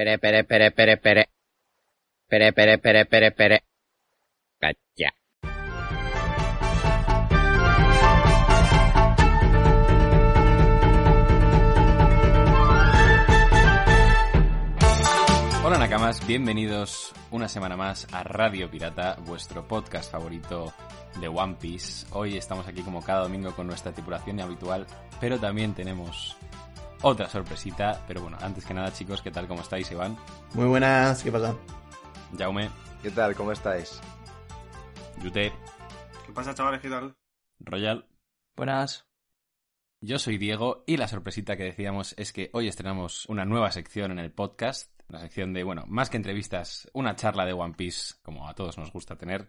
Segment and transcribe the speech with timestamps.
[0.00, 1.28] Pere, pere, pere, pere, pere.
[2.26, 3.64] Pere, pere, pere, pere, pere.
[4.58, 5.12] Cacha.
[15.62, 20.72] Hola Nakamas, bienvenidos una semana más a Radio Pirata, vuestro podcast favorito
[21.20, 22.06] de One Piece.
[22.12, 24.86] Hoy estamos aquí como cada domingo con nuestra tripulación habitual,
[25.20, 26.38] pero también tenemos
[27.02, 28.04] otra sorpresita.
[28.06, 29.46] Pero bueno, antes que nada chicos, ¿qué tal?
[29.48, 30.16] ¿Cómo estáis, Iván?
[30.54, 31.56] Muy buenas, ¿qué pasa?
[32.38, 32.70] Jaume,
[33.02, 33.34] ¿Qué tal?
[33.34, 34.00] ¿Cómo estáis?
[35.22, 35.52] Yute,
[36.26, 36.80] ¿Qué pasa, chavales?
[36.80, 37.16] ¿Qué tal?
[37.58, 38.06] Royal.
[38.54, 39.06] Buenas.
[40.00, 44.12] Yo soy Diego y la sorpresita que decíamos es que hoy estrenamos una nueva sección
[44.12, 48.14] en el podcast, una sección de, bueno, más que entrevistas, una charla de One Piece,
[48.22, 49.48] como a todos nos gusta tener.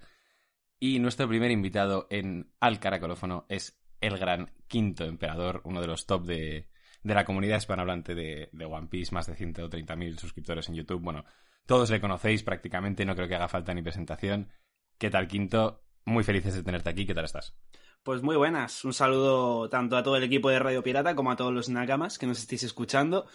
[0.80, 6.06] Y nuestro primer invitado en Al Caracolófono es el gran Quinto Emperador, uno de los
[6.06, 6.71] top de,
[7.04, 11.02] de la comunidad hispanohablante de, de One Piece, más de 130.000 suscriptores en YouTube.
[11.02, 11.26] Bueno,
[11.66, 14.50] todos le conocéis prácticamente, no creo que haga falta ni presentación.
[14.98, 15.84] ¿Qué tal, Quinto?
[16.06, 17.56] Muy felices de tenerte aquí, ¿qué tal estás?
[18.04, 18.84] Pues muy buenas.
[18.84, 22.18] Un saludo tanto a todo el equipo de Radio Pirata como a todos los Nakamas
[22.18, 23.28] que nos estéis escuchando.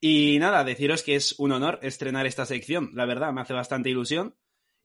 [0.00, 2.90] Y nada, deciros que es un honor estrenar esta sección.
[2.94, 4.36] La verdad, me hace bastante ilusión.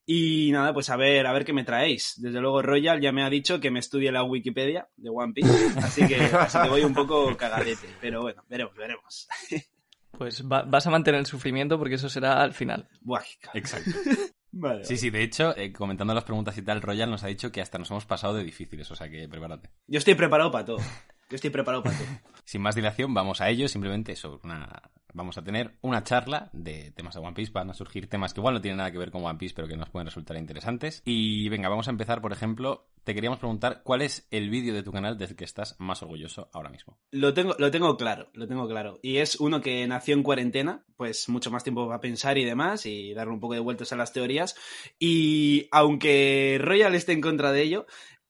[0.10, 2.14] Y nada, pues a ver, a ver qué me traéis.
[2.18, 5.80] Desde luego Royal ya me ha dicho que me estudie la Wikipedia de One Piece,
[5.80, 7.88] así que, así que voy un poco cagadete.
[8.00, 9.28] Pero bueno, veremos, veremos.
[10.18, 12.88] Pues va- vas a mantener el sufrimiento porque eso será al final.
[13.02, 13.22] Buah.
[13.54, 13.92] Exacto.
[14.52, 17.52] Vale, Sí, sí, de hecho, eh, comentando las preguntas y tal, Royal nos ha dicho
[17.52, 19.70] que hasta nos hemos pasado de difíciles, o sea que prepárate.
[19.88, 20.78] Yo estoy preparado para todo.
[21.30, 22.08] Yo estoy preparado para todo.
[22.46, 24.82] Sin más dilación, vamos a ello, simplemente eso, una...
[25.14, 28.40] vamos a tener una charla de temas de One Piece, van a surgir temas que
[28.40, 31.02] igual no tienen nada que ver con One Piece, pero que nos pueden resultar interesantes.
[31.04, 34.84] Y venga, vamos a empezar, por ejemplo, te queríamos preguntar cuál es el vídeo de
[34.84, 36.98] tu canal del que estás más orgulloso ahora mismo.
[37.12, 39.00] Lo tengo, lo tengo claro, lo tengo claro.
[39.02, 42.86] Y es uno que nació en cuarentena, pues mucho más tiempo para pensar y demás,
[42.86, 44.56] y darle un poco de vueltas a las teorías.
[45.00, 47.88] Y aunque Royal esté en contra de ello,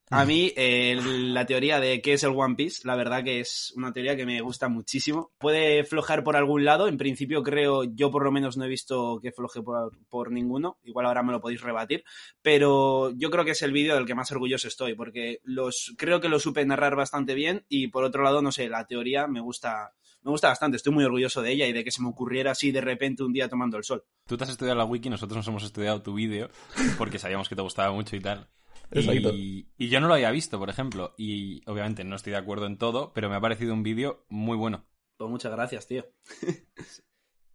[0.09, 3.73] a mí eh, la teoría de qué es el One Piece, la verdad que es
[3.75, 5.31] una teoría que me gusta muchísimo.
[5.37, 9.19] Puede flojar por algún lado, en principio creo, yo por lo menos no he visto
[9.21, 12.03] que floje por, por ninguno, igual ahora me lo podéis rebatir,
[12.41, 16.21] pero yo creo que es el vídeo del que más orgulloso estoy, porque los creo
[16.21, 19.41] que lo supe narrar bastante bien y por otro lado, no sé, la teoría me
[19.41, 22.51] gusta, me gusta bastante, estoy muy orgulloso de ella y de que se me ocurriera
[22.51, 24.05] así de repente un día tomando el sol.
[24.25, 26.49] Tú te has estudiado la wiki, nosotros nos hemos estudiado tu vídeo,
[26.97, 28.47] porque sabíamos que te gustaba mucho y tal.
[28.91, 29.31] Exacto.
[29.33, 32.65] Y, y yo no lo había visto, por ejemplo, y obviamente no estoy de acuerdo
[32.65, 34.85] en todo, pero me ha parecido un vídeo muy bueno.
[35.17, 36.05] Pues muchas gracias, tío.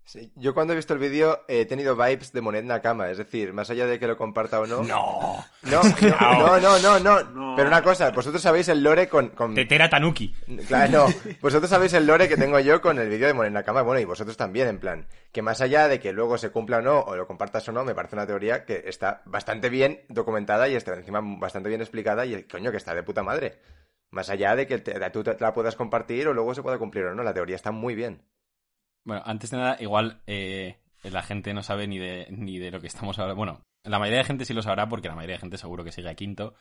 [0.05, 3.53] Sí, yo cuando he visto el vídeo he tenido vibes de Monet Nakama, es decir,
[3.53, 4.83] más allá de que lo comparta o no.
[4.83, 5.45] ¡No!
[5.63, 7.55] No, no, no, no, no, No.
[7.57, 9.29] Pero una cosa, vosotros sabéis el lore con...
[9.31, 9.55] con...
[9.55, 10.35] Tetera Tanuki.
[10.67, 11.15] Claro, no.
[11.41, 14.05] Vosotros sabéis el lore que tengo yo con el vídeo de Monet Nakama, bueno, y
[14.05, 17.15] vosotros también, en plan, que más allá de que luego se cumpla o no, o
[17.17, 20.95] lo compartas o no, me parece una teoría que está bastante bien documentada y está
[20.95, 23.61] encima bastante bien explicada y, coño, que está de puta madre.
[24.11, 27.05] Más allá de que te- tú te la puedas compartir o luego se pueda cumplir
[27.05, 28.23] o no, la teoría está muy bien.
[29.05, 32.81] Bueno, antes de nada, igual eh, la gente no sabe ni de, ni de lo
[32.81, 33.37] que estamos hablando.
[33.37, 35.93] Bueno, la mayoría de gente sí lo sabrá porque la mayoría de gente seguro que
[35.93, 36.55] sigue a Quinto.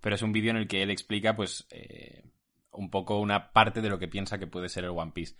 [0.00, 2.24] Pero es un vídeo en el que él explica, pues, eh,
[2.72, 5.36] un poco una parte de lo que piensa que puede ser el One Piece.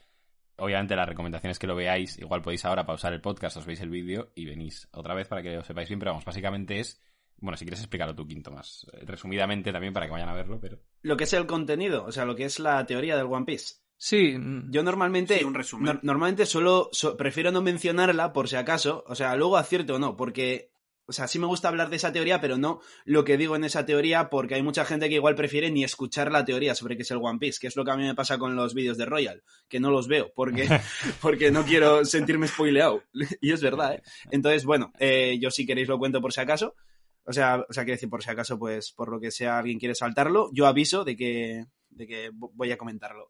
[0.56, 2.18] Obviamente, la recomendación es que lo veáis.
[2.18, 5.42] Igual podéis ahora pausar el podcast, os veis el vídeo y venís otra vez para
[5.42, 5.98] que lo sepáis bien.
[5.98, 7.00] Pero vamos, básicamente es.
[7.38, 10.60] Bueno, si quieres explicarlo tú, Quinto, más eh, resumidamente también para que vayan a verlo,
[10.60, 10.78] pero.
[11.00, 13.76] Lo que es el contenido, o sea, lo que es la teoría del One Piece.
[14.02, 15.86] Sí, mm, Yo normalmente, Sí, un resumen.
[15.86, 19.98] nor- normalmente solo so- prefiero no mencionarla por si acaso, o sea, luego acierto o
[19.98, 20.70] no, porque,
[21.04, 23.64] o sea, sí me gusta hablar de esa teoría, pero no lo que digo en
[23.64, 27.02] esa teoría, porque hay mucha gente que igual prefiere ni escuchar la teoría sobre qué
[27.02, 28.96] es el One Piece, que es lo que a mí me pasa con los vídeos
[28.96, 30.66] de Royal, que no los veo, porque,
[31.20, 33.02] porque no quiero sentirme spoileado,
[33.42, 34.02] y es verdad, ¿eh?
[34.30, 36.74] Entonces, bueno, eh, yo si queréis lo cuento por si acaso,
[37.24, 39.78] o sea, o sea, quiero decir, por si acaso, pues, por lo que sea, alguien
[39.78, 43.26] quiere saltarlo, yo aviso de que, de que vo- voy a comentarlo.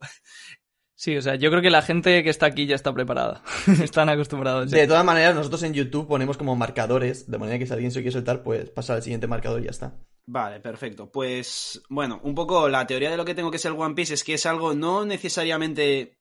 [1.01, 3.43] Sí, o sea, yo creo que la gente que está aquí ya está preparada.
[3.83, 4.71] Están acostumbrados.
[4.71, 4.79] ya.
[4.79, 8.01] De todas maneras, nosotros en YouTube ponemos como marcadores, de manera que si alguien se
[8.01, 9.99] quiere soltar, pues pasa al siguiente marcador y ya está.
[10.27, 11.11] Vale, perfecto.
[11.11, 14.15] Pues, bueno, un poco la teoría de lo que tengo que ser el One Piece
[14.15, 16.19] es que es algo no necesariamente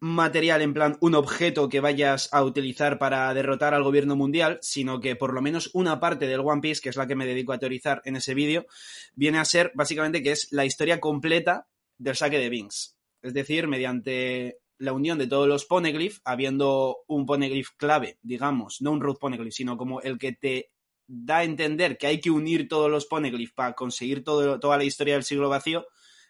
[0.00, 4.98] material en plan un objeto que vayas a utilizar para derrotar al gobierno mundial, sino
[4.98, 7.52] que por lo menos una parte del One Piece, que es la que me dedico
[7.52, 8.66] a teorizar en ese vídeo,
[9.14, 11.68] viene a ser básicamente que es la historia completa
[11.98, 12.98] del saque de Binks.
[13.22, 18.90] Es decir, mediante la unión de todos los poneglyph, habiendo un poneglyph clave, digamos, no
[18.90, 20.70] un root poneglyph, sino como el que te
[21.06, 25.14] da a entender que hay que unir todos los poneglyph para conseguir toda la historia
[25.14, 25.86] del siglo vacío,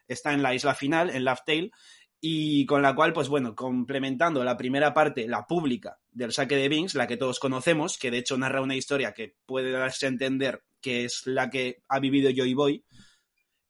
[0.07, 1.71] está en la isla final, en Laugh Tale,
[2.21, 6.69] y con la cual, pues bueno, complementando la primera parte, la pública del saque de
[6.69, 10.11] Binks, la que todos conocemos, que de hecho narra una historia que puede darse a
[10.11, 12.85] entender que es la que ha vivido Joy Boy,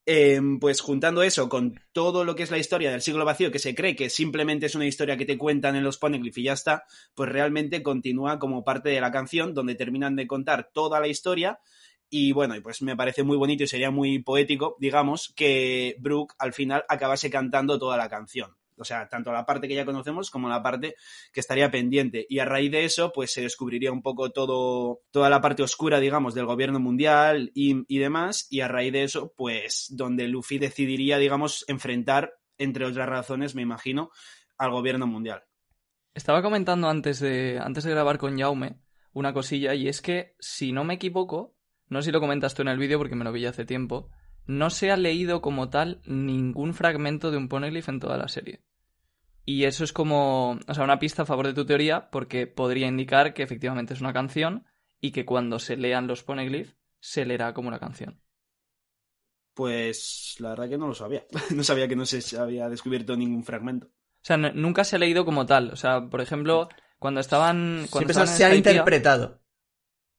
[0.05, 3.59] eh, pues juntando eso con todo lo que es la historia del siglo vacío, que
[3.59, 6.55] se cree que simplemente es una historia que te cuentan en los Poneglyph y ya
[6.55, 6.85] está,
[7.15, 11.61] pues realmente continúa como parte de la canción, donde terminan de contar toda la historia.
[12.11, 16.53] Y bueno, pues me parece muy bonito y sería muy poético, digamos, que Brooke al
[16.53, 18.57] final acabase cantando toda la canción.
[18.82, 20.96] O sea, tanto la parte que ya conocemos como la parte
[21.32, 22.26] que estaría pendiente.
[22.29, 26.00] Y a raíz de eso, pues se descubriría un poco todo, toda la parte oscura,
[26.00, 28.46] digamos, del gobierno mundial y, demás.
[28.50, 33.62] Y a raíz de eso, pues donde Luffy decidiría, digamos, enfrentar, entre otras razones, me
[33.62, 34.11] imagino,
[34.58, 35.44] al gobierno mundial.
[36.14, 38.81] Estaba comentando antes de, antes de grabar con Jaume
[39.14, 41.55] una cosilla, y es que, si no me equivoco,
[41.88, 44.11] no sé si lo comentas tú en el vídeo porque me lo vi hace tiempo,
[44.46, 48.62] no se ha leído como tal ningún fragmento de un poneglyph en toda la serie.
[49.44, 52.87] Y eso es como, o sea, una pista a favor de tu teoría porque podría
[52.87, 54.67] indicar que efectivamente es una canción
[55.00, 58.21] y que cuando se lean los poneglyph se leerá como una canción.
[59.55, 61.25] Pues la verdad que no lo sabía.
[61.55, 63.89] no sabía que no se había descubierto ningún fragmento.
[63.89, 65.71] O sea, nunca se ha leído como tal.
[65.73, 66.69] O sea, por ejemplo,
[66.99, 67.87] cuando estaban...
[67.91, 69.43] Cuando Siempre estaban se han Skypiea- interpretado.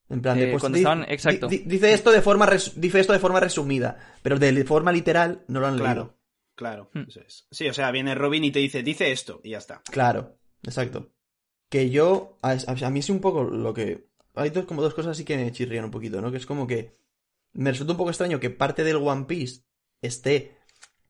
[0.09, 1.47] En plan de, Eh, pues, cuando di- estaban- exacto.
[1.47, 5.45] di- dice esto de forma res- dice esto de forma resumida, pero de forma literal
[5.47, 6.19] no lo han Claro, leído.
[6.63, 6.89] Claro.
[6.93, 7.05] Hmm.
[7.07, 7.47] Eso es.
[7.51, 9.81] Sí, o sea, viene Robin y te dice, dice esto, y ya está.
[9.91, 11.11] Claro, exacto.
[11.69, 14.07] Que yo, a, a- a mí sí un poco lo que...
[14.35, 16.31] Hay dos, como dos cosas así que me chirrían un poquito, ¿no?
[16.31, 16.97] Que es como que
[17.53, 19.61] me resulta un poco extraño que parte del One Piece
[20.01, 20.57] esté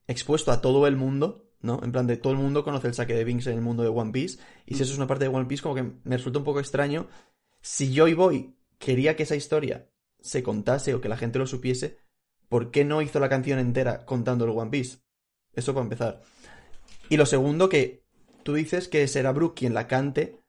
[0.06, 1.80] expuesto a todo el mundo, ¿no?
[1.82, 3.88] En plan de todo el mundo conoce el saque de Binks en el mundo de
[3.88, 6.38] One Piece, y si eso es una parte de One Piece, como que me resulta
[6.38, 7.08] un poco extraño.
[7.62, 9.88] Si Joy Boy quería que esa historia
[10.20, 11.98] se contase o que la gente lo supiese,
[12.50, 14.98] ¿por qué no hizo la canción entera contando el One Piece?
[15.56, 16.22] Eso para empezar.
[17.08, 18.02] Y lo segundo, que
[18.42, 20.40] tú dices que será Brooke quien la cante,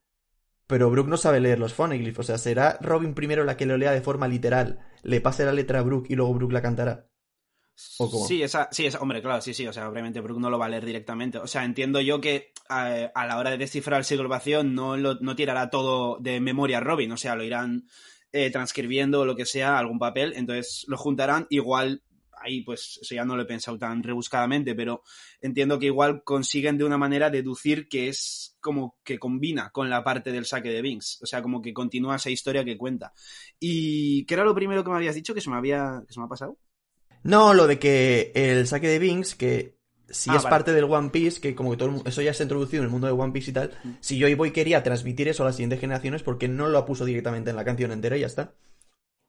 [0.68, 2.20] pero Brooke no sabe leer los phoneglyphs.
[2.20, 5.54] O sea, será Robin primero la que lo lea de forma literal, le pase la
[5.54, 7.08] letra a Brooke y luego Brooke la cantará.
[8.00, 8.26] ¿O cómo?
[8.26, 10.68] Sí, esa, sí, esa, hombre, claro, sí, sí, o sea, obviamente Brooke no lo va
[10.68, 11.40] a leer directamente.
[11.40, 15.16] O sea, entiendo yo que a la hora de descifrar el siglo vacío no, lo,
[15.16, 17.88] no tirará todo de memoria Robin, o sea, lo irán
[18.32, 22.02] eh, transcribiendo o lo que sea, algún papel, entonces lo juntarán, igual
[22.46, 25.02] ahí pues eso ya no lo he pensado tan rebuscadamente, pero
[25.42, 30.04] entiendo que igual consiguen de una manera deducir que es como que combina con la
[30.04, 33.14] parte del saque de Binks, o sea, como que continúa esa historia que cuenta.
[33.60, 36.20] ¿Y qué era lo primero que me habías dicho que se me había que se
[36.20, 36.58] me ha pasado?
[37.24, 39.78] No, lo de que el saque de Binks, que
[40.10, 40.50] si Ah, es vale.
[40.50, 42.92] parte del One Piece, que como que todo eso ya se ha introducido en el
[42.92, 45.80] mundo de One Piece y tal, si Joy Boy quería transmitir eso a las siguientes
[45.80, 48.54] generaciones, ¿por qué no lo puso directamente en la canción entera y ya está?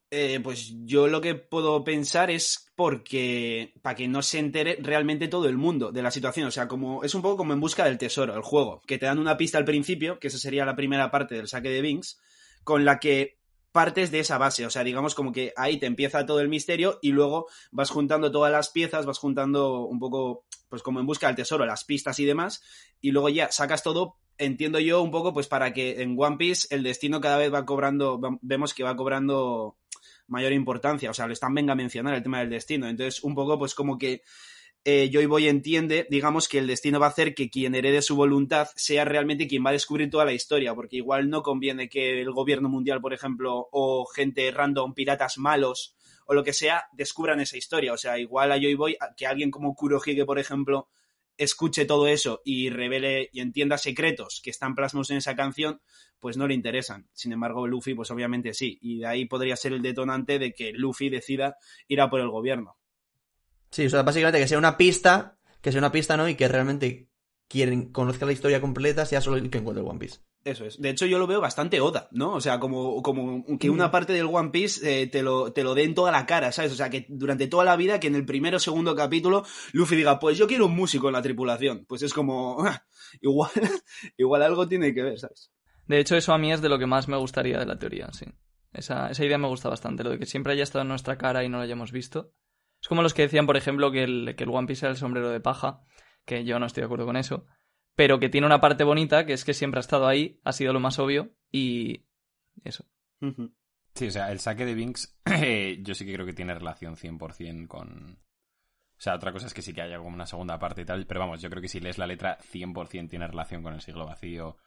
[0.09, 5.27] Eh, pues yo lo que puedo pensar es porque para que no se entere realmente
[5.27, 7.83] todo el mundo de la situación, o sea, como es un poco como en busca
[7.83, 10.77] del tesoro, el juego, que te dan una pista al principio, que esa sería la
[10.77, 12.21] primera parte del saque de Binks,
[12.63, 13.37] con la que
[13.73, 16.99] partes de esa base, o sea, digamos como que ahí te empieza todo el misterio
[17.01, 21.27] y luego vas juntando todas las piezas, vas juntando un poco, pues como en busca
[21.27, 22.63] del tesoro, las pistas y demás,
[23.01, 26.73] y luego ya sacas todo, entiendo yo un poco, pues para que en One Piece
[26.73, 29.75] el destino cada vez va cobrando, vemos que va cobrando
[30.27, 33.35] mayor importancia, o sea, lo están venga a mencionar el tema del destino, entonces un
[33.35, 34.21] poco pues como que
[34.89, 38.15] eh, Joy Boy entiende, digamos, que el destino va a hacer que quien herede su
[38.15, 42.21] voluntad sea realmente quien va a descubrir toda la historia, porque igual no conviene que
[42.21, 47.41] el gobierno mundial, por ejemplo, o gente random, piratas malos o lo que sea, descubran
[47.41, 47.91] esa historia.
[47.91, 50.87] O sea, igual a Joy Boy, que alguien como Kurohige, por ejemplo,
[51.37, 55.81] escuche todo eso y revele y entienda secretos que están plasmados en esa canción,
[56.19, 57.07] pues no le interesan.
[57.13, 58.77] Sin embargo, Luffy, pues obviamente sí.
[58.81, 61.57] Y de ahí podría ser el detonante de que Luffy decida
[61.87, 62.77] ir a por el gobierno.
[63.71, 66.27] Sí, o sea, básicamente que sea una pista, que sea una pista, ¿no?
[66.29, 67.09] Y que realmente
[67.47, 70.19] quien conozca la historia completa sea solo el que encuentre el One Piece.
[70.43, 70.79] Eso es.
[70.79, 72.33] De hecho, yo lo veo bastante Oda, ¿no?
[72.33, 75.75] O sea, como, como que una parte del One Piece eh, te, lo, te lo
[75.75, 76.71] dé en toda la cara, ¿sabes?
[76.71, 79.43] O sea, que durante toda la vida, que en el primero o segundo capítulo,
[79.73, 81.85] Luffy diga, pues yo quiero un músico en la tripulación.
[81.85, 82.63] Pues es como,
[83.21, 83.51] igual,
[84.17, 85.51] igual algo tiene que ver, ¿sabes?
[85.87, 88.09] De hecho, eso a mí es de lo que más me gustaría de la teoría,
[88.11, 88.25] sí.
[88.73, 91.43] Esa, esa idea me gusta bastante, lo de que siempre haya estado en nuestra cara
[91.43, 92.33] y no lo hayamos visto.
[92.81, 94.97] Es como los que decían, por ejemplo, que el, que el One Piece era el
[94.97, 95.81] sombrero de paja,
[96.25, 97.45] que yo no estoy de acuerdo con eso.
[97.95, 100.71] pero que tiene una parte bonita, que es que siempre ha estado ahí, ha sido
[100.71, 102.05] lo más obvio, y
[102.63, 102.85] eso.
[103.95, 106.95] Sí, o sea, el saque de Binks eh, yo sí que creo que tiene relación
[106.95, 108.19] 100% con...
[108.19, 111.07] O sea, otra cosa es que sí que haya como una segunda parte y tal,
[111.07, 114.05] pero vamos, yo creo que si lees la letra 100% tiene relación con el siglo
[114.05, 114.57] vacío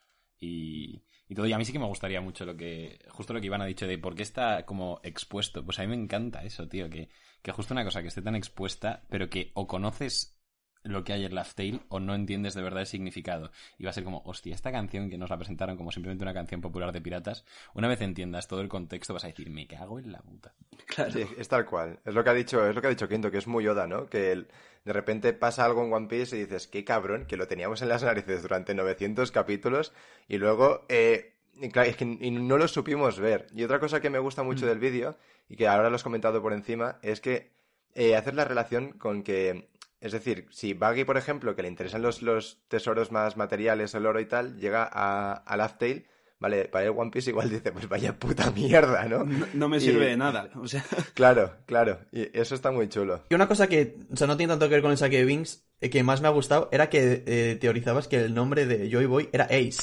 [0.40, 1.46] y, y todo.
[1.46, 2.98] Y a mí sí que me gustaría mucho lo que...
[3.10, 5.64] Justo lo que Iván ha dicho de por qué está como expuesto.
[5.64, 7.08] Pues a mí me encanta eso, tío, que,
[7.42, 10.39] que justo una cosa que esté tan expuesta, pero que o conoces
[10.82, 13.50] lo que hay en Laugh Tale o no entiendes de verdad el significado.
[13.78, 16.34] Y va a ser como, hostia, esta canción que nos la presentaron como simplemente una
[16.34, 17.44] canción popular de piratas,
[17.74, 20.54] una vez entiendas todo el contexto vas a decir, me cago en la puta.
[20.86, 21.10] Claro.
[21.12, 21.98] Sí, es tal cual.
[22.04, 23.86] Es lo que ha dicho, es lo que ha dicho Quinto, que es muy Yoda,
[23.86, 24.06] ¿no?
[24.08, 24.48] Que el-
[24.84, 27.88] de repente pasa algo en One Piece y dices, qué cabrón, que lo teníamos en
[27.90, 29.92] las narices durante 900 capítulos
[30.26, 33.46] y luego, eh, y claro, es que y no lo supimos ver.
[33.54, 35.18] Y otra cosa que me gusta mucho del vídeo,
[35.50, 37.50] y que ahora lo has comentado por encima, es que
[37.94, 39.68] eh, hacer la relación con que,
[40.00, 44.06] es decir, si Baggy, por ejemplo, que le interesan los, los tesoros más materiales, el
[44.06, 46.06] oro y tal, llega a, a Laugh Tale,
[46.38, 49.24] vale, para el One Piece igual dice, pues vaya puta mierda, ¿no?
[49.24, 50.48] No, no me Y- sirve de nada.
[50.56, 50.82] O sea,
[51.14, 52.00] Claro, claro.
[52.12, 53.24] Y eso está muy chulo.
[53.28, 55.24] Y una cosa que, o sea, no tiene tanto que ver con el saque de
[55.26, 58.90] Binks, eh, que más me ha gustado, era que eh, teorizabas que el nombre de
[58.90, 59.82] Joy Boy era Ace.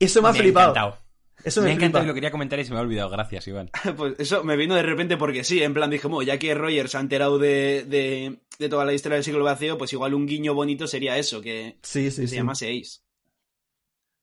[0.00, 0.70] Eso me ha flipado.
[0.72, 0.98] encantado.
[1.44, 2.04] Eso Me me, ha encantado flipa.
[2.04, 3.10] y lo quería comentar y se me ha olvidado.
[3.10, 3.70] Gracias, Iván.
[3.96, 6.88] pues eso me vino de repente porque sí, en plan dije, "Mo, ya que Roger
[6.88, 10.26] se ha enterado de, de, de toda la historia del siglo vacío, pues igual un
[10.26, 12.36] guiño bonito sería eso, que, Sí, sí, que se sí.
[12.36, 13.00] llamase Ace.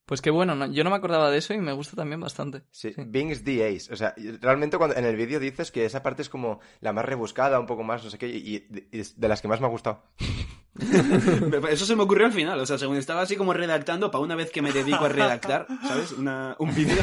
[0.05, 0.71] Pues qué bueno, ¿no?
[0.71, 2.61] yo no me acordaba de eso y me gusta también bastante.
[2.71, 3.01] Sí, Sí.
[3.07, 3.91] Bing's the Ace.
[3.91, 7.05] O sea, realmente cuando en el vídeo dices que esa parte es como la más
[7.05, 9.59] rebuscada, un poco más, no sé qué, y, y- y es de las que más
[9.61, 10.03] me ha gustado.
[11.69, 14.35] Eso se me ocurrió al final, o sea, según estaba así como redactando, para una
[14.35, 16.11] vez que me dedico a redactar, ¿sabes?
[16.11, 16.97] Una- un vídeo,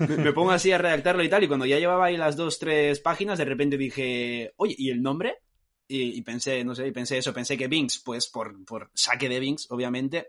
[0.00, 2.58] me, me pongo así a redactarlo y tal, y cuando ya llevaba ahí las dos,
[2.58, 5.38] tres páginas, de repente dije, oye, ¿y el nombre?
[5.86, 9.28] Y, y pensé, no sé, y pensé eso, pensé que Binks, pues por, por saque
[9.28, 10.28] de Binks, obviamente,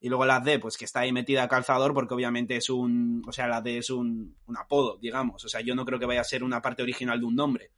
[0.00, 3.22] y luego la D, pues que está ahí metida a calzador, porque obviamente es un,
[3.26, 6.06] o sea, la D es un, un apodo, digamos, o sea, yo no creo que
[6.06, 7.70] vaya a ser una parte original de un nombre.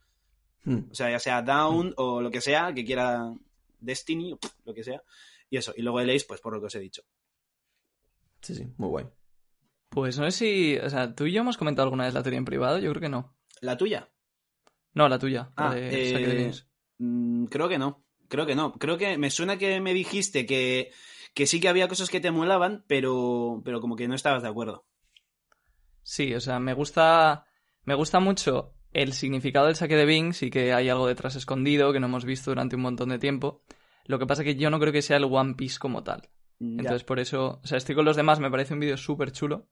[0.63, 0.89] Hmm.
[0.89, 3.33] O sea, ya sea Down o lo que sea, que quiera
[3.79, 5.03] Destiny, o lo que sea.
[5.49, 5.73] Y eso.
[5.75, 7.03] Y luego el Ace, pues por lo que os he dicho.
[8.41, 9.05] Sí, sí, muy guay.
[9.89, 12.39] Pues no sé si, o sea, tú y yo hemos comentado alguna vez la teoría
[12.39, 13.35] en privado, yo creo que no.
[13.61, 14.09] ¿La tuya?
[14.93, 16.67] No, la tuya, la Ah, de eh, saque de Binks.
[16.97, 18.03] mm, creo que no.
[18.27, 18.73] Creo que no.
[18.73, 20.91] Creo que me suena que me dijiste que,
[21.33, 24.49] que sí que había cosas que te molaban, pero, pero como que no estabas de
[24.49, 24.85] acuerdo.
[26.03, 27.45] Sí, o sea, me gusta,
[27.83, 31.91] me gusta mucho el significado del saque de Binks y que hay algo detrás escondido
[31.91, 33.63] que no hemos visto durante un montón de tiempo.
[34.05, 36.29] Lo que pasa es que yo no creo que sea el One Piece como tal.
[36.59, 36.81] Ya.
[36.81, 39.69] Entonces, por eso, o sea, estoy con los demás, me parece un vídeo súper chulo.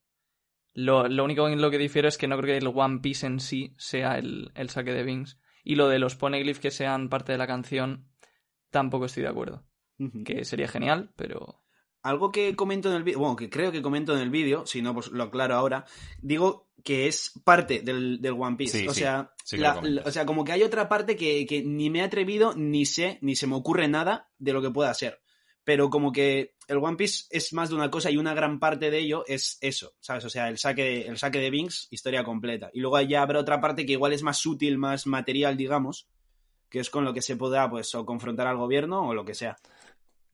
[0.73, 3.27] Lo, lo único en lo que difiero es que no creo que el One Piece
[3.27, 5.37] en sí sea el, el saque de Binks.
[5.63, 8.09] Y lo de los poneglyphs que sean parte de la canción,
[8.71, 9.65] tampoco estoy de acuerdo.
[10.25, 11.61] Que sería genial, pero...
[12.03, 14.81] Algo que comento en el vídeo, bueno, que creo que comento en el vídeo, si
[14.81, 15.85] no, pues lo aclaro ahora,
[16.19, 18.79] digo que es parte del, del One Piece.
[18.79, 21.61] Sí, o, sí, sea, sí la- o sea, como que hay otra parte que, que
[21.61, 24.91] ni me he atrevido, ni sé, ni se me ocurre nada de lo que pueda
[24.95, 25.21] ser.
[25.63, 28.89] Pero como que el One Piece es más de una cosa y una gran parte
[28.89, 30.25] de ello es eso, ¿sabes?
[30.25, 32.71] O sea, el saque, el saque de Binks, historia completa.
[32.73, 36.07] Y luego ya habrá otra parte que igual es más sutil, más material, digamos,
[36.67, 39.35] que es con lo que se pueda, pues, o confrontar al gobierno o lo que
[39.35, 39.55] sea.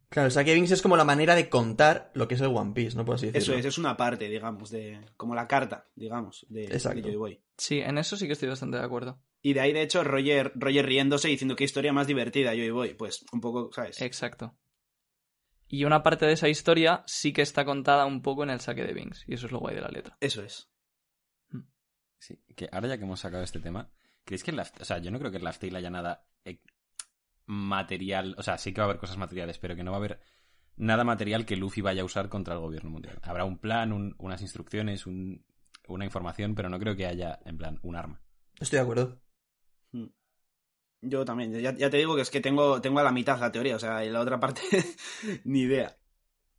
[0.10, 2.48] Claro, el saque de Binks es como la manera de contar lo que es el
[2.48, 3.04] One Piece, ¿no?
[3.04, 3.56] Por así decirlo.
[3.56, 6.98] Eso es, es una parte, digamos, de como la carta, digamos, de, Exacto.
[6.98, 7.42] de Joy Boy.
[7.58, 9.20] Sí, en eso sí que estoy bastante de acuerdo.
[9.42, 12.70] Y de ahí, de hecho, Roger, Roger riéndose y diciendo qué historia más divertida, Joy
[12.72, 12.94] Boy.
[12.94, 14.02] Pues un poco, ¿sabes?
[14.02, 14.56] Exacto.
[15.68, 18.86] Y una parte de esa historia sí que está contada un poco en el saque
[18.86, 19.26] de Binks.
[19.28, 20.18] Y eso es lo guay de la letra.
[20.22, 20.70] Eso es.
[22.20, 23.92] Sí, que ahora ya que hemos sacado este tema,
[24.24, 26.60] ¿creéis que en Laugh- o sea, yo no creo que en Tale haya nada eh,
[27.48, 30.00] material, o sea, sí que va a haber cosas materiales, pero que no va a
[30.00, 30.20] haber
[30.76, 33.20] nada material que Luffy vaya a usar contra el gobierno mundial.
[33.24, 35.44] Habrá un plan, un- unas instrucciones, un-
[35.88, 38.22] una información, pero no creo que haya, en plan, un arma.
[38.60, 39.22] Estoy de acuerdo.
[41.02, 41.54] Yo también.
[41.62, 43.80] Ya, ya te digo que es que tengo, tengo a la mitad la teoría, o
[43.80, 44.62] sea, y la otra parte,
[45.46, 45.96] ni idea.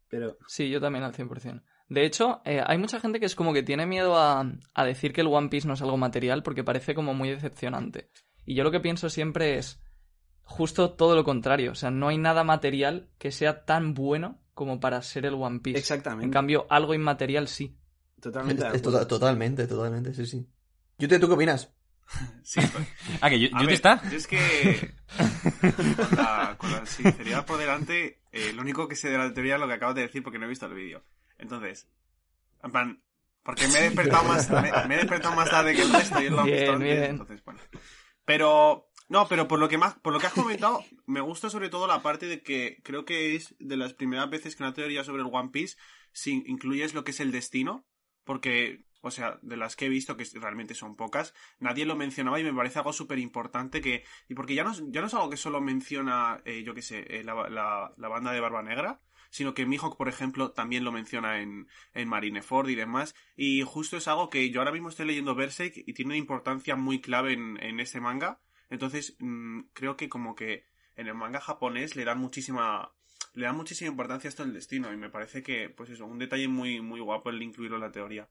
[0.09, 0.39] Pero.
[0.47, 1.63] Sí, yo también al 100%.
[1.89, 5.13] De hecho, eh, hay mucha gente que es como que tiene miedo a, a decir
[5.13, 8.11] que el One Piece no es algo material porque parece como muy decepcionante.
[8.45, 9.81] Y yo lo que pienso siempre es
[10.49, 11.73] justo todo lo contrario.
[11.73, 15.61] O sea, no hay nada material que sea tan bueno como para ser el One
[15.61, 15.79] Piece.
[15.79, 16.25] Exactamente.
[16.25, 17.77] En cambio, algo inmaterial sí.
[18.21, 18.63] Totalmente.
[18.63, 18.99] Es- es acuerdo.
[18.99, 20.49] tota- totalmente, totalmente, sí, sí.
[20.99, 21.73] Yute, ¿tú qué opinas?
[22.43, 22.89] Sí, pues,
[23.21, 24.03] Ah, que yo, yo te ver, está.
[24.11, 24.95] yo es que
[25.97, 29.55] con la, con la sinceridad por delante, eh, lo único que sé de la teoría
[29.57, 31.05] es lo que acabas de decir porque no he visto el vídeo.
[31.37, 31.87] Entonces,
[32.65, 33.03] en plan,
[33.43, 36.27] porque me he despertado más, me, me he despertado más tarde que el resto y
[36.27, 37.61] él lo Bien, visto antes, entonces, bueno.
[38.25, 41.71] Pero No, pero por lo que más, por lo que has comentado, me gusta sobre
[41.71, 45.05] todo la parte de que creo que es de las primeras veces que una teoría
[45.05, 45.77] sobre el One Piece
[46.13, 47.87] si incluyes lo que es el destino,
[48.25, 52.39] porque, o sea, de las que he visto, que realmente son pocas, nadie lo mencionaba
[52.41, 55.15] y me parece algo súper importante que, y porque ya no, es- ya no es
[55.15, 58.63] algo que solo menciona, eh, yo qué sé, eh, la, la- la banda de Barba
[58.63, 59.01] Negra,
[59.31, 63.97] sino que Mihawk, por ejemplo, también lo menciona en, en Marineford y demás, y justo
[63.97, 67.33] es algo que yo ahora mismo estoy leyendo Berserk y tiene una importancia muy clave
[67.35, 70.65] en, en este manga, entonces mm, creo que como que
[70.97, 72.93] en el manga japonés le dan muchísima
[73.35, 76.19] le dan muchísima importancia a esto del destino y me parece que pues eso un
[76.19, 78.29] detalle muy muy guapo el incluirlo en la teoría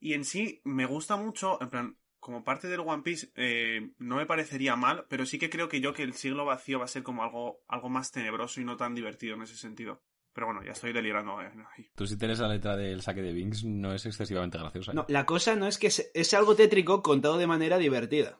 [0.00, 4.16] y en sí me gusta mucho en plan como parte del One Piece eh, no
[4.16, 6.88] me parecería mal pero sí que creo que yo que el siglo vacío va a
[6.88, 10.02] ser como algo algo más tenebroso y no tan divertido en ese sentido
[10.38, 11.90] pero bueno ya estoy delirando eh, ahí.
[11.96, 14.92] Tú si tienes la letra del saque de Binks no es excesivamente graciosa.
[14.92, 14.94] ¿eh?
[14.94, 18.38] No, la cosa no es que es, es algo tétrico contado de manera divertida.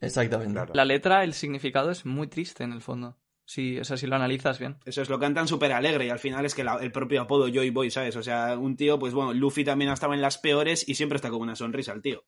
[0.00, 0.52] Exactamente.
[0.54, 0.72] Claro.
[0.74, 3.18] La letra, el significado es muy triste en el fondo.
[3.44, 4.76] Sí, o sea, si lo analizas bien.
[4.84, 7.48] Eso es, lo cantan súper alegre y al final es que la- el propio apodo
[7.48, 8.14] Joy Boy, ¿sabes?
[8.16, 11.30] O sea, un tío, pues bueno, Luffy también estaba en las peores y siempre está
[11.30, 12.24] con una sonrisa el tío.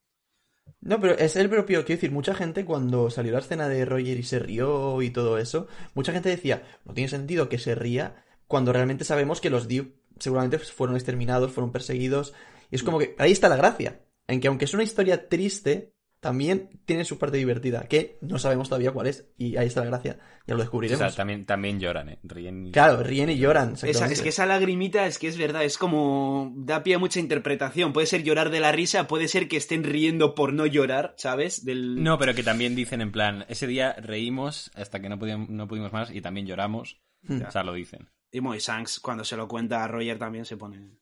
[0.81, 4.19] No, pero es el propio, quiero decir, mucha gente cuando salió la escena de Roger
[4.19, 8.25] y se rió y todo eso, mucha gente decía, no tiene sentido que se ría
[8.49, 12.35] cuando realmente sabemos que los Div seguramente fueron exterminados, fueron perseguidos,
[12.71, 15.92] y es como que ahí está la gracia, en que aunque es una historia triste,
[16.23, 19.87] también tiene su parte divertida, que no sabemos todavía cuál es, y ahí está la
[19.87, 21.01] gracia, ya lo O descubriremos.
[21.01, 22.21] sea, también, también lloran, ¿eh?
[22.23, 22.71] Ríen y...
[22.71, 23.75] Claro, ríen y lloran.
[23.83, 27.19] Esa, es que esa lagrimita es que es verdad, es como da pie a mucha
[27.19, 27.93] interpretación.
[27.93, 31.65] Puede ser llorar de la risa, puede ser que estén riendo por no llorar, ¿sabes?
[31.65, 32.01] Del...
[32.05, 35.67] No, pero que también dicen en plan, ese día reímos hasta que no, podíamos, no
[35.67, 37.03] pudimos más y también lloramos.
[37.23, 37.43] Hmm.
[37.49, 38.11] O sea, lo dicen.
[38.31, 41.01] Y Moy Shanks, cuando se lo cuenta a Roger, también se pone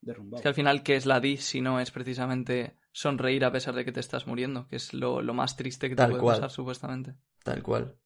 [0.00, 0.38] derrumbado.
[0.38, 3.74] Es que al final, ¿qué es la D si no es precisamente sonreír a pesar
[3.74, 4.66] de que te estás muriendo?
[4.68, 6.36] Que es lo, lo más triste que te Tal puede cual.
[6.36, 7.14] pasar, supuestamente.
[7.44, 7.98] Tal cual.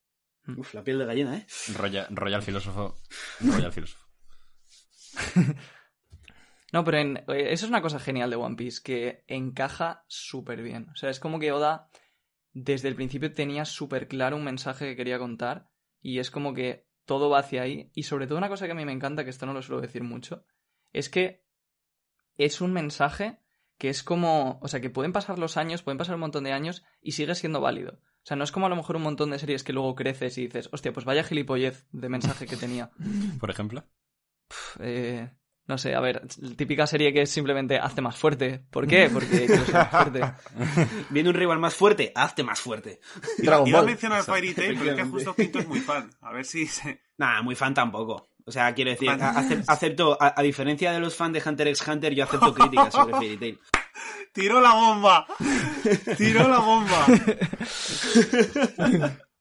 [0.56, 1.46] Uf, la piel de gallina, ¿eh?
[1.76, 2.96] Royal, Royal Filósofo.
[3.40, 4.06] Royal Filósofo.
[6.72, 10.62] No, pero en- eh, eso es una cosa genial de One Piece, que encaja súper
[10.62, 10.88] bien.
[10.88, 11.90] O sea, es como que Oda
[12.54, 15.68] desde el principio tenía súper claro un mensaje que quería contar
[16.00, 17.90] y es como que todo va hacia ahí.
[17.94, 19.82] Y sobre todo una cosa que a mí me encanta, que esto no lo suelo
[19.82, 20.46] decir mucho,
[20.94, 21.44] es que
[22.38, 23.41] es un mensaje
[23.82, 26.52] que es como, o sea, que pueden pasar los años, pueden pasar un montón de
[26.52, 27.94] años y sigue siendo válido.
[27.94, 30.38] O sea, no es como a lo mejor un montón de series que luego creces
[30.38, 32.92] y dices, hostia, pues vaya gilipollez de mensaje que tenía.
[33.40, 33.84] Por ejemplo.
[34.78, 35.28] Eh,
[35.66, 38.64] no sé, a ver, típica serie que es simplemente hazte más fuerte.
[38.70, 39.10] ¿Por qué?
[39.12, 40.20] Porque quiero ser más fuerte.
[41.10, 43.00] Viene un rival más fuerte, hazte más fuerte.
[43.38, 46.32] Dragon iba a mencionar Fairy Tail pero es que justo Pinto es muy fan a
[46.32, 47.00] ver si se...
[47.18, 48.28] Nah, muy fan tampoco.
[48.44, 49.08] O sea, quiero decir,
[49.68, 53.14] acepto, a, a diferencia de los fans de Hunter x Hunter, yo acepto críticas sobre
[53.14, 53.60] Fairy Tail.
[54.32, 55.26] tiró la bomba.
[56.16, 57.06] Tiró la bomba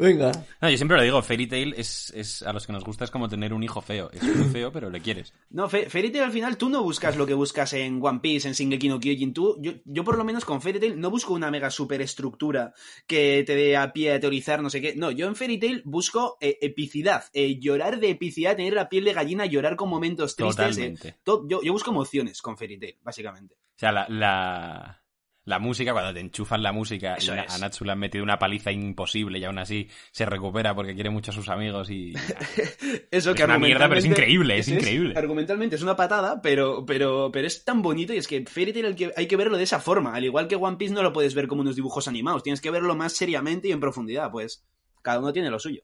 [0.00, 0.32] Venga.
[0.60, 3.10] No, yo siempre lo digo, Fairy Tail es, es a los que nos gusta es
[3.10, 4.10] como tener un hijo feo.
[4.12, 5.32] Es muy feo, pero le quieres.
[5.50, 8.48] No, Fe- Fairy Tail al final tú no buscas lo que buscas en One Piece,
[8.48, 9.34] en Shingeki no Kyojin.
[9.34, 12.72] Tú, yo, yo por lo menos con Fairy Tail no busco una mega superestructura
[13.06, 14.94] que te dé a pie a teorizar, no sé qué.
[14.96, 19.04] No, yo en Fairy Tail busco eh, epicidad, eh, llorar de epicidad, tener la piel
[19.04, 20.58] de gallina, llorar con momentos tristes.
[20.58, 21.16] eh, Totalmente.
[21.24, 23.54] to- yo, yo busco emociones con Fairy Tail, básicamente.
[23.54, 24.99] O sea, la, la,
[25.44, 28.38] la música, cuando te enchufan la música Eso y a- Natsu le han metido una
[28.38, 32.12] paliza imposible y aún así se recupera porque quiere mucho a sus amigos y...
[33.10, 35.14] Eso Es que una mierda, pero es increíble, es increíble.
[35.16, 39.12] Argumentalmente es una patada, pero, pero, pero es tan bonito y es que Fairy Tail
[39.16, 40.14] hay que, verlo de esa forma.
[40.14, 42.70] Al igual que One Piece no lo puedes ver como unos dibujos animados, tienes que
[42.70, 44.64] verlo más seriamente y en profundidad, pues
[45.02, 45.82] cada uno tiene lo suyo.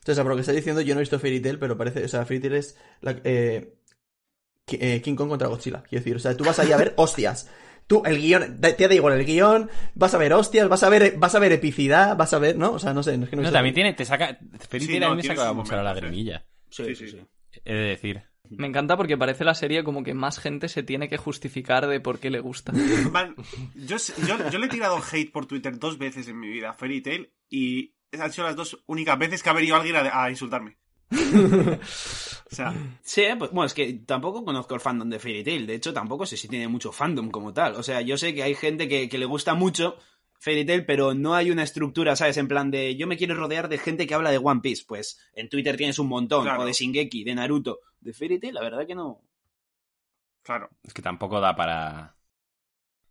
[0.00, 2.08] Entonces, por lo que está diciendo, yo no he visto Fairy Tail, pero parece, o
[2.08, 3.74] sea, Fairy Tail es la- eh,
[4.68, 7.50] eh, King Kong contra Godzilla, quiero decir, o sea, tú vas ahí a ver hostias.
[7.86, 11.14] Tú, el guion, te da igual el guion, vas a ver hostias, vas a ver,
[11.18, 12.72] vas a ver epicidad, vas a ver, ¿no?
[12.72, 13.52] O sea, no sé, no es que no, No, sé.
[13.54, 14.38] también tiene, te saca...
[14.68, 16.44] Fairy Sí, no, me la lagrimilla.
[16.68, 17.20] Sí, Sí, sí.
[17.64, 18.22] He de decir.
[18.50, 22.00] Me encanta porque parece la serie como que más gente se tiene que justificar de
[22.00, 22.72] por qué le gusta.
[23.12, 23.34] Man,
[23.74, 23.96] yo,
[24.26, 27.00] yo, yo le he tirado hate por Twitter dos veces en mi vida a Fairy
[27.02, 30.76] Tail y han sido las dos únicas veces que ha venido alguien a, a insultarme.
[32.50, 35.66] o sea, Sí, pues, bueno, es que tampoco conozco el fandom de Fairy Tail.
[35.66, 37.74] De hecho, tampoco sé si tiene mucho fandom como tal.
[37.74, 39.96] O sea, yo sé que hay gente que, que le gusta mucho
[40.38, 42.36] Fairy Tail, pero no hay una estructura, ¿sabes?
[42.36, 44.84] En plan de yo me quiero rodear de gente que habla de One Piece.
[44.86, 46.62] Pues en Twitter tienes un montón, Claro.
[46.62, 47.80] o de Shingeki, de Naruto.
[48.00, 49.20] De Fairy Tail, la verdad que no.
[50.42, 50.70] claro.
[50.84, 52.14] Es que tampoco da para...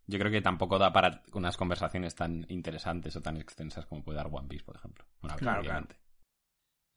[0.08, 4.16] Yo creo que tampoco da para unas conversaciones tan interesantes o tan extensas como puede
[4.18, 5.04] dar One Piece, por ejemplo.
[5.36, 5.96] Claro, obviamente.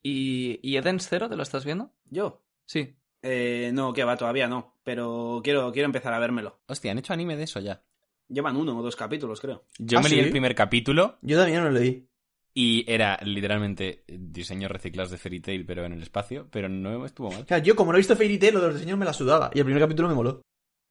[0.02, 1.92] ¿Y, ¿Y Eden Zero te lo estás viendo?
[2.10, 2.42] ¿Yo?
[2.66, 2.96] Sí.
[3.22, 4.78] Eh, no, que va, todavía no.
[4.84, 6.60] Pero quiero, quiero empezar a vérmelo.
[6.68, 7.84] Hostia, han hecho anime de eso ya.
[8.30, 9.66] Llevan uno o dos capítulos, creo.
[9.78, 10.26] Yo ¿Ah, me leí sí?
[10.26, 12.08] el primer capítulo Yo también lo leí.
[12.54, 17.32] y era literalmente diseños reciclados de Fairy Tail, pero en el espacio, pero no estuvo
[17.32, 17.42] mal.
[17.42, 19.14] O sea, yo como no he visto Fairy Tail, lo de los diseños me la
[19.14, 19.50] sudaba.
[19.54, 20.42] Y el primer capítulo me moló.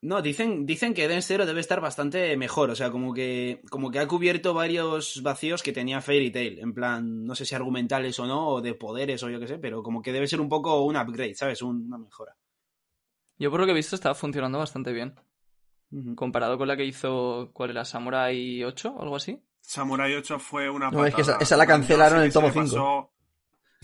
[0.00, 2.70] No, dicen, dicen que Eden Zero debe estar bastante mejor.
[2.70, 6.60] O sea, como que, como que ha cubierto varios vacíos que tenía Fairy Tail.
[6.60, 9.58] En plan, no sé si argumentales o no, o de poderes o yo qué sé,
[9.58, 11.62] pero como que debe ser un poco un upgrade, ¿sabes?
[11.62, 12.36] Un- Una mejora.
[13.38, 15.14] Yo por lo que he visto estaba funcionando bastante bien.
[16.16, 17.84] Comparado con la que hizo, ¿cuál era?
[17.84, 19.42] ¿Samurai 8 o algo así?
[19.60, 22.66] Samurai 8 fue una No, es que esa- la cancelaron en el tomo se le
[22.66, 22.76] cinco.
[22.76, 23.10] pasó-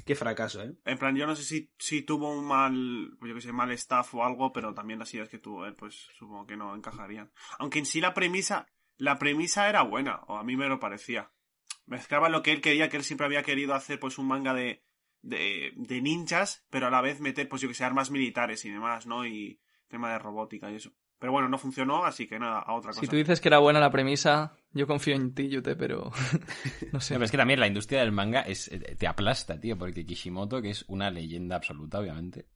[0.04, 0.74] Qué fracaso, ¿eh?
[0.84, 4.14] En plan, yo no sé si, si tuvo un mal, yo que sé, mal staff
[4.14, 7.32] o algo, pero también las ideas que tuvo él, pues supongo que no encajarían.
[7.58, 8.66] Aunque en sí la premisa,
[8.98, 11.30] la premisa era buena, o a mí me lo parecía.
[11.86, 14.84] Mezclaba lo que él quería, que él siempre había querido hacer, pues un manga de,
[15.22, 18.70] de, de ninjas, pero a la vez meter, pues yo que sé, armas militares y
[18.70, 19.26] demás, ¿no?
[19.26, 20.92] Y tema de robótica y eso.
[21.18, 23.00] Pero bueno, no funcionó, así que nada, a otra cosa.
[23.00, 26.10] Si tú dices que era buena la premisa, yo confío en ti, Yute, pero
[26.92, 27.14] no sé.
[27.14, 30.04] No, pero es que también la industria del manga es, eh, te aplasta, tío, porque
[30.04, 32.46] Kishimoto, que es una leyenda absoluta, obviamente.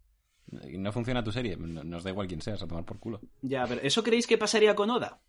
[0.51, 3.21] No funciona tu serie, no- nos da igual quién seas, a tomar por culo.
[3.43, 5.21] Ya, pero ¿eso creéis que pasaría con Oda?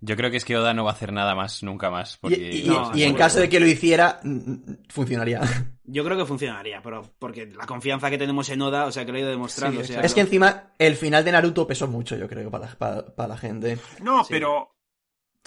[0.00, 2.16] Yo creo que es que Oda no va a hacer nada más, nunca más.
[2.16, 2.50] Y, Porque...
[2.58, 5.40] y- No, y en caso de que lo hiciera, mm, mm, funcionaría.
[5.84, 9.12] Yo creo que funcionaría, pero porque la confianza que tenemos en Oda, o sea, que
[9.12, 9.82] lo he ido demostrando.
[9.82, 12.68] Sí, o sea, es que encima, el final de Naruto pesó mucho, yo creo, para,
[12.76, 13.78] para, para la gente.
[14.02, 14.28] No, Sí.
[14.32, 14.75] pero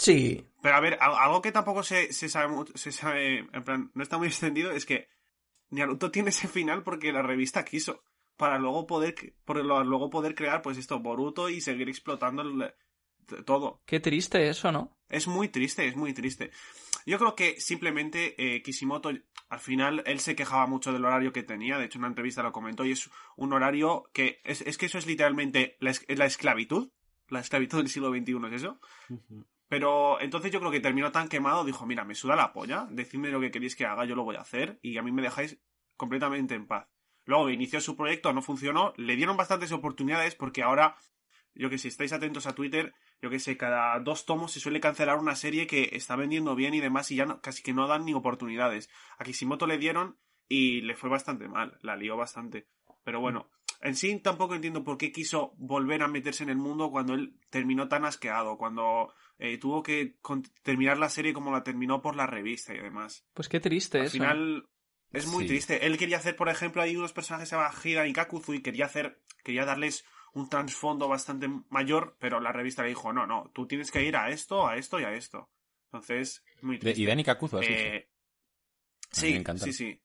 [0.00, 0.46] Sí.
[0.62, 3.90] Pero a ver, al- algo que tampoco se, se sabe mucho, se sabe, en plan,
[3.94, 5.08] no está muy extendido, es que
[5.68, 8.02] Naruto tiene ese final porque la revista quiso.
[8.36, 12.74] Para luego poder, por luego poder crear, pues esto, Boruto y seguir explotando el-
[13.44, 13.82] todo.
[13.86, 14.96] Qué triste eso, ¿no?
[15.08, 16.50] Es muy triste, es muy triste.
[17.06, 19.10] Yo creo que simplemente eh, Kishimoto,
[19.50, 21.78] al final, él se quejaba mucho del horario que tenía.
[21.78, 24.40] De hecho, en una entrevista lo comentó y es un horario que.
[24.44, 26.90] Es, es que eso es literalmente la, es- la esclavitud.
[27.28, 28.80] La esclavitud del siglo XXI es eso.
[29.70, 33.30] Pero entonces yo creo que terminó tan quemado, dijo, mira, me suda la polla, decidme
[33.30, 35.60] lo que queréis que haga, yo lo voy a hacer y a mí me dejáis
[35.96, 36.88] completamente en paz.
[37.24, 40.96] Luego inició su proyecto, no funcionó, le dieron bastantes oportunidades porque ahora,
[41.54, 44.58] yo que sé, si estáis atentos a Twitter, yo que sé, cada dos tomos se
[44.58, 47.72] suele cancelar una serie que está vendiendo bien y demás y ya no- casi que
[47.72, 48.90] no dan ni oportunidades.
[49.18, 52.66] A Kishimoto le dieron y le fue bastante mal, la lió bastante.
[53.04, 53.48] Pero bueno,
[53.80, 57.34] en sí tampoco entiendo por qué quiso volver a meterse en el mundo cuando él
[57.50, 60.16] terminó tan asqueado, cuando eh, tuvo que
[60.62, 63.24] terminar la serie como la terminó por la revista y demás.
[63.34, 64.12] Pues qué triste Al eso.
[64.12, 64.68] final
[65.12, 65.48] es muy Sí.
[65.48, 65.86] triste.
[65.86, 68.62] Él quería hacer, por ejemplo, hay unos personajes que se llaman Hira y Kakuzu y
[68.62, 73.50] quería hacer, quería darles un trasfondo bastante mayor, pero la revista le dijo, no, no,
[73.54, 75.50] tú tienes que ir a esto, a esto y a esto.
[75.86, 77.00] Entonces, muy De- triste.
[77.02, 77.66] y Dani Kakuzu, así.
[77.72, 78.08] Eh,
[79.10, 80.00] sí, me sí, sí.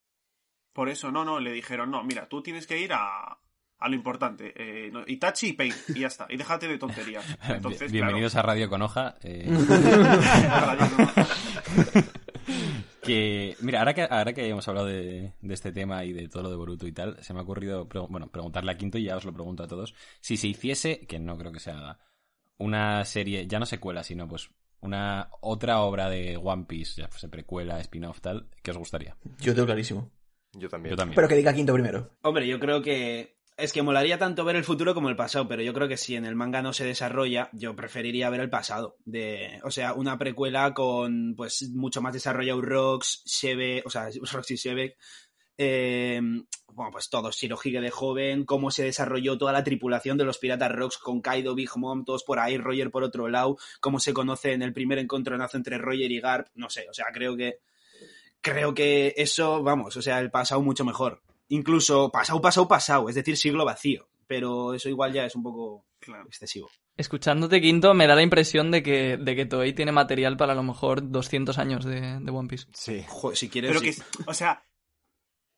[0.74, 3.40] Por eso, no, no, le dijeron, no, mira, tú tienes que ir a,
[3.80, 4.54] a lo importante.
[4.56, 6.28] Eh, no, Itachi y Pain, y ya está.
[6.30, 7.26] Y déjate de tonterías.
[7.50, 9.16] Entonces, Bienvenidos a Radio Conoja.
[9.24, 10.88] eh, claro.
[13.02, 16.44] que, mira, ahora que, ahora que hemos hablado de, de este tema y de todo
[16.44, 19.04] lo de Boruto y tal, se me ha ocurrido pre- bueno, preguntarle a Quinto y
[19.04, 19.94] ya os lo pregunto a todos.
[20.22, 22.00] Si se hiciese, que no creo que se haga,
[22.58, 24.50] una serie, ya no secuela, sino pues
[24.82, 29.16] una otra obra de One Piece, ya fuese precuela, spin-off, tal, ¿qué os gustaría?
[29.40, 30.12] Yo tengo clarísimo.
[30.54, 30.92] Yo también.
[30.92, 31.16] Yo también.
[31.16, 32.12] Pero que diga quinto primero.
[32.22, 35.62] Hombre, yo creo que es que molaría tanto ver el futuro como el pasado, pero
[35.62, 38.98] yo creo que si en el manga no se desarrolla, yo preferiría ver el pasado.
[39.06, 44.52] De, o sea, una precuela con pues mucho más desarrollado Rox, Shebe, o sea, Rox
[44.52, 44.98] y Shebek.
[45.58, 46.22] eh,
[46.68, 50.74] bueno, pues todo, Shirohige de joven, cómo se desarrolló toda la tripulación de los piratas
[50.74, 54.52] Rocks con Kaido, Big Mom, todos por ahí, Roger por otro lado, cómo se conoce
[54.52, 57.60] en el primer encontronazo entre Roger y Garp, no sé, o sea, creo que
[58.42, 61.22] creo que eso, vamos, o sea, el pasado mucho mejor.
[61.50, 64.08] Incluso pasado, pasado, pasado, es decir, siglo vacío.
[64.28, 66.26] Pero eso igual ya es un poco Claro.
[66.28, 66.70] excesivo.
[66.98, 70.56] Escuchándote, Quinto, me da la impresión de que, de que Toei tiene material para a
[70.56, 72.68] lo mejor 200 años de, de One Piece.
[72.74, 73.04] Sí.
[73.08, 73.70] Joder, si quieres.
[73.70, 74.02] Pero sí.
[74.02, 74.64] que, o sea,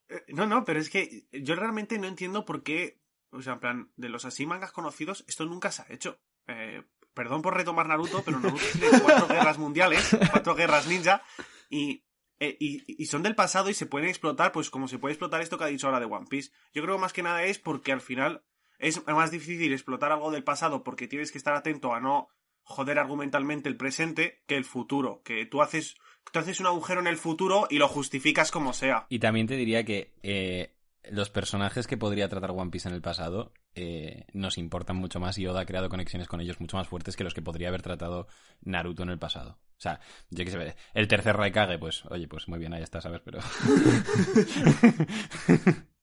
[0.10, 3.00] eh, no, no, pero es que yo realmente no entiendo por qué,
[3.32, 6.19] o sea, en plan, de los así mangas conocidos, esto nunca se ha hecho.
[6.47, 11.23] Eh, perdón por retomar Naruto, pero Naruto tiene cuatro guerras mundiales, cuatro guerras ninja,
[11.69, 12.04] y,
[12.39, 15.41] eh, y, y son del pasado y se pueden explotar, pues como se puede explotar
[15.41, 16.52] esto que ha dicho ahora de One Piece.
[16.73, 18.43] Yo creo que más que nada es porque al final
[18.80, 22.30] es más difícil explotar algo del pasado porque tienes que estar atento a no
[22.63, 25.21] joder argumentalmente el presente que el futuro.
[25.23, 25.95] Que tú haces,
[26.32, 29.08] tú haces un agujero en el futuro y lo justificas como sea.
[29.10, 30.73] Y también te diría que eh,
[31.11, 35.37] los personajes que podría tratar One Piece en el pasado eh, nos importan mucho más
[35.37, 37.81] y Oda ha creado conexiones con ellos mucho más fuertes que los que podría haber
[37.81, 38.27] tratado
[38.61, 39.59] Naruto en el pasado.
[39.77, 43.01] O sea, yo qué sé, el tercer Raikage, pues, oye, pues muy bien, ahí está,
[43.01, 43.21] ¿sabes?
[43.23, 43.39] Pero...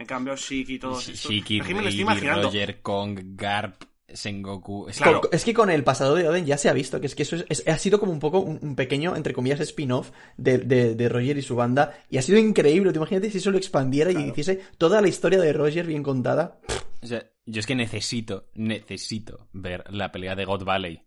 [0.00, 1.06] En cambio, Shiki y todos.
[1.06, 1.60] Shiki.
[1.60, 3.82] Roger, Kong, Garp,
[4.14, 4.88] Sengoku.
[4.88, 5.20] Es Claro.
[5.22, 7.22] Con- es que con el pasado de Oden ya se ha visto que es que
[7.22, 10.58] eso es- es- ha sido como un poco un, un pequeño, entre comillas, spin-off de,
[10.58, 11.98] de- de Roger y su banda.
[12.10, 12.92] Y ha sido increíble.
[12.92, 16.58] Te imagínate si eso lo expandiera y hiciese toda la historia de Roger bien contada.
[17.02, 21.06] O sea, yo es que necesito, necesito ver la pelea de God Valley.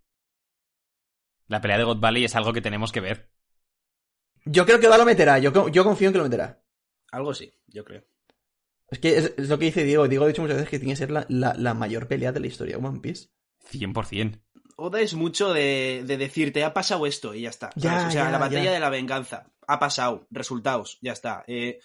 [1.48, 3.30] La pelea de God Valley es algo que tenemos que ver.
[4.46, 5.40] Yo creo que Oda lo meterá.
[5.40, 6.62] Yo, yo confío en que lo meterá.
[7.12, 8.04] Algo sí, yo creo.
[8.94, 10.08] Es que es, es lo que dice Diego.
[10.08, 12.40] Diego ha dicho muchas veces que tiene que ser la, la- la mayor pelea de
[12.40, 13.30] la historia de One Piece.
[13.72, 14.40] 100%.
[14.76, 17.70] Oda es mucho de, de decirte, ha pasado esto y ya está.
[17.76, 18.72] Ya, o sea, ya, la batalla ya.
[18.74, 19.52] de la venganza.
[19.68, 21.44] Ha pasado, resultados, ya está.
[21.48, 21.80] Eh,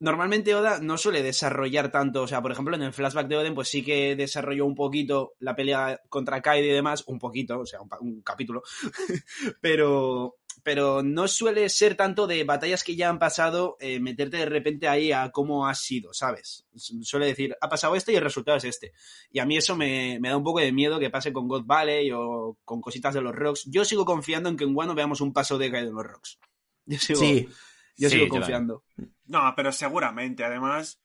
[0.00, 3.54] normalmente Oda no suele desarrollar tanto, o sea, por ejemplo, en el flashback de Oden,
[3.54, 7.66] pues sí que desarrolló un poquito la pelea contra Kaido y demás, un poquito, o
[7.66, 8.62] sea, un capítulo,
[9.60, 14.46] pero, pero no suele ser tanto de batallas que ya han pasado, eh, meterte de
[14.46, 16.66] repente ahí a cómo ha sido, ¿sabes?
[16.74, 18.92] Su- Suele decir, ha pasado esto y el resultado es este.
[19.30, 21.64] Y a mí eso me, me da un poco de miedo que pase con God
[21.66, 23.64] Valley o con cositas de los Rocks.
[23.66, 26.38] Yo sigo confiando en que en Wano veamos un paso de Kaido en los Rocks.
[26.86, 27.48] Yo sigo, Sí.
[27.96, 28.84] yo Sí, sigo yo confiando.
[29.26, 31.00] No, pero seguramente, además,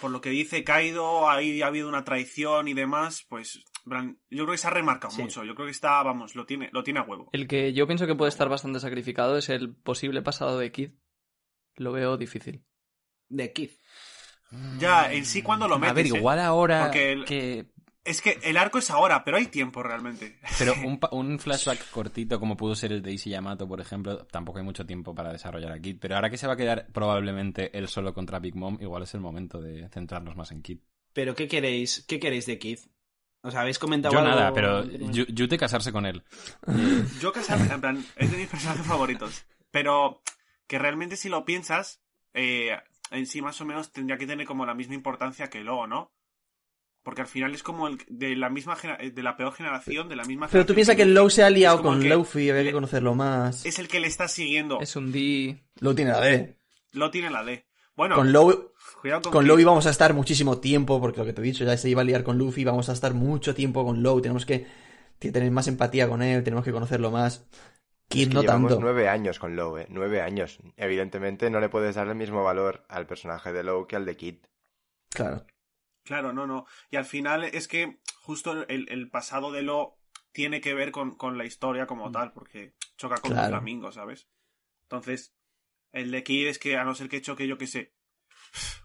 [0.00, 4.50] por lo que dice Kaido, ahí ha habido una traición y demás, pues yo creo
[4.50, 5.22] que se ha remarcado Sí.
[5.22, 5.44] mucho.
[5.44, 7.28] Yo creo que está, vamos, lo tiene, lo tiene a huevo.
[7.32, 10.90] El que yo pienso que puede estar bastante sacrificado es el posible pasado de Kid.
[11.76, 12.64] Lo veo difícil.
[13.28, 13.70] De Kid.
[14.78, 16.08] Ya, en sí cuando lo metes, A ver, ¿eh?
[16.16, 17.66] igual ahora el- que...
[18.04, 20.38] Es que el arco es ahora, pero hay tiempo realmente.
[20.58, 20.74] Pero
[21.12, 24.84] un, flashback cortito como pudo ser el de Issei Yamato, por ejemplo, tampoco hay mucho
[24.84, 25.96] tiempo para desarrollar a Kid.
[26.00, 29.14] Pero ahora que se va a quedar probablemente él solo contra Big Mom, igual es
[29.14, 30.80] el momento de centrarnos más en Kid.
[31.14, 32.04] Pero ¿qué queréis?
[32.06, 32.78] ¿Qué queréis de Kid?
[33.46, 36.22] O sea, habéis comentado Yo algo- nada, pero Yu- Yute casarse con él.
[37.20, 39.44] Yo casarme, en plan, es de mis personajes favoritos.
[39.70, 40.22] Pero
[40.66, 42.00] que realmente si lo piensas,
[42.32, 42.70] eh,
[43.10, 46.10] en sí más o menos tendría que tener como la misma importancia que Lo, ¿no?
[47.02, 50.16] Porque al final es como el de la misma genera- de la peor generación, de
[50.16, 51.04] la misma Pero tú piensas que.
[51.04, 53.66] Low se ha liado con Luffy, había que le- conocerlo más.
[53.66, 54.80] Es el que le está siguiendo.
[54.80, 55.62] Es un D.
[55.80, 56.56] Low tiene la D.
[56.92, 57.66] Lo tiene la D.
[57.94, 59.48] Bueno, Con Low, cuidado con, con Kid.
[59.48, 62.02] Low íbamos a estar muchísimo tiempo, porque lo que te he dicho, ya se iba
[62.02, 64.66] a liar con Luffy, vamos a estar mucho tiempo con Low, tenemos que,
[65.18, 67.46] tener más empatía con él, tenemos que conocerlo más.
[68.08, 68.82] Kid Es que no llevamos tanto.
[68.84, 69.86] nueve años con Lowe, ¿eh?
[69.88, 70.58] Nueve años.
[70.76, 74.16] Evidentemente no le puedes dar el mismo valor al personaje de Lowe que al de
[74.16, 74.36] Kid.
[75.08, 75.46] Claro.
[76.04, 76.66] Claro, no, no.
[76.90, 79.96] Y al final es que justo el, el pasado de Lo
[80.32, 83.46] tiene que ver con, con la historia como tal, porque choca con Claro.
[83.46, 84.28] un flamingo, ¿sabes?
[84.82, 85.32] Entonces,
[85.92, 87.94] el de Kid es que a no ser que choque, yo que sé,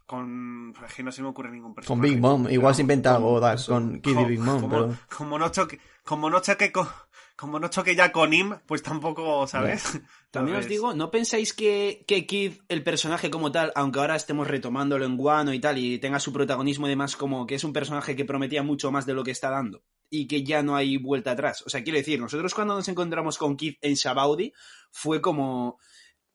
[0.05, 0.73] con...
[0.87, 2.01] Es que no se me ocurre ningún personaje.
[2.01, 4.97] Con Big Mom, igual se inventa algo eso, con Kid y Big Mom, como, pero...
[5.15, 6.87] como no choque, como no choque con-
[7.35, 10.01] como no choque ya con Im, pues tampoco, ¿sabes?
[10.31, 14.45] También os digo, ¿no pensáis que, que Kid, el personaje como tal, aunque ahora estemos
[14.45, 17.71] retomándolo en Guano y tal, y tenga su protagonismo y demás, como que es un
[17.71, 19.83] personaje que prometía mucho más de lo que está dando?
[20.09, 21.63] Y que ya no hay vuelta atrás.
[21.65, 24.51] O sea, quiero decir, nosotros cuando nos encontramos con Kid en Shabaudi,
[24.91, 25.79] fue como.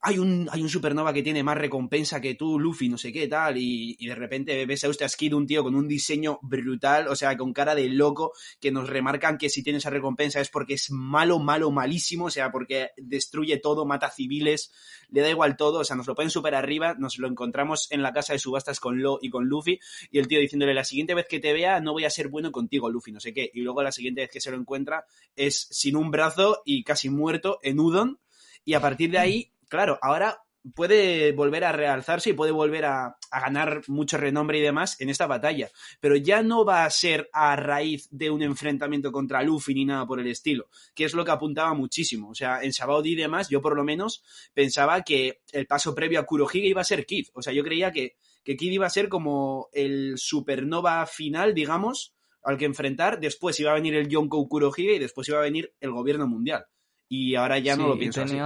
[0.06, 3.26] Hay un, hay un supernova que tiene más recompensa que tú, Luffy, no sé qué,
[3.26, 7.08] tal, y, y de repente ves a usted Kid, un tío con un diseño brutal,
[7.08, 10.50] o sea, con cara de loco, que nos remarcan que si tiene esa recompensa es
[10.50, 14.72] porque es malo, malo, malísimo, o sea, porque destruye todo, mata civiles,
[15.08, 18.02] le da igual todo, o sea, nos lo ponen súper arriba, nos lo encontramos en
[18.02, 21.14] la casa de subastas con Lo y con Luffy, y el tío diciéndole, la siguiente
[21.14, 23.62] vez que te vea no voy a ser bueno contigo, Luffy, no sé qué, y
[23.62, 27.58] luego la siguiente vez que se lo encuentra es sin un brazo y casi muerto
[27.62, 28.20] en Udon,
[28.66, 30.38] y a partir de ahí, claro, ahora
[30.74, 35.10] puede volver a realzarse y puede volver a, a ganar mucho renombre y demás en
[35.10, 35.70] esta batalla.
[36.00, 40.06] Pero ya no va a ser a raíz de un enfrentamiento contra Luffy ni nada
[40.06, 42.30] por el estilo, que es lo que apuntaba muchísimo.
[42.30, 44.22] O sea, en Sabaody y demás, yo por lo menos
[44.54, 47.26] pensaba que el paso previo a Kurohige iba a ser Kid.
[47.34, 52.14] O sea, yo creía que, que Kid iba a ser como el supernova final, digamos,
[52.42, 53.20] al que enfrentar.
[53.20, 56.64] Después iba a venir el Yonkou Kurohige y después iba a venir el gobierno mundial.
[57.06, 58.38] Y ahora ya no Sí, lo pienso así.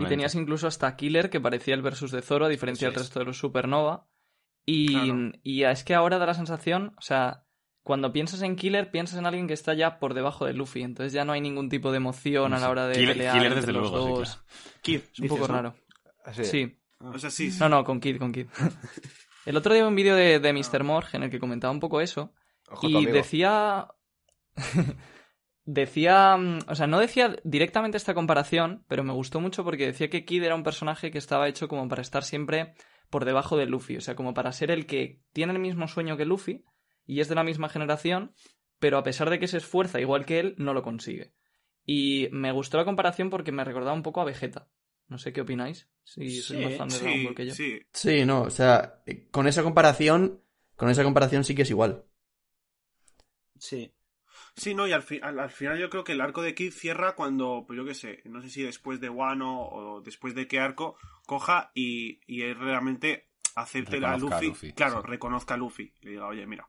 [0.00, 3.00] Y tenías incluso hasta Killer, que parecía el versus de Zoro, a diferencia Eso del
[3.00, 3.06] es.
[3.06, 4.08] resto de los Supernova.
[4.64, 5.32] Y, Claro.
[5.42, 7.44] y es que ahora da la sensación, o sea,
[7.82, 10.82] cuando piensas en Killer, piensas en alguien que está ya por debajo de Luffy.
[10.82, 13.46] Entonces ya no hay ningún tipo de emoción a la hora de Killer- pelear Killer,
[13.52, 14.36] entre desde los luego, sí, dos.
[14.36, 14.80] claro.
[14.82, 15.54] Kid, Es un dices, poco ¿no?
[15.54, 15.74] raro.
[16.24, 16.44] Así.
[16.44, 16.78] Sí.
[16.98, 17.58] O sea, sí, sí.
[17.60, 18.46] No, no, con Kid, con Kid.
[19.46, 20.82] El otro día vi un vídeo de, de Mr.
[20.82, 22.32] Morg en el que comentaba un poco eso.
[22.68, 23.86] Ojo, Y decía.
[25.66, 26.36] Decía.
[26.68, 30.42] O sea, no decía directamente esta comparación, pero me gustó mucho porque decía que Kid
[30.44, 32.74] era un personaje que estaba hecho como para estar siempre
[33.10, 33.96] por debajo de Luffy.
[33.96, 36.64] O sea, como para ser el que tiene el mismo sueño que Luffy
[37.04, 38.34] y es de la misma generación,
[38.78, 41.32] pero a pesar de que se esfuerza igual que él, no lo consigue.
[41.84, 44.68] Y me gustó la comparación porque me recordaba un poco a Vegeta.
[45.08, 45.88] No sé qué opináis.
[46.02, 47.54] Si sois Sí, más fan de Dragon Ball que yo.
[47.54, 47.78] sí.
[47.92, 50.42] Sí, no, o sea, eh, con esa comparación,
[50.74, 52.04] con esa comparación sí que es igual.
[53.58, 53.92] Sí.
[54.56, 56.72] Sí, no, y al, fi- al, al final yo creo que el arco de Kid
[56.72, 60.48] cierra cuando, pues yo qué sé, no sé si después de Wano o después de
[60.48, 65.02] qué arco coja y, y él realmente acepte a Reconozca a Luffy, Luffy, claro, sí.
[65.02, 66.68] reconozca a Luffy, le diga, oye, mira,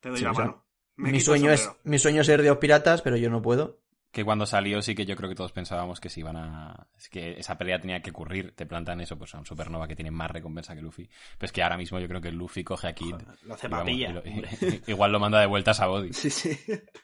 [0.00, 0.66] te doy Sí, la o sea, mano.
[1.00, 1.78] Mi sueño, es, sombrero".
[1.84, 3.81] mi sueño es ser de los piratas, pero yo no puedo.
[4.12, 6.86] Que cuando salió sí que yo creo que todos pensábamos que se iban a...
[6.96, 8.54] Es que esa pelea tenía que ocurrir.
[8.54, 11.08] Te plantan eso, pues a un Supernova que tiene más recompensa que Luffy.
[11.38, 13.12] Pero es que ahora mismo yo creo que Luffy coge a Kid...
[13.12, 16.12] Joder, lo hace vamos, papilla, y igual lo manda de vueltas a Body.
[16.12, 16.58] Sí, sí.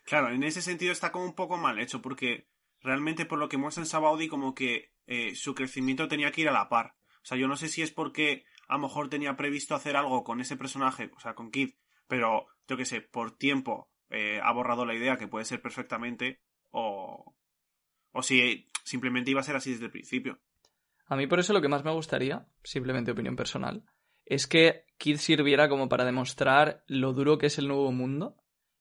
[0.04, 2.48] Claro, en ese sentido está como un poco mal hecho, porque
[2.80, 6.48] realmente por lo que muestra en Sabaody, como que eh, su crecimiento tenía que ir
[6.48, 6.94] a la par.
[7.22, 10.24] O sea, yo no sé si es porque a lo mejor tenía previsto hacer algo
[10.24, 11.70] con ese personaje, o sea, con Kid,
[12.06, 16.40] pero yo qué sé, por tiempo eh, ha borrado la idea que puede ser perfectamente,
[16.70, 17.34] o,
[18.12, 20.40] o si simplemente iba a ser así desde el principio.
[21.06, 23.84] A mí por eso lo que más me gustaría, simplemente opinión personal,
[24.24, 28.36] es que Kid sirviera como para demostrar lo duro que es el nuevo mundo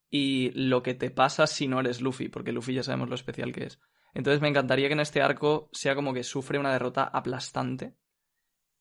[0.10, 3.54] y lo que te pasa si no eres Luffy, porque Luffy ya sabemos lo especial
[3.54, 3.80] que es.
[4.14, 7.96] Entonces me encantaría que en este arco sea como que sufre una derrota aplastante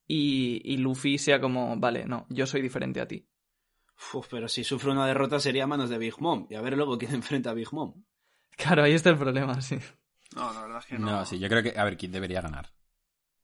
[0.07, 3.29] y, y Luffy sea como, vale, no, yo soy diferente a ti.
[4.15, 6.47] Uf, pero si sufre una derrota sería a manos de Big Mom.
[6.51, 8.05] Y a ver luego quién enfrenta a Big Mom.
[8.57, 9.79] Claro, ahí está el problema, sí.
[10.35, 11.11] No, la verdad es que no.
[11.11, 11.79] No, sí, yo creo que...
[11.79, 12.73] A ver, Kid debería ganar.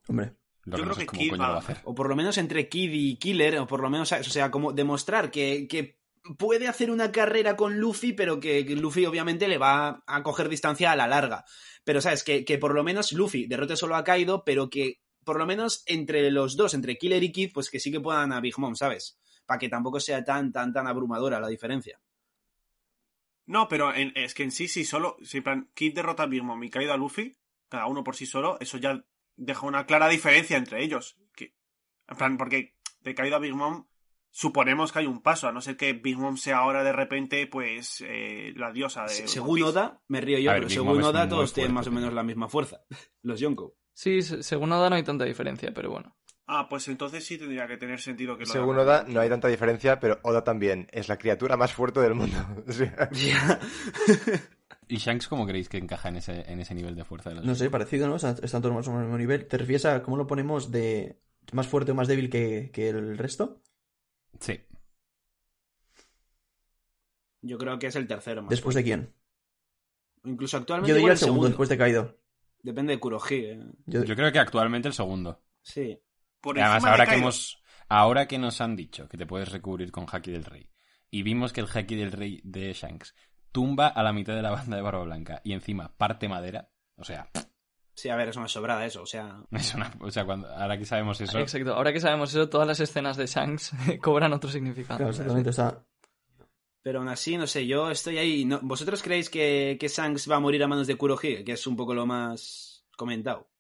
[0.09, 0.37] Hombre.
[0.65, 1.81] Lo Yo creo que Kid coño va lo va a hacer.
[1.85, 4.73] O por lo menos entre Kid y Killer, o por lo menos, o sea, como
[4.73, 6.01] demostrar que, que
[6.39, 10.49] puede hacer una carrera con Luffy, pero que, que Luffy obviamente le va a coger
[10.49, 11.45] distancia a la larga.
[11.85, 12.23] Pero, ¿sabes?
[12.23, 15.83] Que, que por lo menos Luffy derrote solo a Kaido, pero que por lo menos
[15.87, 18.75] entre los dos, entre Killer y Kid, pues que sí que puedan a Big Mom,
[18.77, 19.19] ¿sabes?
[19.47, 22.01] Para que tampoco sea tan, tan, tan abrumadora la diferencia.
[23.47, 26.27] No, pero en- es que en sí, sí, solo, si en plan, Kid derrota a
[26.27, 27.37] Big Mom y Kaido a Luffy,
[27.69, 29.05] cada uno por sí solo, eso ya
[29.37, 31.19] deja una clara diferencia entre ellos.
[31.35, 31.55] Que,
[32.09, 33.87] en plan, porque de Kaido a Big Mom,
[34.31, 37.47] suponemos que hay un paso, a no ser que Big Mom sea ahora de repente,
[37.47, 39.09] pues, eh, la diosa de.
[39.11, 39.63] Se- según.
[39.63, 42.49] Oda, me río yo, A pero según Oda todos tienen más o menos la misma
[42.49, 42.81] fuerza.
[43.23, 43.75] Los Yonko.
[43.95, 46.17] Sí, se- según Oda no hay tanta diferencia, pero bueno.
[46.47, 48.79] Ah, pues entonces sí tendría que tener sentido que lo Según.
[48.79, 52.37] Oda, no hay tanta diferencia, pero Oda también es la criatura más fuerte del mundo.
[52.69, 53.09] O sea,
[54.89, 57.45] ¿Y Shanks cómo creéis que encaja en ese, en ese nivel de fuerza de los
[57.45, 58.17] No sé, parecido, ¿no?
[58.17, 59.47] Están todos más o menos al mismo nivel.
[59.47, 61.19] ¿Te refieres a cómo lo ponemos de
[61.53, 63.63] más fuerte o más débil que, que el resto?
[64.41, 64.61] Sí.
[67.43, 68.51] Yo creo que es el tercero más.
[68.51, 69.13] ¿Después de quién?
[70.25, 72.19] Incluso actualmente Yo diría el segundo, después de Kaido.
[72.63, 73.53] Depende de Kurohige.
[73.53, 73.61] ¿eh?
[73.87, 75.41] Yo- Yo creo que actualmente el segundo.
[75.63, 75.99] Sí.
[76.43, 77.63] Por Y además, ahora que hemos.
[77.89, 80.69] Ahora que nos han dicho que te puedes recubrir con Haki del Rey.
[81.11, 83.15] Y vimos que el Haki del Rey de Shanks
[83.53, 86.69] tumba a la mitad de la banda de Barba Blanca y encima parte madera.
[86.97, 87.29] O sea,
[87.95, 89.43] Sí, a ver, es una sobrada eso, o sea...
[89.51, 91.39] es una- o sea cuando, ahora que sabemos eso.
[91.39, 94.97] Exacto, ahora que sabemos eso, todas las escenas de Shanks cobran otro significado.
[94.97, 95.51] Claro, exactamente.
[95.51, 95.85] O sea,
[96.83, 98.45] Pero aún así, no sé, yo estoy ahí...
[98.47, 101.45] no- ¿Vosotros creéis que, que Shanks va a morir a manos de Kurohige?
[101.45, 103.51] Que es un poco lo más comentado.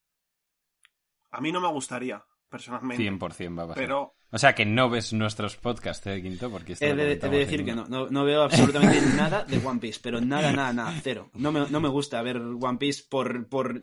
[1.31, 3.03] A mí no me gustaría, personalmente.
[3.03, 3.83] 100% va a pasar.
[3.83, 6.49] Pero O sea que no ves nuestros podcasts, ¿eh, Quinto?
[6.51, 9.59] Porque He de, he de decir en- que no, no, no veo absolutamente nada de
[9.67, 11.31] One Piece, pero nada, nada, nada, cero.
[11.35, 13.83] No me, no me gusta ver One Piece por, por,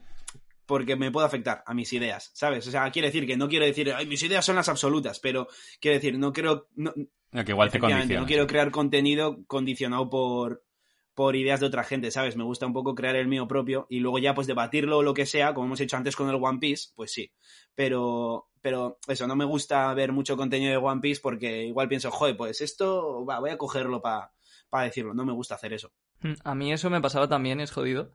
[0.66, 2.66] porque me puede afectar a mis ideas, ¿sabes?
[2.68, 5.48] O sea, quiere decir que no quiero decir, Ay, mis ideas son las absolutas, pero
[5.82, 6.94] quiero decir, no creo, no,
[7.32, 8.22] No, que igual te condiciona.
[8.22, 10.64] no quiero crear contenido condicionado por,
[11.20, 12.38] por ideas de otra gente, ¿sabes?
[12.38, 15.14] Me gusta un poco crear el mío propio y luego ya pues debatirlo o lo
[15.14, 17.30] que sea, como hemos hecho antes con el One Piece, pues sí.
[17.76, 22.10] Pero, pero eso, no me gusta ver mucho contenido de One Piece porque igual pienso,
[22.10, 24.32] joder, pues esto, va, voy a cogerlo para
[24.86, 25.92] decirlo, no me gusta hacer eso.
[26.22, 28.12] Mm, A mí eso me pasaba también, es jodido.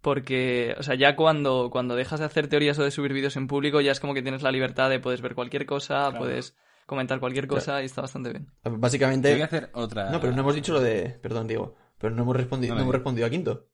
[0.00, 3.46] Porque, o sea, ya cuando, cuando dejas de hacer teorías o de subir vídeos en
[3.46, 6.18] público, ya es como que tienes la libertad de puedes ver cualquier cosa, Claro.
[6.18, 8.46] puedes comentar cualquier cosa y está bastante bien.
[8.64, 9.40] Yo voy a básicamente.
[9.44, 10.10] hacer otra.
[10.10, 11.20] No, pero no hemos dicho lo de.
[11.22, 11.76] Perdón, Diego.
[12.02, 13.68] Pero no hemos respondido, No, hemos respondido a Quinto.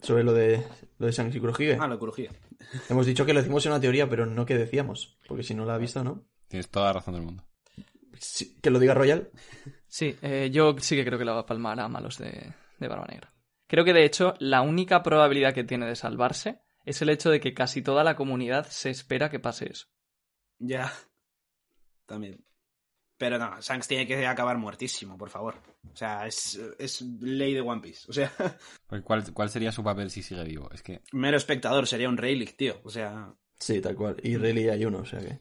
[0.00, 0.64] Sobre lo de
[0.98, 1.76] lo de y Kurohige.
[1.80, 2.30] Ah, la curujía.
[2.88, 5.18] Hemos dicho que lo decimos en una teoría, pero no que decíamos.
[5.26, 6.28] Porque si no la ha visto, ¿no?
[6.46, 7.44] Tienes toda la razón del mundo.
[8.20, 9.28] Sí, que lo diga Royal.
[9.88, 12.88] Sí, eh, yo sí que creo que la va a palmar a malos de, de
[12.88, 13.34] Barba Negra.
[13.66, 17.40] Creo que de hecho la única probabilidad que tiene de salvarse es el hecho de
[17.40, 19.88] que casi toda la comunidad se espera que pase eso.
[20.60, 20.92] Ya.
[22.06, 22.47] También.
[23.18, 25.56] Pero no, Shanks tiene que acabar muertísimo, por favor.
[25.92, 28.06] O sea, es, es ley de One Piece.
[28.08, 28.32] O sea,
[29.04, 30.70] ¿cuál, ¿Cuál sería su papel si sigue vivo?
[30.72, 31.02] Es que.
[31.12, 32.80] mero espectador sería un Relic, tío.
[32.84, 34.16] O sea, Sí, tal cual.
[34.22, 35.40] Y Rayleigh hay uno, o sea que.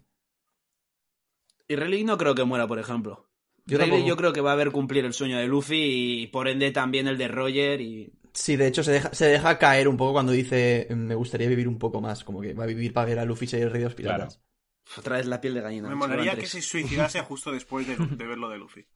[1.67, 3.30] Y Relic no creo que muera, por ejemplo.
[3.65, 4.09] Yo Rayleigh tampoco.
[4.09, 7.07] yo creo que va a ver cumplir el sueño de Luffy y por ende también
[7.07, 8.13] el de Roger y...
[8.34, 11.67] Sí, de hecho se deja, se deja caer un poco cuando dice me gustaría vivir
[11.67, 12.23] un poco más.
[12.23, 14.41] Como que va a vivir para ver a Luffy ser el rey de los piratas.
[14.96, 15.90] Otra vez la piel de gallina.
[15.90, 18.86] Me molaría que se suicidase justo después de, de ver lo de Luffy.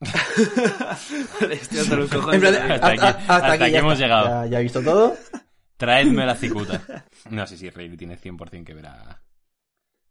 [1.50, 2.34] Estoy hasta los cojones.
[2.34, 4.04] En plan, de- Hasta aquí- hasta aquí ya hemos está.
[4.04, 4.44] llegado.
[4.44, 5.16] Ya, ya he visto todo.
[5.76, 6.82] Traedme la cicuta.
[7.30, 9.20] No sé si Rayleigh tiene 100% que ver a,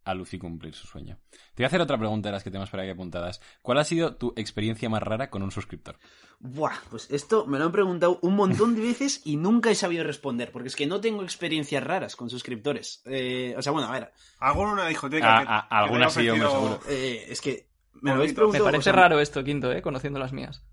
[0.04, 1.18] a Luffy cumplir su sueño.
[1.30, 3.40] Te voy a hacer otra pregunta de las que tenemos por aquí apuntadas.
[3.62, 5.98] ¿Cuál ha sido tu experiencia más rara con un suscriptor?
[6.40, 10.02] Buah, pues esto me lo han preguntado un montón de veces y nunca he sabido
[10.04, 13.02] responder, porque es que no tengo experiencias raras con suscriptores.
[13.06, 14.12] Eh, o sea, bueno, a ver,
[14.56, 15.36] una discoteca.
[15.38, 16.80] Ah, que- ah, que me alguna haya sí, hombre, seguro.
[16.88, 17.68] eh, es que
[18.00, 18.32] me lo habéis Bonito.
[18.32, 18.64] Me preguntado.
[18.64, 19.82] parece o sea, raro esto, Quinto, ¿eh?
[19.82, 20.64] Conociendo las mías.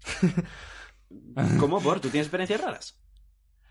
[1.59, 1.80] ¿Cómo?
[1.82, 1.99] ¿Por?
[1.99, 2.99] ¿Tú tienes experiencias raras?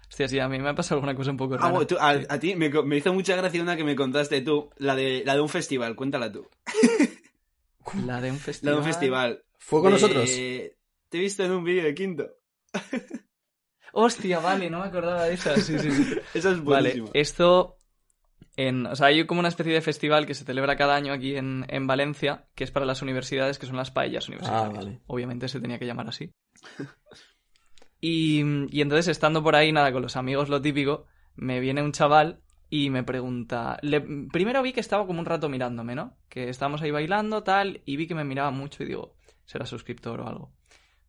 [0.09, 1.71] Hostia, sí, a mí me ha pasado alguna cosa un poco Ah, rara.
[1.71, 5.23] bueno, tú- a, ti me, hizo mucha gracia una que me contaste tú, la de,
[5.25, 6.49] la de un festival, cuéntala tú.
[8.07, 8.75] La de un La festival.
[8.75, 9.45] de un festival.
[9.59, 10.29] ¿Fue con De- nosotros?
[10.29, 12.29] Te he visto en un vídeo de quinto.
[13.93, 15.57] Hostia, vale, no me acordaba de esa.
[15.57, 16.15] Sí, sí, sí.
[16.35, 17.11] Eso es Vale, buenísimo.
[17.15, 17.77] esto.
[18.57, 21.37] En, o sea, hay como una especie de festival que se celebra cada año aquí
[21.37, 24.71] en, en Valencia, que es para las universidades, que son las paellas universitarias.
[24.71, 25.01] Ah, vale.
[25.07, 26.31] Obviamente se tenía que llamar así.
[28.01, 31.93] Y, y entonces, estando por ahí, nada, con los amigos, lo típico, me viene un
[31.93, 32.41] chaval
[32.71, 33.79] y me pregunta.
[33.83, 36.17] le- primero vi que estaba como un rato mirándome, ¿no?
[36.29, 39.15] Que estábamos ahí bailando, tal, y vi que me miraba mucho y digo,
[39.47, 40.53] será suscriptor o algo.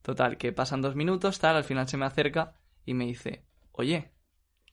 [0.02, 4.12] Total, que pasan dos minutos, tal, al final se me acerca y me dice, oye,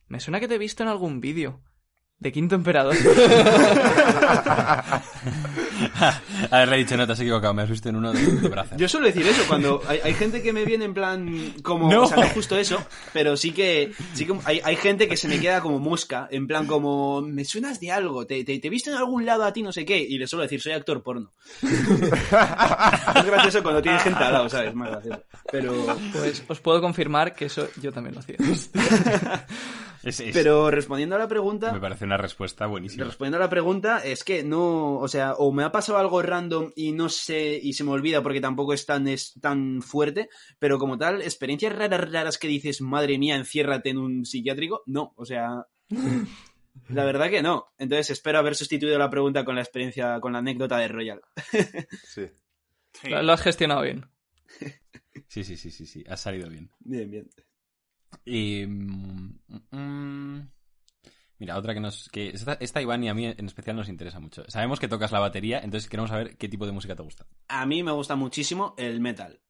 [0.07, 1.61] me suena que te he visto en algún vídeo
[2.19, 2.95] de Quinto Emperador.
[6.51, 8.77] Haberle dicho, no, te has equivocado, me has visto en uno de, de brazos.
[8.77, 12.03] Yo suelo decir eso cuando hay, hay gente que me viene en plan como, No.
[12.03, 15.27] o sea, no justo eso, pero sí que, sí que hay, hay gente que se
[15.27, 18.71] me queda como mosca, en plan como, me suenas de algo, te, te, te he
[18.71, 21.03] visto en algún lado a ti, no sé qué, y le suelo decir, soy actor
[21.03, 21.33] porno.
[21.61, 24.73] es gracioso cuando tienes gente al lado, ¿sabes?
[24.73, 25.23] Más gracioso.
[25.51, 28.37] Pero, Pues os puedo confirmar que eso yo también lo hacía.
[30.03, 33.05] Es- es- pero respondiendo a la pregunta, Me parece una respuesta buenísima.
[33.05, 36.71] Respondiendo a la pregunta, es que no, o sea, o me ha pasado algo random
[36.75, 40.29] y no sé, y se me olvida porque tampoco es tan, es tan fuerte,
[40.59, 45.13] pero como tal, experiencias raras, raras que dices, madre mía, enciérrate en un psiquiátrico, no,
[45.15, 45.65] o sea,
[46.89, 47.67] la verdad que no.
[47.77, 51.21] Entonces espero haber sustituido la pregunta con la experiencia, con la anécdota de Royal.
[52.05, 52.27] Sí.
[53.01, 53.09] Sí.
[53.09, 54.05] Lo, lo has gestionado bien.
[55.27, 56.71] Sí, sí, sí, sí, sí, ha salido bien.
[56.79, 57.29] Bien, bien.
[58.25, 58.65] Y...
[58.65, 59.39] mm,
[59.71, 60.49] mm,
[61.39, 62.09] mira, otra que nos...
[62.09, 64.43] Que esta, esta Iván y a mí en especial nos interesa mucho.
[64.47, 67.25] Sabemos que tocas la batería, entonces queremos saber qué tipo de música te gusta.
[67.47, 69.41] A mí me gusta muchísimo el metal.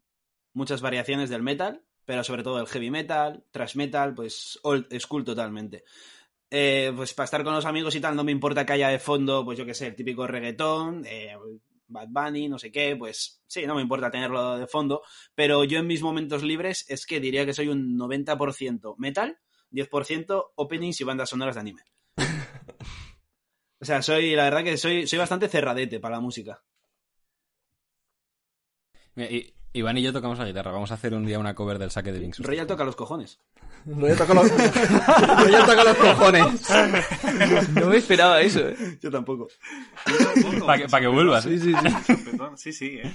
[0.53, 5.23] Muchas variaciones del metal, pero sobre todo el heavy metal, thrash metal, pues old school
[5.23, 5.83] totalmente.
[6.49, 8.99] Eh, pues para estar con los amigos y tal, no me importa que haya de
[8.99, 11.35] fondo, pues yo qué sé, el típico reggaetón, eh,
[11.87, 15.01] Bad Bunny, no sé qué, pues sí, no me importa tenerlo de fondo,
[15.35, 19.39] pero yo en mis momentos libres es que diría que soy un 90% metal,
[19.71, 21.83] 10% openings y bandas sonoras de anime.
[23.79, 26.63] O sea, soy, la verdad que soy, soy bastante cerradete para la música.
[29.15, 30.71] Y- Iván y yo tocamos la guitarra.
[30.71, 32.39] Vamos a hacer un día una cover del saque de Binks.
[32.39, 33.39] Royal toca los cojones.
[33.85, 34.49] Royal toca los,
[35.43, 36.69] Royal toca los cojones.
[37.73, 38.97] No me esperaba eso, ¿eh?
[39.01, 39.47] Yo tampoco.
[40.65, 41.43] Para que, pa' que vuelvas.
[41.43, 42.15] Sí, sí, sí.
[42.55, 43.13] Sí, sí, eh.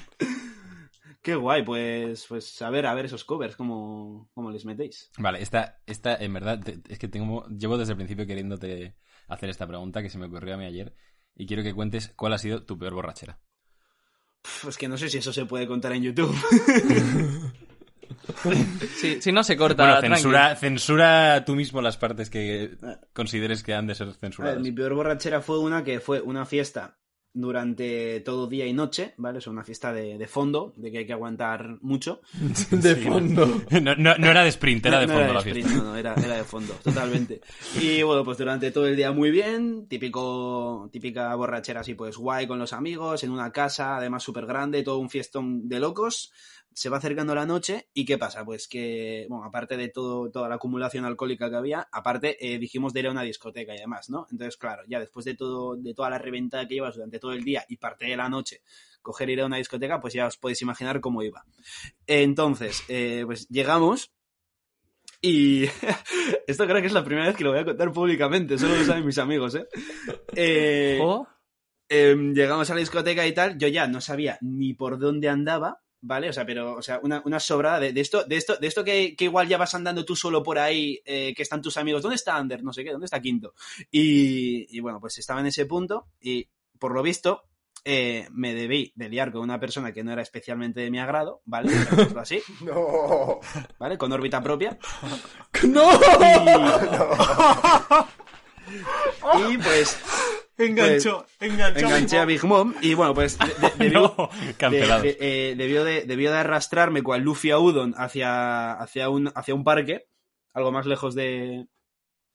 [1.21, 5.09] Qué guay, pues, pues a ver, a ver esos covers, cómo, cómo les metéis.
[5.19, 8.97] Vale, esta, esta en verdad, te- es que tengo, llevo desde el principio queriéndote
[9.29, 10.95] hacer esta pregunta que se me ocurrió a mí ayer.
[11.37, 13.39] Y quiero que cuentes cuál ha sido tu peor borrachera.
[14.63, 16.35] Pues que no sé si eso se puede contar en YouTube.
[18.97, 19.85] Sí, si no se corta.
[19.85, 20.17] Bueno, tranqui.
[20.17, 22.77] censura, censura tú mismo las partes que
[23.13, 24.61] consideres que han de ser ver, censuradas.
[24.61, 26.99] mi peor borrachera fue una que fue una fiesta
[27.35, 29.39] durante todo día y noche, ¿vale?
[29.39, 32.21] Es una fiesta de, de fondo, de que hay que aguantar mucho.
[32.71, 33.63] De fondo.
[33.83, 35.83] No, no- no era de sprint, era de No fondo era la sprint, fiesta.
[35.83, 37.41] No, no, era, era de fondo, totalmente.
[37.81, 42.47] Y bueno, pues durante todo el día muy bien, típico, típica borrachera así, pues guay
[42.47, 46.33] con los amigos, en una casa, además súper grande, todo un fiestón de locos.
[46.75, 48.45] Se va acercando la noche y ¿qué pasa?
[48.45, 52.93] Pues que, bueno, aparte de todo, toda la acumulación alcohólica que había, aparte eh, dijimos
[52.93, 54.27] de ir a una discoteca y demás, ¿no?
[54.31, 57.45] Entonces, claro, ya después de todo, de toda la reventada que llevas durante todo el
[57.45, 58.63] día y parte de la noche,
[59.03, 61.45] coger ir a una discoteca, pues ya os podéis imaginar cómo iba.
[62.07, 64.13] Entonces, eh, pues llegamos
[65.21, 65.65] y
[66.47, 68.85] esto creo que es la primera vez que lo voy a contar públicamente, solo lo
[68.85, 69.67] saben mis amigos, ¿eh?
[70.35, 71.27] Eh, ¿Oh?
[71.89, 75.81] em, llegamos a la discoteca y tal, yo ya no sabía ni por dónde andaba,
[76.03, 76.29] ¿vale?
[76.29, 78.85] O sea, pero, o sea, una, una sobrada de, de esto, de esto, de esto
[78.85, 82.03] que, que igual ya vas andando tú solo por ahí, eh, que están tus amigos,
[82.03, 82.63] ¿dónde está Ander?
[82.63, 83.55] No sé qué, ¿dónde está Quinto?
[83.91, 86.49] Y, y bueno, pues estaba en ese punto y
[86.79, 87.45] por lo visto
[87.85, 91.43] eh, me debí de liar con una persona que no era especialmente de mi agrado,
[91.45, 91.73] ¿vale?
[92.17, 93.41] Así, No.
[93.79, 93.99] ¿vale?
[93.99, 94.79] Con órbita propia.
[95.69, 95.91] ¡No!
[99.49, 99.99] Y pues
[100.67, 101.87] Enganchó, enganchó.
[101.87, 105.03] enganché a Big Mom y bueno, pues de- de- debió, No, de- cancelados.
[105.03, 109.55] de- eh, debió, de, debió de arrastrarme cual Luffy a Udon hacia, hacia, un, hacia
[109.55, 110.07] un parque,
[110.55, 111.67] algo más lejos de,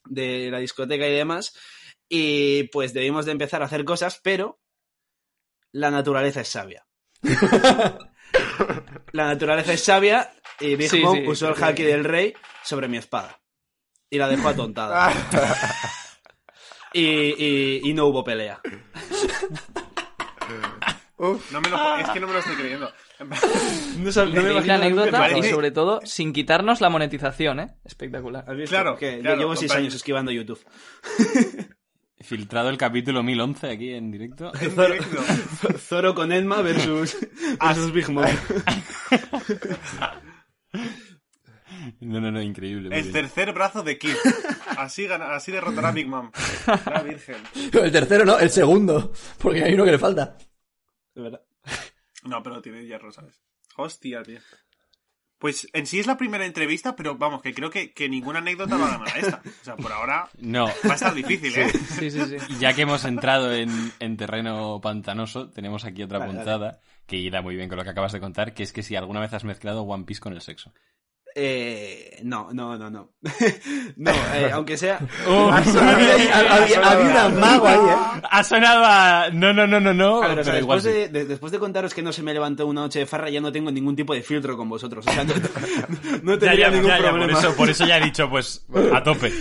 [0.06, 1.54] de la discoteca y demás.
[2.10, 4.60] Y pues debimos de empezar a hacer cosas, pero
[5.74, 6.86] la naturaleza es sabia.
[9.12, 12.88] la naturaleza es sabia y Big Sí, Mom sí, usó el haki del rey sobre
[12.88, 13.40] mi espada.
[14.10, 15.12] Y la dejó atontada.
[17.00, 18.60] y, y- y no hubo pelea.
[21.20, 22.92] No me lo, es que no me lo estoy creyendo.
[23.98, 27.60] No, sab- no me imagino anécdota nunca- parece- y sobre todo sin quitarnos la monetización,
[27.60, 27.76] ¿eh?
[27.84, 28.46] Espectacular.
[28.68, 30.64] Claro, Que claro, llevo seis años esquivando YouTube.
[32.22, 34.52] Filtrado el capítulo 1011 aquí en directo.
[34.62, 35.18] En directo.
[35.80, 37.18] Zoro con Edma versus,
[37.60, 38.26] versus Big Mom.
[42.00, 42.98] No, no, no, increíble.
[42.98, 44.16] El tercer brazo de Kid.
[44.78, 46.32] Así, gana, así derrotará a Big Mom.
[46.86, 47.38] La virgen.
[47.56, 49.12] El tercero no, el segundo.
[49.40, 50.38] Porque hay uno que le falta.
[51.16, 51.42] De verdad.
[52.24, 53.42] No, pero tiene hierro, ¿sabes?
[53.76, 54.40] Hostia, tío.
[55.40, 58.76] Pues en sí es la primera entrevista, pero vamos, que creo que, que ninguna anécdota
[58.76, 59.42] va a ganar a esta.
[59.46, 61.70] O sea, por ahora No, va a estar difícil, ¿eh?
[62.00, 62.38] Sí, sí, sí.
[62.60, 63.70] ya que hemos entrado en,
[64.00, 67.92] en terreno pantanoso, tenemos aquí otra Vale, puntada que irá muy bien con lo que
[67.92, 70.42] acabas de contar, que es que si alguna vez has mezclado One Piece con el
[70.42, 70.74] sexo.
[71.40, 73.12] Eh, no, no, no, no.
[73.98, 74.98] no, eh, aunque sea.
[75.28, 78.22] había, había- había un amago ahí, ¿eh?
[78.32, 79.30] Ha sonado a...
[79.32, 80.16] No, no, no, no, no.
[80.18, 80.90] O sea, igual después, sí.
[80.90, 83.40] de, de- después de contaros que no se me levantó una noche de farra, ya
[83.40, 85.06] no tengo ningún tipo de filtro con vosotros.
[85.08, 85.34] O sea, no,
[86.24, 87.40] no tendría ya, ningún ya, ya, por, problema.
[87.40, 89.32] eso, por eso ya he dicho, pues, a tope.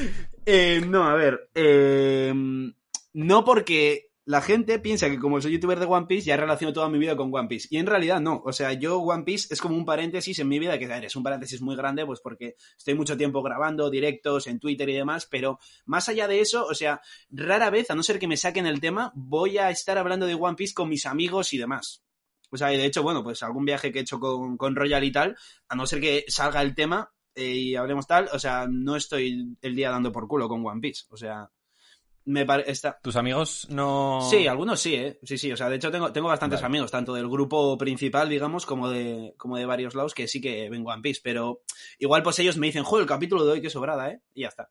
[0.45, 1.49] Eh, no, a ver.
[1.55, 2.35] eh,
[3.15, 6.89] no porque la gente piensa que como soy youtuber de One Piece ya relaciono toda
[6.89, 7.69] mi vida con One Piece.
[7.71, 8.43] Y en realidad no.
[8.45, 11.15] O sea, yo One Piece es como un paréntesis en mi vida, que a es
[11.15, 15.29] un paréntesis muy grande, pues porque estoy mucho tiempo grabando directos en Twitter y demás,
[15.31, 17.01] pero más allá de eso, o sea,
[17.31, 20.35] rara vez, a no ser que me saquen el tema, voy a estar hablando de
[20.35, 22.03] One Piece con mis amigos y demás.
[22.51, 25.05] O sea, y de hecho, bueno, pues algún viaje que he hecho con, con Royal
[25.05, 25.37] y tal,
[25.69, 29.57] a no ser que salga el tema eh, y hablemos tal, o sea, no estoy
[29.63, 31.05] el día dando por culo con One Piece.
[31.11, 31.49] O sea,
[32.27, 32.71] me parece...
[32.71, 32.99] Está...
[33.03, 34.21] ¿Tus amigos no...?
[34.29, 35.19] Sí, algunos sí, ¿eh?
[35.23, 36.67] Sí, sí, o sea, de hecho tengo, tengo bastantes Vale.
[36.67, 40.69] amigos, tanto del grupo principal, digamos, como de, como de varios lados que sí que
[40.69, 41.63] ven One Piece, pero
[41.99, 44.21] igual pues ellos me dicen, joder, el capítulo de hoy, qué sobrada, ¿eh?
[44.35, 44.71] Y ya está.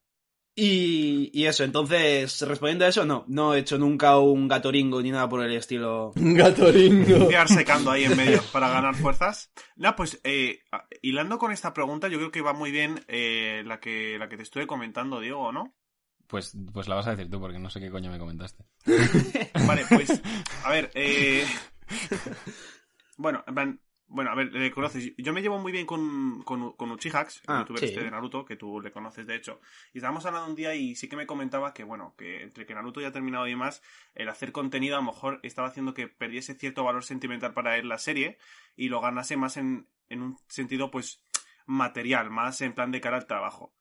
[0.57, 5.11] Y, y eso, entonces, respondiendo a eso, no, no he hecho nunca un gatoringo ni
[5.11, 6.13] nada por el estilo.
[6.15, 7.27] Un gatoringo.
[7.27, 9.51] quedar secando ahí en medio para ganar fuerzas.
[9.75, 10.59] No, pues eh,
[11.01, 14.37] hilando con esta pregunta, yo creo que va muy bien eh, la, que, la que
[14.37, 15.75] te estuve comentando, Diego, ¿no?
[16.27, 18.65] Pues, pues la vas a decir tú, porque no sé qué coño me comentaste.
[19.67, 20.21] Vale, pues,
[20.63, 21.45] a ver, eh...
[23.17, 25.13] bueno, en plan, bueno, a ver, le conoces.
[25.17, 27.85] Yo me llevo muy bien con, con, con Uchihax, el Ah, youtuber sí.
[27.85, 29.59] este de Naruto, que tú le conoces de hecho.
[29.93, 32.73] Y estábamos hablando un día y sí que me comentaba que, bueno, que entre que
[32.75, 33.81] Naruto ya ha terminado y demás,
[34.13, 37.87] el hacer contenido a lo mejor estaba haciendo que perdiese cierto valor sentimental para él
[37.87, 38.37] la serie
[38.75, 41.23] y lo ganase más en, en un sentido, pues,
[41.65, 43.73] material, más en plan de cara al trabajo.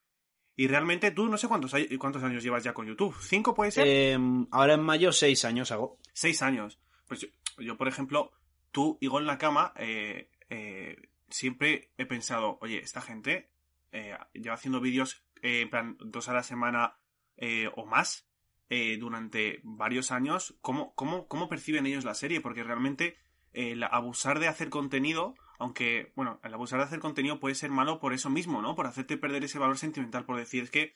[0.55, 3.15] Y realmente tú no sé cuántos, cuántos años llevas ya con YouTube.
[3.21, 3.85] ¿Cinco puede ser?
[3.87, 4.17] Eh,
[4.51, 5.97] ahora en mayo, seis años hago.
[6.13, 6.79] seis años.
[7.07, 7.27] Pues yo,
[7.59, 8.31] yo, por ejemplo,
[8.71, 10.95] tú, Igo en la cama, eh, eh,
[11.29, 13.51] siempre he pensado, oye, esta gente
[13.91, 16.97] eh, lleva haciendo vídeos eh, en plan dos a la semana
[17.37, 18.27] eh, o más
[18.69, 20.57] eh, durante varios años.
[20.61, 22.41] ¿Cómo, cómo, ¿Cómo perciben ellos la serie?
[22.41, 23.17] Porque realmente
[23.51, 27.99] el abusar de hacer contenido, aunque, bueno, el abusar de hacer contenido puede ser malo
[27.99, 28.75] por eso mismo, ¿no?
[28.75, 30.95] Por hacerte perder ese valor sentimental, por decir, es que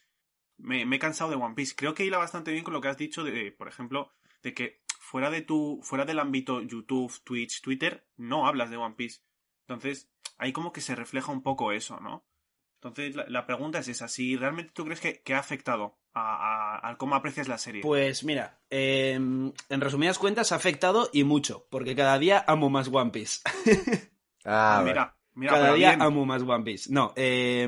[0.57, 1.75] me, he cansado de One Piece.
[1.75, 4.11] Creo que hila bastante bien con lo que has dicho de, por ejemplo,
[4.43, 8.95] de que fuera de tu, fuera del ámbito YouTube, Twitch, Twitter, no hablas de One
[8.95, 9.21] Piece.
[9.67, 12.25] Entonces, ahí como que se refleja un poco eso, ¿no?
[12.81, 17.15] Entonces, la, pregunta es esa, si realmente tú crees que, que ha afectado a, cómo
[17.15, 17.81] aprecias la serie.
[17.81, 22.87] Pues mira, eh, en resumidas cuentas ha afectado y mucho, porque cada día amo más
[22.87, 23.41] One Piece.
[24.45, 26.01] Ah, Ah, mira, mira, cada día bien.
[26.01, 26.91] amo más One Piece.
[26.91, 27.67] No, eh,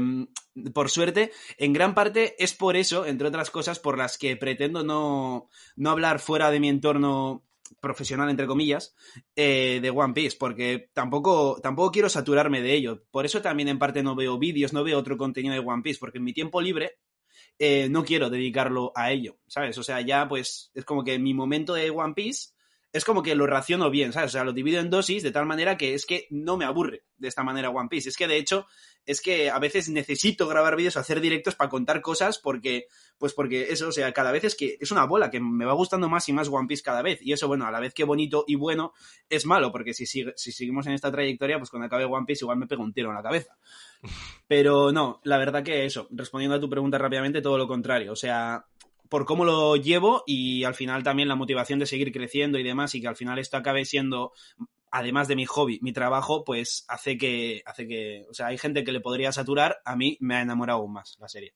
[0.73, 4.83] por suerte, en gran parte es por eso, entre otras cosas, por las que pretendo
[4.83, 7.43] no, no hablar fuera de mi entorno
[7.79, 8.93] profesional, entre comillas,
[9.35, 13.03] eh, de One Piece, porque tampoco, tampoco quiero saturarme de ello.
[13.11, 15.99] Por eso también en parte no veo vídeos, no veo otro contenido de One Piece,
[15.99, 16.97] porque en mi tiempo libre
[17.59, 19.77] eh, no quiero dedicarlo a ello, ¿sabes?
[19.77, 22.49] O sea, ya pues es como que mi momento de One Piece
[22.93, 24.31] es como que lo raciono bien, ¿sabes?
[24.31, 27.03] O sea, lo divido en dosis de tal manera que es que no me aburre
[27.17, 28.09] de esta manera One Piece.
[28.09, 28.67] Es que de hecho,
[29.05, 32.87] es que a veces necesito grabar vídeos, hacer directos para contar cosas porque,
[33.17, 35.73] pues porque eso, o sea, cada vez es que es una bola que me va
[35.73, 37.19] gustando más y más One Piece cada vez.
[37.21, 38.93] Y eso, bueno, a la vez que bonito y bueno,
[39.29, 42.43] es malo, porque si, sigue- si seguimos en esta trayectoria, pues cuando acabe One Piece
[42.43, 43.57] igual me pego un tiro en la cabeza.
[44.47, 48.11] Pero no, la verdad que eso, respondiendo a tu pregunta rápidamente, todo lo contrario.
[48.11, 48.65] O sea,
[49.11, 52.95] por cómo lo llevo y al final también la motivación de seguir creciendo y demás
[52.95, 54.31] y que al final esto acabe siendo
[54.89, 58.85] además de mi hobby, mi trabajo, pues hace que, hace que, o sea, hay gente
[58.85, 61.53] que le podría saturar, a mí me ha enamorado aún más la serie.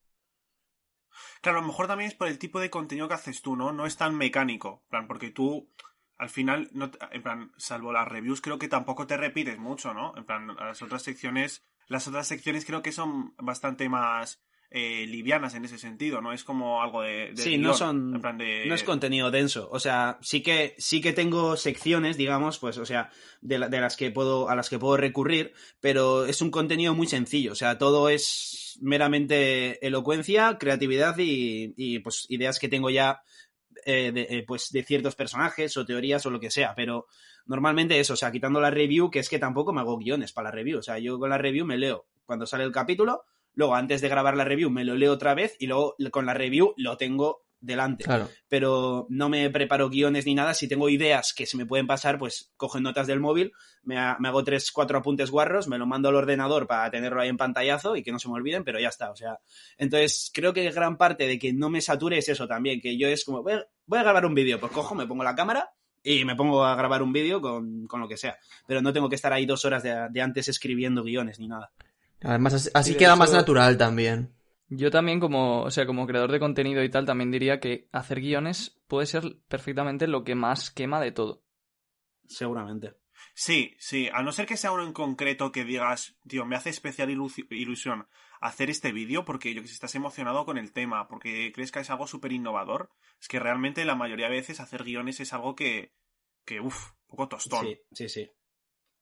[1.41, 3.71] Claro, a lo mejor también es por el tipo de contenido que haces tú, ¿no?
[3.71, 5.71] No es tan mecánico, plan, porque tú,
[6.17, 10.13] al final, no, en plan, salvo las reviews, creo que tampoco te repites mucho, ¿no?
[10.17, 14.44] En plan, las otras secciones, las otras secciones creo que son bastante más
[14.77, 16.33] eh, livianas en ese sentido, ¿no?
[16.33, 17.31] Es como algo de...
[17.33, 18.65] de Sí, no son- En plan de...
[18.67, 22.85] No es contenido denso, o sea, sí que sí que tengo secciones, digamos, pues, o
[22.85, 23.09] sea,
[23.39, 26.93] de, la- de las que puedo a las que puedo recurrir, pero es un contenido
[26.93, 32.89] muy sencillo, o sea, todo es meramente elocuencia, creatividad y, y, pues ideas que tengo
[32.89, 33.21] ya
[33.85, 37.05] eh, de, eh, pues de ciertos personajes o teorías o lo que sea, pero
[37.45, 40.49] normalmente eso, o sea, quitando la review, que es que tampoco me hago guiones para
[40.49, 42.07] la review, o sea, yo con la review me leo.
[42.25, 43.23] Cuando sale el capítulo,
[43.55, 46.33] luego antes de grabar la review me lo leo otra vez y luego con la
[46.33, 48.29] review lo tengo delante Claro.
[48.47, 50.53] pero no me preparo guiones ni nada.
[50.53, 54.17] Si tengo ideas que se me pueden pasar, pues cojo notas del móvil, me, ha-
[54.19, 57.37] me hago tres, cuatro apuntes guarros, me lo mando al ordenador para tenerlo ahí en
[57.37, 59.09] pantallazo y que no se me olviden, pero ya está.
[59.09, 59.39] O sea,
[59.79, 63.07] entonces creo que gran parte de que no me sature es eso también, que yo
[63.07, 65.71] es como, voy a, voy a grabar un vídeo, pues cojo, me pongo la cámara
[66.03, 68.37] y me pongo a grabar un vídeo con, con lo que sea.
[68.67, 71.71] Pero no tengo que estar ahí dos horas de, de antes escribiendo guiones ni nada.
[72.21, 74.33] Además, así, queda más natural también.
[74.69, 78.19] Yo también como, o sea, como creador de contenido y tal, también diría que hacer
[78.19, 81.43] guiones puede ser perfectamente lo que más quema de todo.
[82.27, 82.95] Seguramente.
[83.33, 86.69] Sí, sí, a no ser que sea uno en concreto que digas, tío, me hace
[86.69, 88.07] especial ilu- ilusión
[88.41, 91.79] hacer este vídeo porque yo que sé, estás emocionado con el tema, porque crees que
[91.79, 92.89] es algo súper innovador,
[93.19, 95.93] es que realmente la mayoría de veces hacer guiones es algo que,
[96.45, 97.65] que uff, un poco tostón.
[97.65, 98.31] Sí, sí, sí.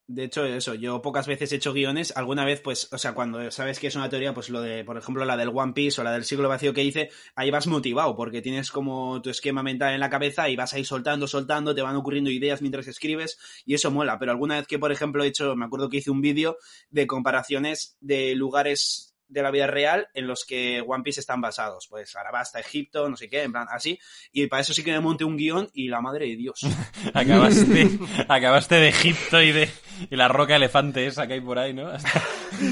[0.05, 3.49] De hecho, eso, yo pocas veces he hecho guiones, alguna vez, pues, o sea, cuando
[3.51, 6.03] sabes que es una teoría, pues lo de, por ejemplo, la del One Piece o
[6.03, 9.93] la del siglo vacío que hice, ahí vas motivado, porque tienes como tu esquema mental
[9.93, 13.75] en la cabeza y vas ahí soltando, soltando, te van ocurriendo ideas mientras escribes, y
[13.75, 14.19] eso mola.
[14.19, 16.57] Pero alguna vez que, por ejemplo, he hecho, me acuerdo que hice un vídeo
[16.89, 21.87] de comparaciones de lugares de la vida real en los que One Piece están basados.
[21.89, 23.99] Pues Arabasta, Egipto, no sé qué, en plan, así.
[24.31, 26.61] Y para eso sí que me monté un guion y la madre de Dios.
[27.13, 27.89] Acabaste,
[28.27, 29.69] acabaste de Egipto y de
[30.09, 31.87] y la roca elefante esa que hay por ahí, ¿no?
[31.89, 32.21] Hasta-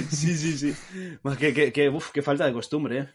[0.09, 0.73] Sí, sí, sí.
[1.23, 3.07] Más que, que, que, uf, qué falta de costumbre, ¿eh?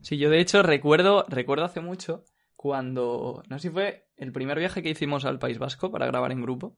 [0.00, 2.24] Sí, yo de hecho recuerdo, recuerdo hace mucho
[2.56, 6.32] cuando, no sé si fue el primer viaje que hicimos al País Vasco para grabar
[6.32, 6.76] en grupo,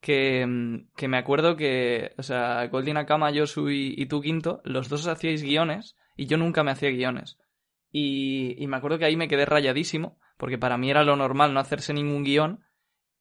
[0.00, 4.60] que, mm, que me acuerdo que, o sea, Goldie Nakama, Josu y, y tú Quinto,
[4.64, 7.38] los dos hacíais guiones y yo nunca me hacía guiones.
[7.92, 11.54] Y, y me acuerdo que ahí me quedé rayadísimo, porque para mí era lo normal
[11.54, 12.64] no hacerse ningún guion,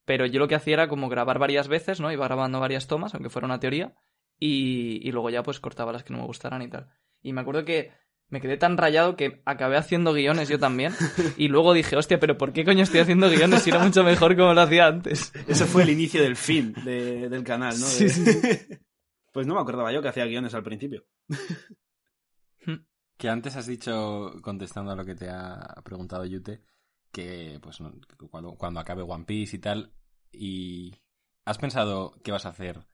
[0.05, 2.11] pero yo lo que hacía era como grabar varias veces, ¿no?
[2.11, 3.93] Iba grabando varias tomas, aunque fuera una teoría,
[4.39, 6.89] y, y luego ya pues cortaba las que no me gustaran y tal.
[7.21, 7.91] Y me acuerdo que
[8.29, 10.93] me quedé tan rayado que acabé haciendo guiones yo también.
[11.37, 14.35] Y luego dije, hostia, pero ¿por qué coño estoy haciendo guiones si era mucho mejor
[14.37, 15.33] como lo hacía antes?
[15.47, 17.85] Ese fue el inicio del fin de- del canal, ¿no?
[17.85, 18.23] Sí, De- sí,
[19.33, 21.05] Pues no me acordaba yo que hacía guiones al principio.
[23.17, 26.61] Que antes has dicho, contestando a lo que te ha preguntado Yute,
[27.11, 27.79] que pues
[28.29, 29.93] cuando, cuando acabe One Piece y tal,
[30.31, 30.95] y
[31.45, 32.85] ¿has pensado qué vas a hacer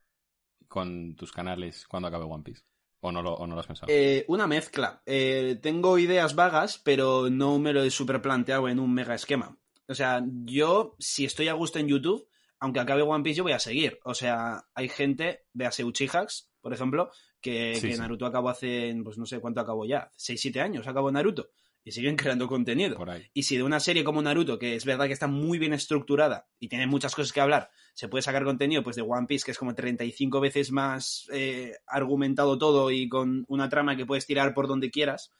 [0.67, 2.63] con tus canales cuando acabe One Piece?
[2.99, 3.91] ¿O no lo, o no lo has pensado?
[3.91, 5.03] Eh, una mezcla.
[5.05, 9.57] Eh, tengo ideas vagas, pero no me lo he super planteado en un mega esquema.
[9.87, 12.27] O sea, yo, si estoy a gusto en YouTube,
[12.59, 13.99] aunque acabe One Piece, yo voy a seguir.
[14.03, 17.99] O sea, hay gente, véase Uchihas, por ejemplo, que, Sí, que sí.
[17.99, 21.49] Naruto acabó hace, pues no sé cuánto acabó ya, 6-7 años acabó Naruto.
[21.87, 22.97] Y siguen creando contenido.
[22.97, 23.23] Por ahí.
[23.33, 26.49] Y si de una serie como Naruto, que es verdad que está muy bien estructurada
[26.59, 29.51] y tiene muchas cosas que hablar, se puede sacar contenido pues de One Piece, que
[29.51, 34.53] es como 35 veces más eh, argumentado todo y con una trama que puedes tirar
[34.53, 35.31] por donde quieras,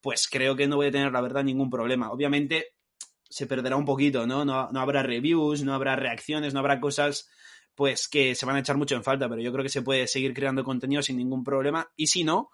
[0.00, 2.10] pues creo que no voy a tener, la verdad, ningún problema.
[2.10, 2.74] Obviamente
[3.22, 4.44] se perderá un poquito, ¿no?
[4.44, 7.30] No, no habrá reviews, no habrá reacciones, no habrá cosas
[7.76, 10.08] pues que se van a echar mucho en falta, pero yo creo que se puede
[10.08, 11.92] seguir creando contenido sin ningún problema.
[11.96, 12.50] Y si no,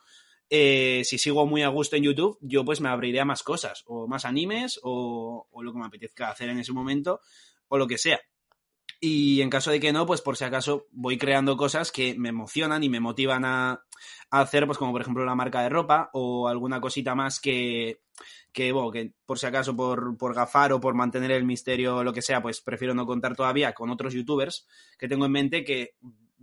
[0.51, 3.85] eh, si sigo muy a gusto en YouTube, yo pues me abriré a más cosas,
[3.87, 7.21] o más animes, o, lo que me apetezca hacer en ese momento,
[7.69, 8.21] o lo que sea.
[9.01, 12.31] Y en caso de que no, pues por si acaso voy creando cosas que me
[12.31, 13.85] emocionan y me motivan a,
[14.31, 18.01] a hacer, pues como por ejemplo la marca de ropa o alguna cosita más que,
[18.53, 22.05] que, bueno, que por si acaso por, por gafar o por mantener el misterio o
[22.05, 24.67] lo que sea, pues prefiero no contar todavía con otros youtubers
[24.99, 25.95] que tengo en mente que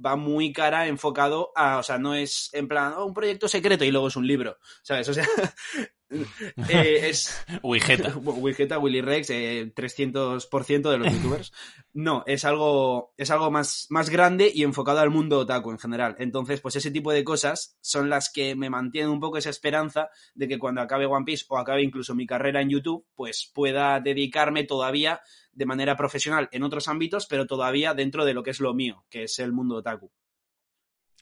[0.04, 3.86] va muy cara enfocado a, o sea, no es en plan, oh, un proyecto secreto
[3.86, 5.08] y luego es un libro, ¿sabes?
[5.10, 5.28] O sea,
[6.70, 8.16] Eh, es Wigeta.
[8.18, 11.52] Wigeta, Willy Rex, eh, 300% de los youtubers.
[11.94, 16.16] No, es algo, es algo más, más grande y enfocado al mundo otaku en general.
[16.20, 20.10] Entonces, pues ese tipo de cosas son las que me mantienen un poco esa esperanza
[20.34, 24.00] de que cuando acabe One Piece o acabe incluso mi carrera en YouTube, pues pueda
[24.00, 28.60] dedicarme todavía de manera profesional en otros ámbitos, pero todavía dentro de lo que es
[28.60, 30.12] lo mío, que es el mundo otaku.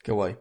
[0.01, 0.35] Qué guay.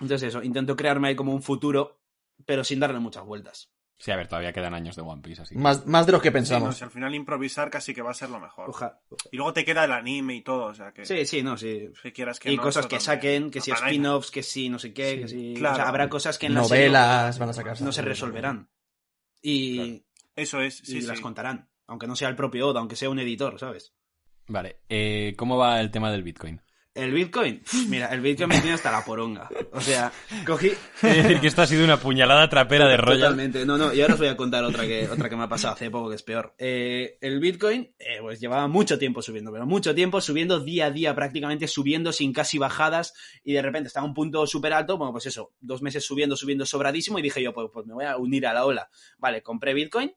[0.00, 2.00] Entonces eso, intento crearme ahí como un futuro,
[2.46, 3.70] pero sin darle muchas vueltas.
[3.96, 6.18] Sí, a ver, todavía quedan años de One Piece, así que- Más, más de lo
[6.20, 6.76] que Sí, no, pensamos.
[6.76, 8.68] si al final improvisar casi que va a ser lo mejor.
[8.68, 11.04] Oja- Y luego te queda el anime y todo, o sea que...
[11.06, 11.88] Sí, sí, no, sí.
[12.02, 13.00] Si quieras que y no, cosas que también.
[13.00, 15.54] saquen, que si spin-offs, que si no sé qué, que si...
[15.54, 15.74] Claro.
[15.74, 17.80] O sea, habrá cosas que en Novelas van a sacar.
[17.80, 18.68] no se resolverán.
[19.40, 20.04] Y,
[20.34, 21.06] Eso es, sí, y sí.
[21.06, 21.68] las contarán.
[21.86, 23.94] Aunque no sea el propio Oda, aunque sea un editor, ¿sabes?
[24.48, 26.60] Vale, eh, ¿cómo va el tema del Bitcoin?
[26.94, 29.48] El Bitcoin, mira, el Bitcoin me tiene hasta la poronga.
[29.72, 30.12] O sea,
[30.46, 30.68] cogí...
[30.68, 33.20] Es decir, que esto ha sido una puñalada trapera de Royal.
[33.20, 33.66] Totalmente.
[33.66, 35.74] No, no, y ahora os voy a contar otra que, otra que me ha pasado
[35.74, 36.54] hace poco, que es peor.
[36.56, 40.90] Eh, el Bitcoin, eh, pues llevaba mucho tiempo subiendo, pero mucho tiempo subiendo día a
[40.92, 44.96] día, prácticamente subiendo sin casi bajadas, y de repente estaba a un punto súper alto,
[44.96, 48.04] bueno, pues eso, dos meses subiendo, subiendo sobradísimo, y dije yo, pues, pues me voy
[48.04, 48.88] a unir a la ola.
[49.18, 50.14] Vale, compré Bitcoin,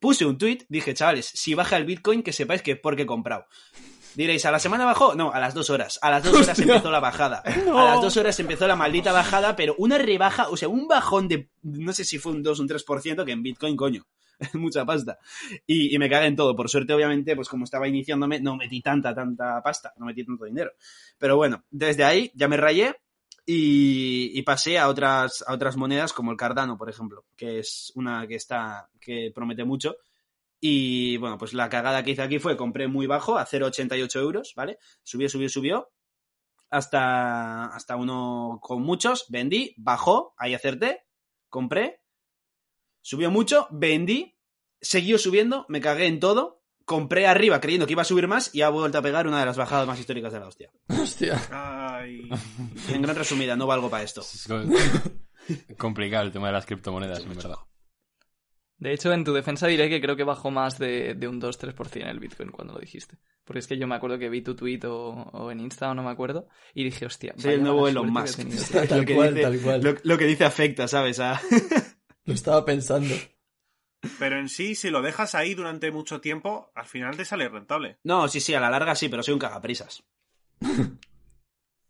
[0.00, 3.06] puse un tweet, dije, chavales, si baja el Bitcoin, que sepáis que es porque he
[3.06, 3.46] comprado.
[4.14, 5.14] Diréis, ¿a la semana bajó?
[5.14, 5.98] No, a las dos horas.
[6.00, 7.42] A las dos horas empezó la bajada.
[7.74, 11.28] A las dos horas empezó la maldita bajada, pero una rebaja, o sea, un bajón
[11.28, 14.06] de, no sé si fue un 2 o un 3%, que en Bitcoin, coño,
[14.54, 15.18] mucha pasta.
[15.66, 16.54] Y, y me cagué en todo.
[16.54, 20.44] Por suerte, obviamente, pues como estaba iniciándome, no metí tanta, tanta pasta, no metí tanto
[20.44, 20.72] dinero.
[21.18, 22.96] Pero bueno, desde ahí ya me rayé
[23.46, 27.92] y, y pasé a otras, a otras monedas como el Cardano, por ejemplo, que es
[27.94, 29.96] una que está, que promete mucho.
[30.66, 34.54] Y bueno, pues la cagada que hice aquí fue compré muy bajo, a 0,88 euros,
[34.56, 34.78] ¿vale?
[35.02, 35.90] Subió, subió, subió.
[36.70, 41.04] Hasta, hasta uno con muchos, vendí, bajó, ahí acerté,
[41.50, 42.00] compré,
[43.02, 44.38] subió mucho, vendí,
[44.80, 48.62] siguió subiendo, me cagué en todo, compré arriba creyendo que iba a subir más y
[48.62, 50.70] ha vuelto a pegar una de las bajadas más históricas de la hostia.
[50.88, 51.40] Hostia.
[51.52, 52.30] Ay.
[52.88, 54.22] En gran resumida, no valgo para esto.
[54.22, 54.62] Es co-
[55.78, 57.56] complicado el tema de las criptomonedas, en verdad.
[58.78, 62.06] De hecho, en tu defensa diré que creo que bajó más de, de un 2-3%
[62.08, 63.16] el Bitcoin cuando lo dijiste.
[63.44, 65.94] Porque es que yo me acuerdo que vi tu tweet o, o en Insta o
[65.94, 68.40] no me acuerdo y dije, hostia, Soy el nuevo Elon Musk.
[68.88, 69.82] Tal Lo que cual, dice- tal cual.
[69.82, 71.20] Lo, lo que dice afecta, ¿sabes?
[71.20, 71.40] A-
[72.24, 73.14] Lo estaba pensando.
[74.18, 77.98] Pero en sí, si lo dejas ahí durante mucho tiempo, al final te sale rentable.
[78.02, 80.04] No, sí, sí, a la larga sí, pero soy un cagaprisas.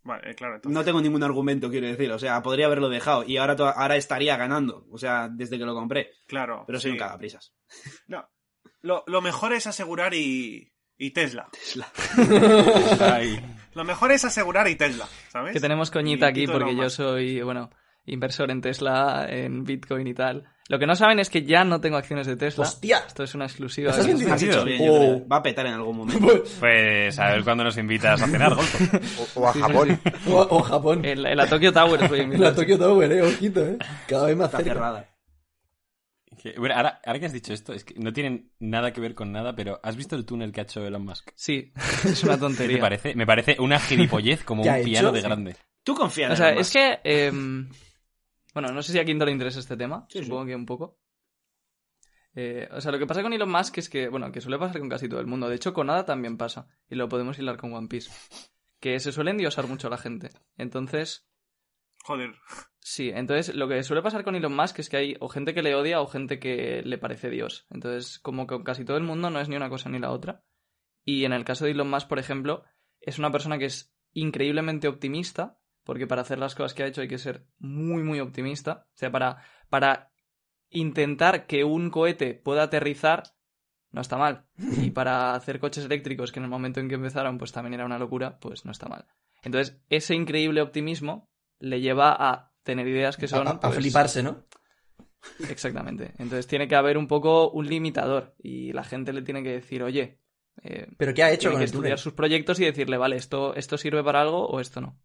[0.05, 0.75] Vale, eh, claro, entonces.
[0.75, 2.11] No tengo ningún argumento, quiero decir.
[2.13, 4.87] O sea, podría haberlo dejado y ahora, ahora estaría ganando.
[4.91, 6.11] O sea, desde que lo compré.
[6.27, 6.65] Claro.
[6.67, 6.93] Pero soy sí.
[6.93, 7.55] un cagaprisas.
[8.07, 8.29] No.
[8.83, 10.71] Lo, lo mejor es asegurar y.
[10.97, 11.49] Y Tesla.
[13.01, 13.43] Ay,
[13.75, 15.53] Lo mejor es asegurar y Tesla, ¿sabes?
[15.53, 17.71] Que tenemos coñita Y aquí porque yo soy, bueno,
[18.07, 20.45] inversor en Tesla, en Bitcoin y tal.
[20.69, 22.63] Lo que no saben es que ya no tengo acciones de Tesla.
[22.65, 23.03] ¡Hostia!
[23.07, 23.91] Esto es una exclusiva.
[23.91, 24.15] ¿Estás de-
[24.65, 24.97] bien Oh.
[24.99, 25.29] creo.
[25.29, 26.27] Va a petar en algún momento.
[26.59, 28.79] pues a ver cuándo nos invitas a cenar, Golfo.
[29.37, 30.01] O, o a Japón.
[30.29, 31.05] O, o Japón.
[31.05, 32.47] En la, en la Tokyo Tower voy a invitar.
[32.47, 33.79] La Tokyo Tower, eh, ojito, eh.
[34.09, 34.73] Cada vez más Está cerca.
[34.73, 35.09] cerrada.
[36.43, 39.15] Que- bueno, ahora, ahora que has dicho esto, es que no tienen nada que ver
[39.15, 41.31] con nada, pero ¿has visto el túnel que ha hecho Elon Musk?
[41.35, 41.73] Sí,
[42.05, 42.79] es una tontería.
[42.81, 44.89] parece, me parece una gilipollez como ¿Qué ha un hecho?
[44.89, 45.57] piano de grande.
[45.83, 46.99] Tú confías en O sea, Elon es que...
[47.05, 47.69] em,
[48.55, 50.07] bueno, no sé si a Quinto le interesa este tema.
[50.09, 50.25] Sí, sí.
[50.25, 50.99] supongo que un poco.
[52.37, 54.81] Eh, o sea, lo que pasa con Elon Musk es que, bueno, que suele pasar
[54.81, 55.49] con casi todo el mundo.
[55.49, 56.69] De hecho, con Ada también pasa.
[56.89, 58.11] Y lo podemos hilar con One Piece.
[58.81, 60.31] Que se suele endiosar mucho a la gente.
[60.57, 61.29] Entonces,
[62.05, 62.35] Joder.
[62.81, 63.11] sí.
[63.15, 65.75] Entonces, lo que suele pasar con Elon Musk es que hay o gente que le
[65.75, 67.67] odia o gente que le parece Dios.
[67.71, 70.11] Entonces, como que con casi todo el mundo no es ni una cosa ni la
[70.11, 70.45] otra.
[71.05, 72.65] Y en el caso de Elon Musk, por ejemplo,
[73.01, 77.01] es una persona que es increíblemente optimista, porque para hacer las cosas que ha hecho
[77.01, 78.87] hay que ser muy, muy optimista.
[78.95, 80.11] O sea, para, para
[80.71, 83.23] intentar que un cohete pueda aterrizar,
[83.93, 84.47] no está mal.
[84.59, 87.85] Y para hacer coches eléctricos, que en el momento en que empezaron, pues también era
[87.87, 89.07] una locura, pues no está mal.
[89.43, 91.31] Entonces, ese increíble optimismo
[91.61, 93.47] le lleva a tener ideas que son...
[93.47, 94.45] a, a pues, fliparse, ¿no?
[95.49, 96.13] Exactamente.
[96.19, 99.83] Entonces tiene que haber un poco un limitador y la gente le tiene que decir,
[99.83, 100.19] oye,
[100.63, 101.99] eh, Pero ¿qué ha hecho tiene con que el estudiar túnel?
[101.99, 104.99] sus proyectos y decirle, vale, esto, esto sirve para algo o esto no.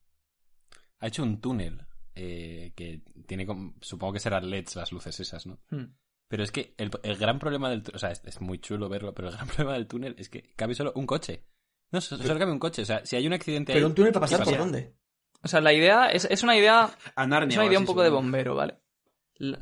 [0.99, 1.85] Ha hecho un túnel
[2.15, 5.59] eh, que tiene, como- supongo que serán LEDs las luces esas, ¿no?
[5.69, 5.85] Hmm.
[6.27, 8.87] Pero es que el, el gran problema del túnel, o sea, es, es muy chulo
[8.89, 11.43] verlo, pero el gran problema del túnel es que cabe solo un coche.
[11.91, 12.81] No, so- solo cabe un coche.
[12.83, 14.63] O sea, si hay un accidente Pero ahí, un túnel para pasar ¿qué por pasa?
[14.63, 14.93] dónde?
[15.41, 18.03] O sea, la idea es, es una idea, A Narnia es una idea un poco
[18.03, 18.77] de bombero, ¿vale?
[19.39, 19.57] La-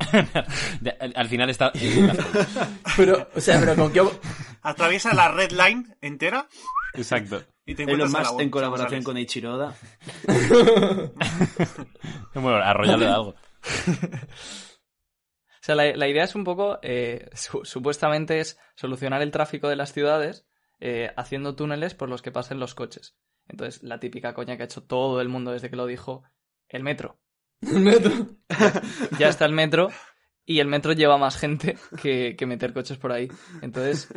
[1.00, 1.72] al, al final está...
[2.98, 4.02] Pero, o sea, pero con qué...
[4.64, 6.48] Atraviesa la red line entera
[6.96, 7.44] Exacto.
[7.68, 9.76] Y te Elon Musk en colaboración con Eiichiro Oda.
[12.34, 13.30] Bueno, arrollarle algo.
[13.30, 13.36] O
[15.62, 19.76] sea, la, la idea es un poco, eh, su- supuestamente es solucionar el tráfico de
[19.76, 20.46] las ciudades
[20.80, 23.18] eh, haciendo túneles por los que pasen los coches.
[23.48, 26.24] Entonces, la típica coña que ha hecho todo el mundo desde que lo dijo,
[26.70, 27.20] el metro.
[27.62, 28.12] El metro.
[29.18, 29.90] Ya está el metro
[30.46, 33.28] y el metro lleva más gente que, que meter coches por ahí.
[33.64, 34.10] Entonces,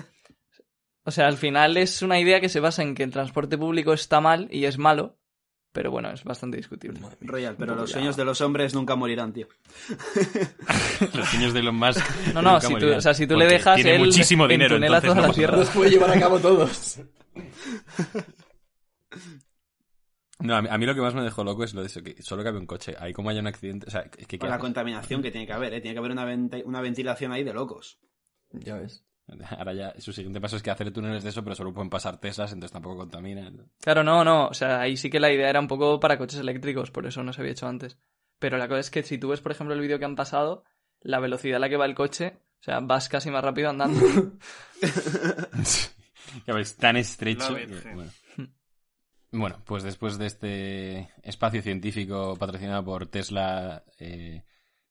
[1.04, 3.92] o sea, al final es una idea que se basa en que el transporte público
[3.92, 5.18] está mal y es malo,
[5.72, 7.00] pero bueno, es bastante discutible.
[7.20, 7.94] Royal, pero los ya.
[7.94, 9.46] sueños de los hombres nunca morirán, tío.
[11.14, 12.04] Los sueños de Elon Musk.
[12.34, 15.02] No, no, si tú, o sea, si tú le dejas, tiene él muchísimo dinero, entonces
[15.02, 15.56] toda no la tierra.
[15.56, 17.00] Los puede llevar a cabo todos.
[20.40, 22.02] No, a mí, a mí lo que más me dejó loco es lo de eso,
[22.02, 22.94] que solo cabe un coche.
[22.98, 25.46] Ahí como haya un accidente, o sea, es que ¿qué Con la contaminación que tiene
[25.46, 25.80] que haber, ¿eh?
[25.80, 27.98] Tiene que haber una, venta- una ventilación ahí de locos.
[28.52, 29.04] Ya ves.
[29.58, 32.18] Ahora ya, su siguiente paso es que hacer túneles de eso, pero solo pueden pasar
[32.18, 33.50] Teslas, entonces tampoco contamina.
[33.80, 34.48] Claro, no, no.
[34.48, 37.22] O sea, ahí sí que la idea era un poco para coches eléctricos, por eso
[37.22, 37.98] no se había hecho antes.
[38.38, 40.64] Pero la cosa es que si tú ves, por ejemplo, el vídeo que han pasado,
[41.00, 44.00] la velocidad a la que va el coche, o sea, vas casi más rápido andando.
[46.46, 47.54] Ya ves, tan estrecho.
[47.54, 48.10] Que, bueno.
[49.32, 54.44] Bueno, pues después de este espacio científico patrocinado por Tesla, eh,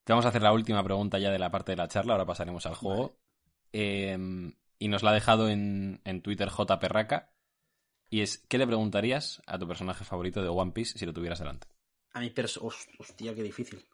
[0.04, 2.26] te vamos a hacer la última pregunta ya de la parte de la charla, ahora
[2.26, 3.18] pasaremos al juego.
[3.74, 4.18] Eh,
[4.80, 6.80] y nos la ha dejado en, en Twitter J.
[6.80, 7.32] Perraca.
[8.10, 11.40] Y es, ¿qué le preguntarías a tu personaje favorito de One Piece si lo tuvieras
[11.40, 11.68] delante?
[12.14, 12.62] A mi perso...
[12.62, 13.86] Host- Hostia, qué difícil.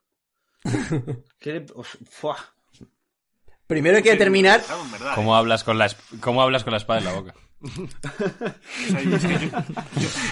[1.40, 1.66] ¿Qué le...
[1.76, 2.38] os- fuah.
[3.68, 4.62] Primero hay que determinar.
[5.16, 5.90] ¿Cómo hablas con la,
[6.22, 7.34] cómo hablas con la espada en la boca?
[9.00, 9.52] ¿eh?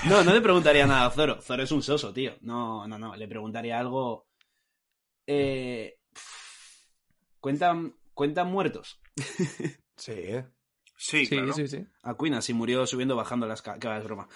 [0.07, 1.41] No, no le preguntaría nada a Zoro.
[1.41, 2.35] Zoro es un soso, tío.
[2.41, 3.15] No, no, no.
[3.15, 4.27] Le preguntaría algo.
[5.25, 5.97] Eh.
[7.39, 8.99] ¿Cuentan, ¿Cuentan muertos?
[9.95, 10.45] Sí, ¿eh?
[10.97, 11.53] Sí, sí, claro.
[11.53, 11.85] sí, sí.
[12.01, 14.27] Acuina, si murió subiendo, bajando las Que va, es broma.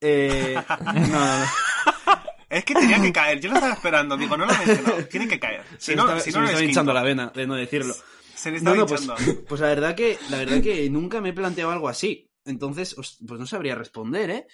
[0.00, 0.54] Eh.
[0.84, 1.44] No, no, no.
[2.48, 3.40] Es que tenía que caer.
[3.40, 4.14] Yo lo estaba esperando.
[4.16, 5.04] Digo, no lo he mencionado.
[5.06, 5.62] Tiene que caer.
[5.78, 7.32] Se Si me no, estaba, si se no, me no estaba es hinchando la vena
[7.34, 7.94] de no decirlo.
[8.34, 9.44] Se le No, estaba no, pues, hinchando.
[9.48, 12.30] pues la verdad que la verdad que nunca me he planteado algo así.
[12.44, 14.46] Entonces, pues no sabría responder, ¿eh?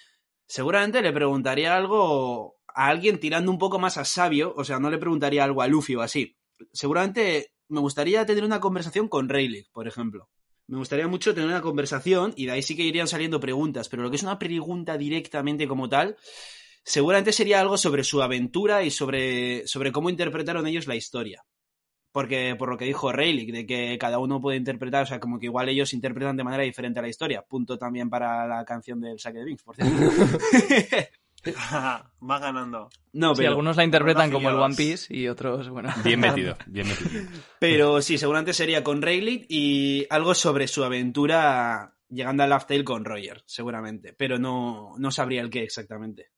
[0.47, 4.89] Seguramente le preguntaría algo a alguien tirando un poco más a sabio, o sea, no
[4.89, 6.37] le preguntaría algo a Luffy o así.
[6.71, 10.29] Seguramente me gustaría tener una conversación con Rayleigh, por ejemplo.
[10.67, 14.03] Me gustaría mucho tener una conversación y de ahí sí que irían saliendo preguntas, pero
[14.03, 16.17] lo que es una pregunta directamente como tal,
[16.83, 21.43] seguramente sería algo sobre su aventura y sobre, sobre cómo interpretaron ellos la historia.
[22.11, 25.39] Porque por lo que dijo Rayleigh, de que cada uno puede interpretar, o sea, como
[25.39, 27.43] que igual ellos interpretan de manera diferente a la historia.
[27.43, 29.95] Punto también para la canción del saque de Vince, por cierto.
[32.29, 32.89] Va ganando.
[33.13, 34.55] no, Sí, pero, algunos la interpretan como el.
[34.55, 35.89] One Piece y otros, bueno.
[36.03, 37.23] Bien metido, bien metido.
[37.59, 42.83] pero sí, seguramente sería con Rayleigh y algo sobre su aventura llegando a Laugh Tale
[42.83, 44.13] con Roger, seguramente.
[44.13, 46.31] Pero no, no sabría el qué exactamente.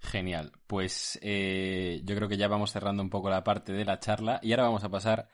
[0.00, 0.52] Genial.
[0.66, 4.40] Pues eh, yo creo que ya vamos cerrando un poco la parte de la charla
[4.42, 5.28] y ahora vamos a pasar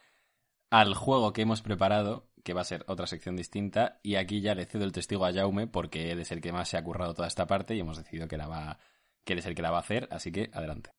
[0.70, 4.00] al juego que hemos preparado, que va a ser otra sección distinta.
[4.02, 6.68] Y aquí ya le cedo el testigo a Jaume porque él es el que más
[6.68, 8.78] se ha currado toda esta parte y hemos decidido que, la va,
[9.24, 10.08] que él es el que la va a hacer.
[10.10, 10.90] Así que adelante.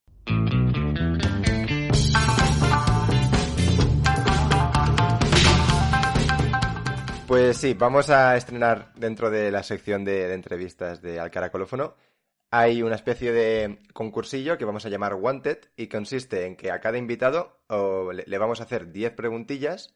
[7.28, 11.96] Pues sí, vamos a estrenar dentro de la sección de, entrevistas de Al Caracolófono.
[12.52, 16.80] Hay una especie de concursillo que vamos a llamar Wanted y consiste en que a
[16.80, 19.96] cada invitado le vamos a hacer 10 preguntillas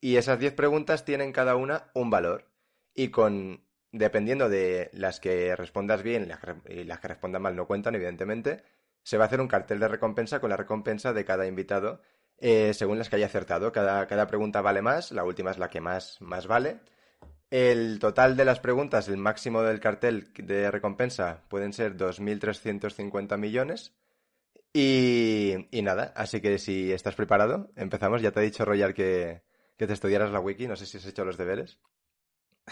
[0.00, 2.46] y esas 10 preguntas tienen cada una un valor.
[2.94, 6.24] Y con dependiendo de las que respondas bien
[6.68, 8.62] y las que, respondas mal no cuentan, evidentemente,
[9.02, 12.02] se va a hacer un cartel de recompensa con la recompensa de cada invitado
[12.38, 13.72] eh, según las que haya acertado.
[13.72, 16.80] Cada, cada pregunta vale más, la última es la que más, más vale.
[17.50, 23.94] El total de las preguntas, el máximo del cartel de recompensa pueden ser 2.350 millones.
[24.72, 28.20] Y, y nada, así que si estás preparado, empezamos.
[28.20, 29.42] Ya te he dicho, Royal, que,
[29.78, 30.68] que te estudiaras la wiki.
[30.68, 31.78] No sé si has hecho los deberes.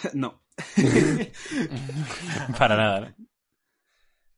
[0.14, 0.42] no.
[2.58, 3.14] Para nada, ¿no?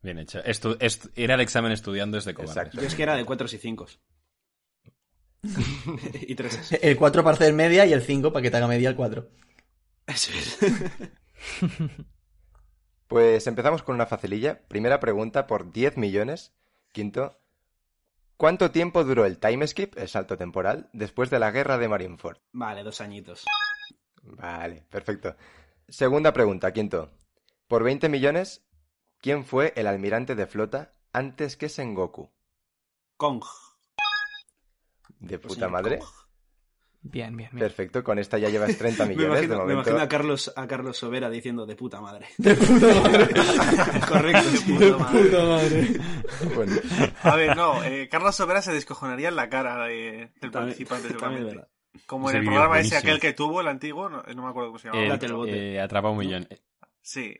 [0.02, 0.42] Bien hecho.
[0.44, 0.76] Estu-
[1.16, 2.56] ir al examen estudiando es de cobardes.
[2.56, 2.80] Exacto.
[2.80, 3.86] Yo es que era de 4 y 5.
[6.26, 8.88] y 3 El 4 para hacer media y el 5 para que te haga media
[8.90, 9.28] el 4.
[10.06, 10.58] Eso es.
[13.06, 14.66] Pues empezamos con una facililla.
[14.68, 16.52] Primera pregunta por 10 millones.
[16.92, 17.38] Quinto,
[18.36, 22.38] ¿cuánto tiempo duró el time skip, el salto temporal, después de la guerra de Marineford?
[22.52, 23.44] Vale, dos añitos.
[24.36, 25.36] Vale, perfecto.
[25.88, 27.10] Segunda pregunta, quinto.
[27.66, 28.64] Por 20 millones,
[29.20, 32.30] ¿quién fue el almirante de flota antes que Sengoku?
[33.16, 33.42] Kong.
[35.18, 35.98] De Pues puta madre.
[35.98, 36.08] Kong.
[37.00, 37.60] Bien, bien, bien.
[37.60, 39.90] Perfecto, con esta ya llevas 30 Me millones de imagino, me momento.
[39.90, 42.26] imagino a Carlos, a Carlos Sobera diciendo de puta madre.
[42.38, 43.28] De puta madre.
[44.08, 44.50] Correcto.
[44.78, 46.00] De puta madre.
[46.54, 46.72] Bueno,
[47.22, 47.82] A ver, no.
[47.84, 51.66] eh, Carlos Sobera se descojonaría en la cara de- del También- participante, seguramente.
[52.06, 54.68] Como en el programa es ese, aquel que tuvo, el antiguo, no, no me acuerdo
[54.70, 55.04] cómo se llamaba.
[55.14, 55.74] El- el bote.
[55.74, 56.48] eh, atrapa un millón.
[57.02, 57.34] Sí.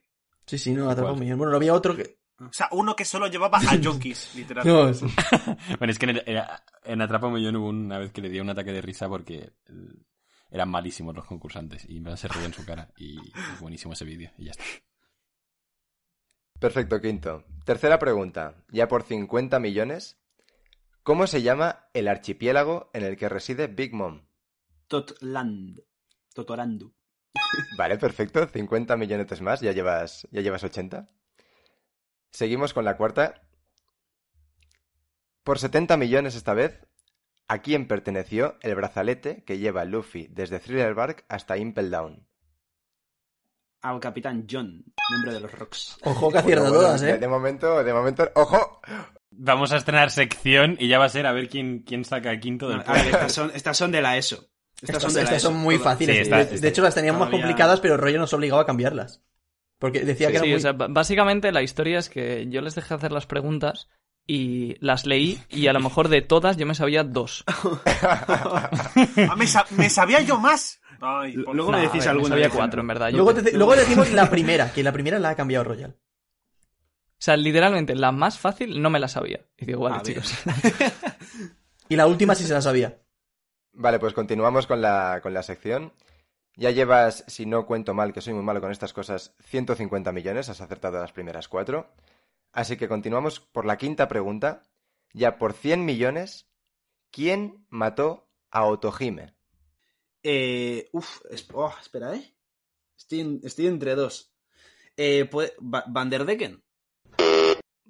[0.47, 1.39] Sí, sí, no, atrapa un millón.
[1.39, 2.19] Bueno, no había otro que...
[2.41, 4.65] O sea, uno que solo llevaba a junkies, literal.
[4.67, 4.91] No.
[5.79, 6.43] Bueno, es que en, el- en-
[6.85, 9.51] en Atrapa un Millón hubo una vez que le dio un ataque de risa porque
[9.69, 9.95] eh,
[10.51, 12.91] eran malísimos los concursantes y me se reía en su cara.
[12.97, 14.63] Y es buenísimo ese vídeo y ya está.
[16.61, 17.45] Perfecto, quinto.
[17.65, 20.19] Tercera pregunta, ya por 50 millones.
[21.03, 24.23] ¿Cómo se llama el archipiélago en el que reside Big Mom?
[24.89, 25.81] Totland.
[26.35, 26.95] Totorandu.
[27.77, 28.47] Vale, perfecto.
[28.47, 31.09] 50 millones más, ya llevas, ya llevas 80.
[32.31, 33.43] Seguimos con la cuarta.
[35.43, 36.87] Por 70 millones esta vez,
[37.49, 42.27] ¿a quién perteneció el brazalete que lleva Luffy desde Thriller Bark hasta Impel Down?
[43.81, 45.99] Al capitán John, miembro de los Rocks.
[46.03, 47.19] Ojo que acierta Bueno, todas, de- ¿eh?
[47.19, 48.81] De momento, de momento, ¡ojo!
[49.31, 52.41] Vamos a estrenar sección y ya va a ser a ver quién, quién saca el
[52.41, 54.51] quinto del A ver, estas son, estas son de la ESO.
[54.83, 55.93] Estas, Estas, son estas muy todas.
[55.95, 56.17] fáciles.
[56.17, 58.67] Sí, está- de, está- de hecho, las teníamos más complicadas, pero Rollo nos obligaba a
[58.67, 59.23] cambiarlas.
[59.79, 60.57] Porque decía que era Sí, muy...
[60.57, 63.89] o sea, básicamente la historia es que yo les dejé hacer las preguntas
[64.27, 67.45] y las leí y a lo mejor de todas yo me sabía dos.
[68.03, 70.81] Ah, me, sa- me sabía yo más.
[71.01, 72.29] Ay, por Luego me decís ver, alguna.
[72.31, 73.11] sabía cuatro, en verdad.
[73.13, 75.91] Luego, te- te- luego decimos la primera, que la primera la ha cambiado Royal.
[75.91, 79.41] O sea, literalmente la más fácil no me la sabía.
[79.57, 80.35] Y digo, vale, Ah, chicos.
[81.89, 82.99] Y la última sí se la sabía.
[83.73, 85.93] Vale, pues continuamos con la, con la sección.
[86.57, 90.49] Ya llevas, si no cuento mal, que soy muy malo con estas cosas, 150 millones,
[90.49, 91.93] has acertado las primeras cuatro.
[92.53, 94.63] Así que continuamos por la quinta pregunta.
[95.13, 96.51] Ya por 100 millones,
[97.11, 99.35] ¿quién mató a Otohime?
[100.23, 102.35] Eh, uf, es- oh, espera, ¿eh?
[102.97, 104.35] Estoy, estoy entre dos.
[104.97, 105.31] Eh,
[106.27, 106.65] Decken.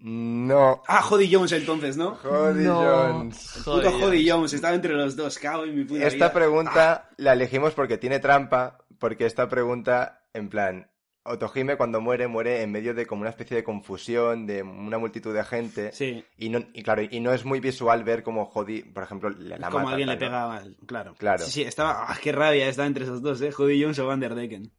[0.01, 0.83] No.
[0.87, 2.15] Ah, Jody Jones entonces, ¿no?
[2.17, 2.75] Jody No.
[2.83, 3.57] Jones.
[3.57, 6.33] El puto Jody Jones, estaba entre los dos, cago en mi puta Esta vida.
[6.33, 10.89] pregunta la elegimos porque tiene trampa, porque esta pregunta, en plan,
[11.25, 15.35] Otohime cuando muere, muere en medio de como una especie de confusión, de una multitud
[15.35, 15.93] de gente.
[15.93, 19.29] Sí, Y, no, y claro, y no es muy visual ver como Jody, por ejemplo,
[19.29, 20.37] le- la como mata, alguien le tal, ¿no?
[20.37, 21.15] pega mal, claro.
[21.19, 21.45] Claro.
[21.45, 23.53] Sí, sí, estaba, ah, qué rabia, estaba entre esos dos, ¿eh?
[23.53, 24.73] Jody Jones o Van der Decken.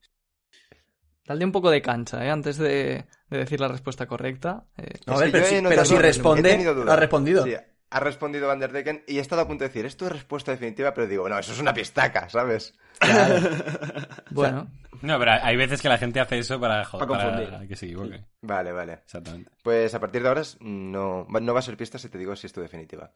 [1.30, 2.30] Dale un poco de cancha, ¿eh?
[2.30, 4.66] Antes de, de decir la respuesta correcta.
[4.78, 5.46] eh, No, a Es ver, que pero
[5.86, 7.44] si, pero responde, ha respondido.
[7.46, 7.54] Sí,
[7.92, 10.52] ha respondido Van der Decken y he estado a punto de decir, es tu respuesta
[10.52, 12.74] definitiva, pero digo, no, eso es una pistaca, ¿sabes?
[14.32, 14.70] bueno,
[15.02, 17.68] No, pero hay veces que la gente hace eso para, joder, Para para, confundir.
[17.68, 18.26] que se equivoque.
[18.42, 18.94] Vale, vale.
[18.94, 19.52] Exactamente.
[19.64, 22.36] Pues a partir de ahora no, va- no va a ser pista si te digo
[22.36, 23.12] si es tu definitiva.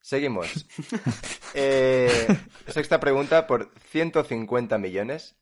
[0.00, 0.66] Seguimos.
[1.58, 2.26] Eh,
[2.66, 5.36] sexta pregunta por 150 millones.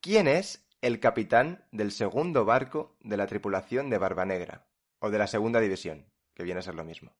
[0.00, 4.66] ¿Quién es el capitán del segundo barco de la tripulación de Barba Negra?
[4.98, 7.16] O de la segunda división, que viene a ser lo mismo.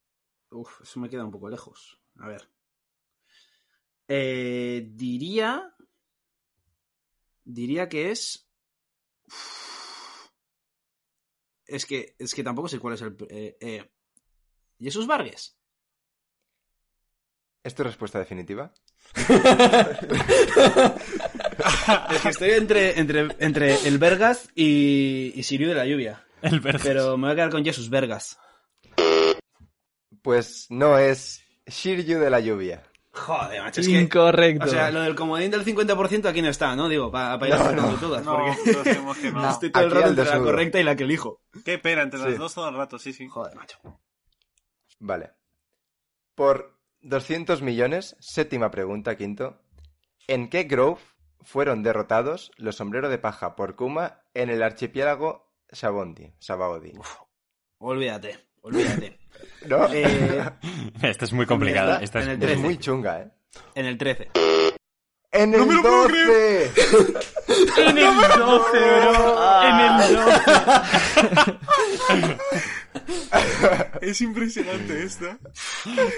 [0.51, 2.01] Uf, eso me queda un poco lejos.
[2.19, 2.49] A ver.
[4.07, 5.75] Eh, diría.
[7.45, 8.49] Diría que es.
[9.27, 10.29] Uf.
[11.67, 13.17] Es que, es que tampoco sé cuál es el.
[13.31, 13.91] Eh, eh,
[14.79, 15.57] ¿Jesús Vargas?
[17.63, 18.73] ¿Es tu respuesta definitiva?
[22.11, 26.25] Es que estoy entre, entre, entre el Vergas y, y Sirio de la lluvia.
[26.43, 26.83] El Vergas.
[26.83, 28.39] Pero me voy a quedar con Jesús Vergas.
[30.23, 32.83] Pues no es Shiryu de la lluvia.
[33.15, 34.01] Joder, macho, es que.
[34.01, 34.65] incorrecto.
[34.65, 36.89] O sea, lo del comodín del 50% aquí no está, ¿no?
[36.89, 37.95] Digo, para ir No, no.
[37.99, 38.25] todas.
[38.25, 38.39] No,
[39.05, 39.51] porque no.
[39.51, 41.43] estoy todo el rato entre la correcta y la que elijo.
[41.65, 42.27] Qué pena, entre Sí.
[42.27, 43.27] las dos todo el rato, sí, sí.
[43.29, 43.79] Joder, macho.
[45.01, 45.33] Vale.
[46.35, 49.61] Por 200 millones, séptima pregunta, quinto.
[50.29, 51.01] ¿En qué grove
[51.45, 56.33] fueron derrotados los sombreros de paja por Kuma en el archipiélago Sabondi?
[56.39, 56.93] Sabaody.
[57.79, 59.19] Olvídate, olvídate.
[59.67, 59.87] ¿No?
[59.93, 60.45] Eh,
[61.03, 62.01] Esta es muy complicada.
[62.03, 62.63] Esta es en el es 13.
[62.63, 63.31] muy chunga, ¿eh?
[63.75, 64.31] en el 13.
[65.35, 66.73] ¡En el me lo puedo 12!
[67.79, 69.63] en el 12, bro.
[69.63, 71.59] En el 12.
[74.03, 75.39] Es impresionante esta.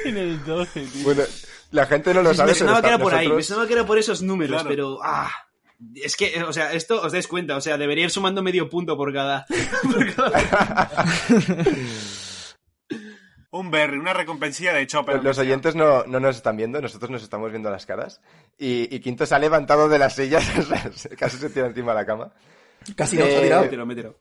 [0.04, 1.04] En el 12, tío.
[1.04, 1.22] Bueno,
[1.74, 3.66] la gente no lo me sabe, pero sonaba que era por ahí, me nosotros- sonaba
[3.66, 4.68] que era por esos números, Claro.
[4.68, 4.98] pero.
[5.02, 5.30] ¡Ah!
[5.96, 8.96] Es que, o sea, esto os dais cuenta, o sea, debería ir sumando medio punto
[8.96, 9.44] por cada.
[9.92, 11.04] por cada-
[13.50, 15.22] Un berry, una recompensilla de Chopper.
[15.22, 18.20] Los oyentes no, no nos están viendo, nosotros nos estamos viendo las caras.
[18.58, 20.44] Y, y Quinto se ha levantado de las sillas,
[21.18, 22.32] casi se tira encima de la cama.
[22.96, 23.62] Casi nos ha Eh, tirado.
[23.62, 24.18] Mételo, mételo.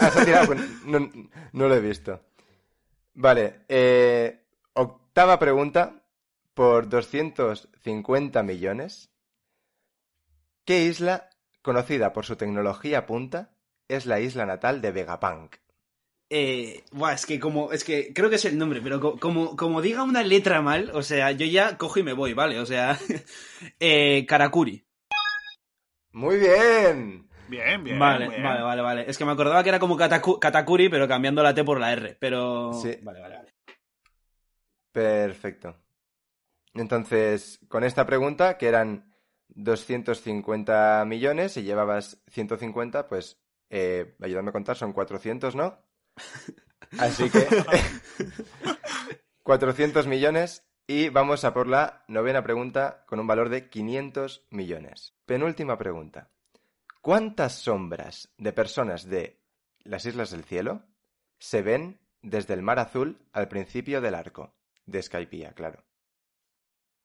[0.00, 1.10] Ah, se ha tirado, pues, no,
[1.52, 2.20] no lo he visto.
[3.14, 4.44] Vale, eh,
[4.74, 5.97] octava pregunta
[6.58, 9.12] por 250 millones.
[10.64, 11.30] ¿Qué isla,
[11.62, 13.52] conocida por su tecnología punta,
[13.86, 15.54] es la isla natal de Vegapunk?
[16.30, 19.54] Eh, buah, es que como, es que creo que es el nombre, pero co- como,
[19.54, 22.58] como diga una letra mal, o sea, yo ya cojo y me voy, ¿vale?
[22.58, 22.98] O sea,
[23.78, 24.84] eh, Karakuri.
[26.10, 27.28] Muy bien.
[27.48, 28.00] Bien, bien.
[28.00, 28.42] vale, bien.
[28.42, 29.04] vale, vale, vale.
[29.08, 31.92] Es que me acordaba que era como Kataku- Katakuri, pero cambiando la T por la
[31.92, 32.72] R, pero...
[32.72, 32.98] Sí.
[33.00, 33.54] Vale, vale, vale.
[34.90, 35.76] Perfecto.
[36.78, 39.12] Entonces, con esta pregunta, que eran
[39.48, 45.78] 250 millones y llevabas 150, pues, eh, ayúdame a contar, son 400, ¿no?
[46.98, 47.46] Así que
[49.42, 55.14] 400 millones y vamos a por la novena pregunta con un valor de 500 millones.
[55.26, 56.30] Penúltima pregunta.
[57.02, 59.42] ¿Cuántas sombras de personas de
[59.80, 60.82] las Islas del Cielo
[61.38, 64.54] se ven desde el Mar Azul al principio del arco?
[64.86, 65.87] De Skypiea, claro.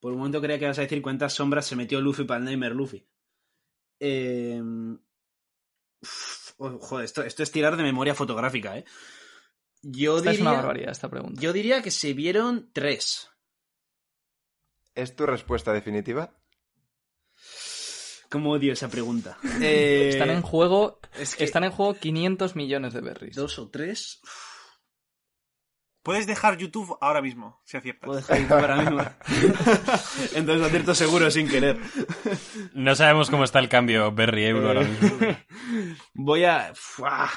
[0.04, 2.44] Por un momento creía que ibas a decir cuántas sombras se metió Luffy para el
[2.44, 3.08] Nightmare Luffy.
[4.02, 4.62] Eh...
[6.02, 8.84] uf, oh, joder, esto, esto es tirar de memoria fotográfica, ¿eh?
[9.82, 11.40] Yo Esta es diría, una barbaridad esta pregunta.
[11.42, 13.30] yo diría que se vieron tres.
[14.94, 16.36] ¿Es tu respuesta definitiva?
[18.30, 19.38] ¿Cómo odio esa pregunta?
[19.62, 23.38] Eh, Están en juego, es que están en juego 500 millones de berries.
[23.38, 24.20] dos o tres.
[26.04, 28.06] Puedes dejar YouTube ahora mismo, si aciertas.
[28.06, 29.02] Puedo dejar YouTube ahora mismo.
[30.36, 31.78] Entonces acierto seguro sin querer.
[32.74, 35.18] No sabemos cómo está el cambio Berry Euro ahora mismo.
[36.14, 36.74] Voy a.
[36.76, 37.30] ¡Fua!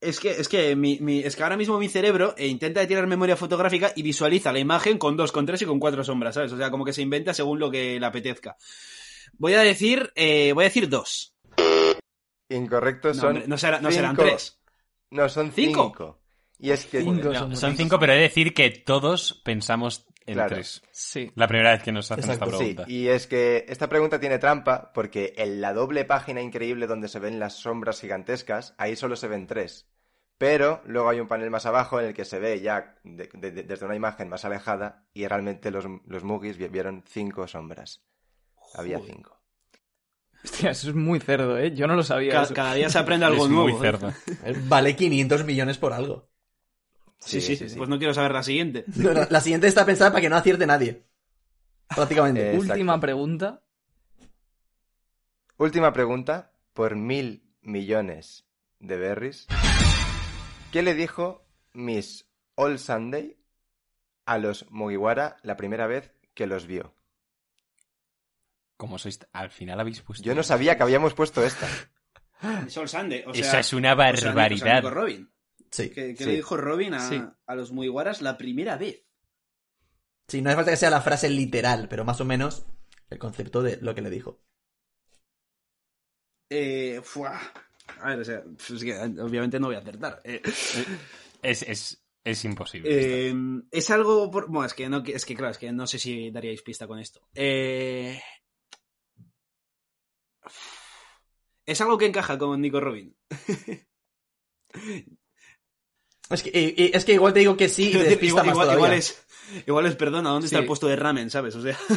[0.00, 3.06] Es que, es que, mi, mi- es que ahora mismo mi cerebro eh, intenta tirar
[3.06, 6.50] memoria fotográfica y visualiza la imagen con dos, con tres y con cuatro sombras, ¿sabes?
[6.52, 8.56] O sea, como que se inventa según lo que le apetezca.
[9.34, 11.34] Voy a decir, eh, voy a decir dos.
[12.48, 13.42] Incorrecto, No, son.
[13.46, 14.58] no, será- no serán tres.
[15.10, 15.82] No, son ¿Cinco?
[15.88, 16.19] cinco.
[16.60, 17.00] Y es que.
[17.00, 17.98] Cinco No, son son cinco.
[17.98, 20.54] pero he de decir que todos pensamos en Claro.
[20.54, 20.82] tres.
[20.92, 21.30] Sí.
[21.34, 22.84] La primera vez que nos hacen Exacto, esta Sí, pregunta.
[22.92, 27.18] y es que esta pregunta tiene trampa porque en la doble página increíble donde se
[27.18, 29.88] ven las sombras gigantescas, ahí solo se ven tres.
[30.38, 33.50] Pero luego hay un panel más abajo en el que se ve ya de- de-
[33.50, 38.02] de- desde una imagen más alejada y realmente los, los vi- vieron cinco sombras.
[38.74, 39.38] Había cinco.
[40.42, 41.74] Hostia, eso es muy cerdo, ¿eh?
[41.74, 42.46] Yo no lo sabía.
[42.54, 43.68] Cada día se aprende algo Es nuevo.
[43.68, 43.78] muy ¿eh?
[43.80, 44.12] cerdo.
[44.68, 46.29] Vale 500 millones por algo.
[47.20, 48.84] Sí, sí, Pues no quiero saber la siguiente.
[48.96, 51.04] No, no, La siguiente está pensada para que no acierte nadie.
[51.94, 52.52] Prácticamente.
[52.52, 52.58] Eh.
[52.58, 53.62] Última pregunta.
[55.56, 58.46] Última pregunta, por mil millones
[58.78, 59.46] de berries.
[60.72, 61.44] ¿Qué le dijo
[61.74, 63.36] Miss All Sunday
[64.24, 66.94] a los Mugiwara la primera vez que los vio?
[68.76, 70.24] Como sois, al final habéis puesto.
[70.24, 71.66] Yo no sabía que habíamos puesto esta.
[72.68, 74.82] Sol Sande, o sea, Esa es una o sea, barbaridad.
[74.84, 75.30] Robin.
[75.70, 75.90] Sí.
[75.90, 76.30] ¿Qué, qué Sí.
[76.30, 77.22] le dijo Robin a, Sí.
[77.46, 79.04] a los Mugiwaras la primera vez?
[80.28, 82.64] Sí, no hace falta que sea la frase literal, pero más o menos
[83.08, 84.40] el concepto de lo que le dijo.
[86.50, 87.40] Eh, fuah.
[88.00, 90.20] A ver, o sea, es que obviamente no voy a acertar.
[90.24, 90.40] Eh,
[91.42, 92.88] Es, es, es imposible.
[93.30, 93.34] eh,
[93.70, 94.30] es algo.
[94.30, 94.48] Por...
[94.48, 96.98] Bueno, es que, no, es que claro, es que no sé si daríais pista con
[97.00, 97.20] esto.
[97.34, 98.20] Eh,
[101.66, 103.16] es algo que encaja con Nico Robin.
[106.30, 108.92] Es que, es que igual te digo que sí y te despista igual, más igual-
[108.94, 109.22] es,
[109.66, 111.54] igual es, perdona, ¿dónde está el puesto de ramen, sabes?
[111.56, 111.76] O sea,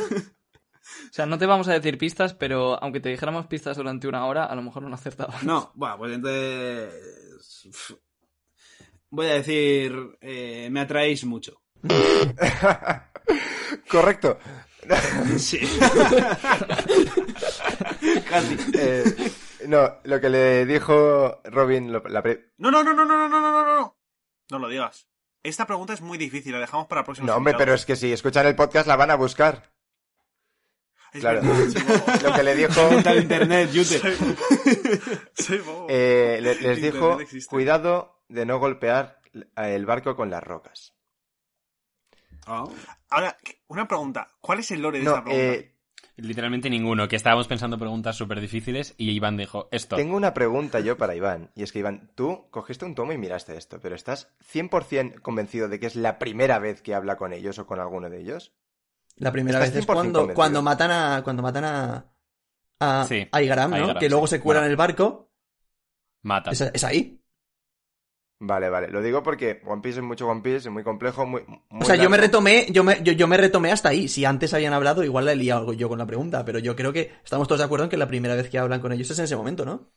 [1.10, 4.26] O sea, no te vamos a decir pistas, pero aunque te dijéramos pistas durante una
[4.26, 5.44] hora, a lo mejor no acertabas.
[5.44, 7.96] no, bueno, pues entonces.
[9.12, 9.96] Voy a decir.
[10.22, 11.62] eh, me atraéis mucho.
[13.90, 14.40] Correcto.
[15.38, 15.60] Sí.
[18.30, 18.58] Casi.
[18.74, 19.04] Eh,
[19.68, 23.30] no, lo que le dijo Robin, lo- la pre- No, no, no, no, no, no,
[23.30, 23.98] no, no, no,
[24.52, 24.60] no.
[24.60, 25.08] Lo digas.
[25.44, 28.14] Esta pregunta es muy difícil, la dejamos para próximos No, hombre, pero es que si
[28.14, 29.72] escuchan el podcast la van a buscar.
[31.12, 31.42] Es Claro.
[31.42, 32.24] verdad, soy bobo.
[32.30, 34.00] Lo que le dijo, Tal internet, Yute.
[34.00, 34.36] Soy bobo.
[35.36, 35.88] Soy bobo.
[35.90, 37.50] eh, le- les Internet dijo, existe.
[37.50, 39.20] cuidado de no golpear
[39.58, 40.94] el barco con las rocas.
[42.46, 42.66] Ah.
[43.10, 43.38] Ahora,
[43.68, 44.28] una pregunta.
[44.42, 45.46] ¿Cuál es el lore de No, esta pregunta?
[45.46, 45.73] eh,
[46.16, 49.96] Literalmente ninguno, que estábamos pensando preguntas súper difíciles y Iván dijo esto.
[49.96, 51.50] tengo una pregunta yo para Iván.
[51.56, 55.70] Y es que, Iván, tú cogiste un tomo y miraste esto, pero ¿estás 100% convencido
[55.70, 58.54] de que es la primera vez que habla con ellos o con alguno de ellos?
[59.16, 60.36] La primera vez es 100% cuando, convencido.
[60.36, 61.22] cuando matan a.
[61.24, 62.06] Cuando matan a.
[62.80, 63.96] A, Sí, a Igaram, ¿no?
[64.00, 64.32] que luego sí.
[64.36, 64.66] se cuela Bueno.
[64.68, 65.32] en el barco.
[66.22, 66.52] Mata.
[66.52, 67.23] Es, es ahí.
[68.50, 68.90] Vale, vale.
[68.90, 71.44] Lo digo porque One Piece es mucho One Piece, es muy complejo, muy...
[71.70, 74.08] muy O sea, yo me retomé, yo me, yo, yo me retomé hasta ahí.
[74.08, 76.94] Si antes habían hablado, igual la he liado yo con la pregunta, pero yo creo
[76.94, 79.20] que estamos todos de acuerdo en que la primera vez que hablan con ellos es
[79.20, 79.92] en ese momento, ¿no?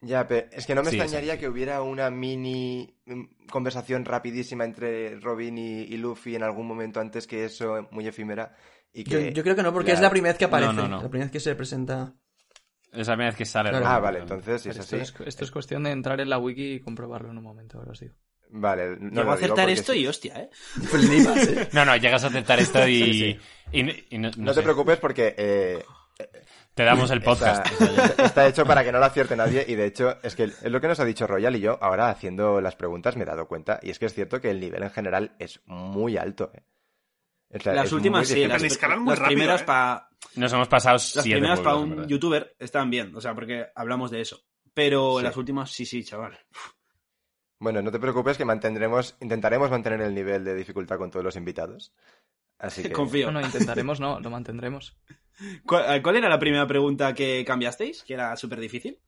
[0.00, 4.64] Ya, pero es que no me Sí, extrañaría que hubiera una mini mm, conversación rapidísima
[4.64, 8.54] entre Robin y, y Luffy en algún momento antes que eso, muy efímera.
[8.92, 10.72] Y Yo, que yo creo que no, porque la- es la primera vez que aparece.
[10.72, 11.00] No, no, no.
[11.00, 12.14] La primera vez que se presenta.
[12.92, 13.70] Es la primera vez que sale.
[13.70, 13.84] Claro.
[13.84, 15.02] Roger, Ah, vale, entonces si es Esto, así.
[15.02, 17.92] es, esto es cuestión de entrar en la wiki y comprobarlo en un momento, ahora
[17.92, 18.14] os digo.
[18.50, 19.98] Vale, no Llego a acertar esto sí.
[20.00, 20.50] y hostia, ¿eh?
[20.54, 21.68] Flipas, ¿eh?
[21.72, 23.02] No, no, llegas a aceptar esto y.
[23.04, 23.38] Sí, sí.
[23.72, 25.84] y- y no, No, sé, te preocupes porque eh,
[26.74, 27.66] Te damos el podcast.
[27.78, 30.62] Está, está hecho para que no lo acierte nadie y de hecho es que es
[30.62, 33.46] lo que nos ha dicho Royal y yo ahora haciendo las preguntas me he dado
[33.48, 36.50] cuenta y es que es cierto que el nivel en general es muy alto.
[36.54, 36.62] eh.
[37.50, 39.64] Es la- Las es últimas sí, las, rápido, primeras ¿eh?
[39.64, 43.66] para Nos hemos pasado las siete primeras para un youtuber están bien, o sea, porque
[43.74, 44.40] hablamos de eso.
[44.74, 45.24] Pero Sí.
[45.24, 46.38] las últimas sí, sí, chaval.
[47.58, 51.36] Bueno, no te preocupes que mantendremos, intentaremos mantener el nivel de dificultad con todos los
[51.36, 51.92] invitados.
[52.58, 53.30] Así que Confío.
[53.30, 54.96] No, no, intentaremos, no, lo mantendremos.
[55.66, 58.02] ¿Cuál, eh, cuál era la primera pregunta que cambiasteis?
[58.04, 59.00] Que era súper difícil.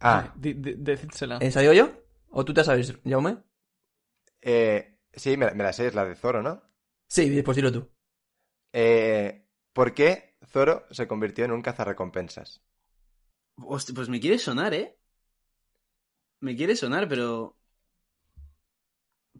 [0.00, 1.38] Ah, di- Decídsela.
[1.38, 1.90] ¿Esa digo yo?
[2.30, 3.38] ¿O tú te sabes, Jaume?
[4.42, 6.62] eh, sí, me, me la sé, es la de Zoro, ¿no?
[7.14, 7.90] Sí, pues dilo tú.
[8.74, 12.60] Eh, ¿Por qué Zoro se convirtió en un cazarrecompensas?
[13.76, 14.96] Hostia, pues me quiere sonar, ¿eh?
[16.40, 17.56] Me quiere sonar, pero...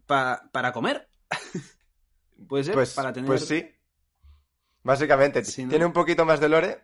[0.07, 1.09] Pa- ¿Para comer?
[2.49, 2.87] ¿Puede ser?
[2.87, 3.25] Pues, para tener...
[3.25, 3.71] pues sí.
[4.85, 5.67] Básicamente, Sí, ¿no?
[5.67, 6.81] tiene un poquito más de lore.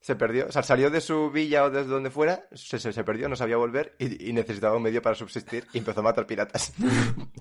[0.00, 3.04] Se perdió, o sea, salió de su villa o desde donde fuera, se, se, se
[3.04, 6.26] perdió, no sabía volver y, y necesitaba un medio para subsistir y empezó a matar
[6.26, 6.72] piratas.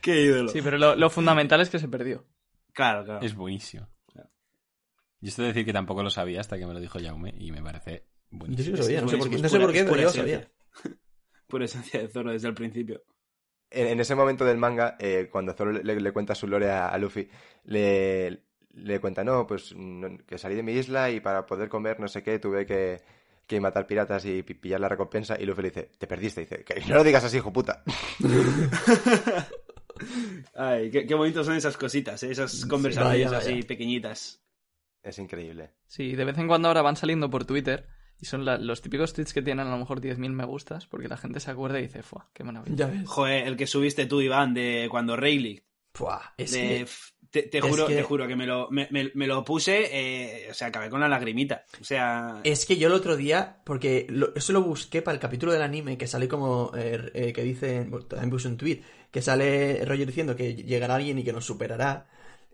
[0.00, 0.48] ¡Qué ídolo!
[0.50, 2.24] Sí, pero lo, lo fundamental es que se perdió.
[2.72, 3.24] Claro, claro.
[3.24, 3.88] Es buenísimo.
[5.20, 7.50] Yo estoy de decir que tampoco lo sabía hasta que me lo dijo Jaume y
[7.50, 8.76] me parece Yo buenísimo.
[8.76, 10.48] sí lo sabía, no sé por no sé por qué, pero yo lo sabía.
[11.48, 13.02] Pura esencia de Zoro desde el principio.
[13.70, 16.88] En, en ese momento del manga, eh, cuando Zoro le, le cuenta su lore a,
[16.88, 17.28] a Luffy,
[17.64, 18.44] le,
[18.78, 22.08] le cuenta, no, pues no- que salí de mi isla y para poder comer no
[22.08, 23.00] sé qué tuve que,
[23.46, 25.36] que matar piratas y pi- pillar la recompensa.
[25.40, 26.40] Y Luffy le dice, te perdiste.
[26.42, 27.82] dice, que no lo digas así, hijo puta.
[30.54, 32.30] Ay, qué, qué bonitos son esas cositas, ¿eh?
[32.30, 34.40] esas conversaciones vaya, así pequeñitas.
[35.02, 35.70] Es increíble.
[35.86, 37.86] Sí, de vez en cuando ahora van saliendo por Twitter
[38.20, 41.08] y son la- los típicos tweets que tienen a lo mejor 10.000 me gustas porque
[41.08, 42.26] la gente se acuerda y dice, ¡fuah!
[42.32, 42.76] ¡Qué maravilla!
[42.76, 43.08] Ya ves.
[43.08, 45.62] Joder, el que subiste tú, Iván, de cuando Rayleigh.
[45.98, 46.86] Buah, es de- que...
[47.30, 50.54] te, juro, que- te juro que me lo, me, me- me lo puse, eh, o
[50.54, 51.64] sea, acabé con la lagrimita.
[51.80, 55.20] O sea, Es que yo el otro día, porque lo- eso lo busqué para el
[55.20, 58.80] capítulo del anime, que sale como, eh, eh, que dice, también puse un tweet,
[59.10, 62.06] que sale Roger diciendo que llegará alguien y que nos superará.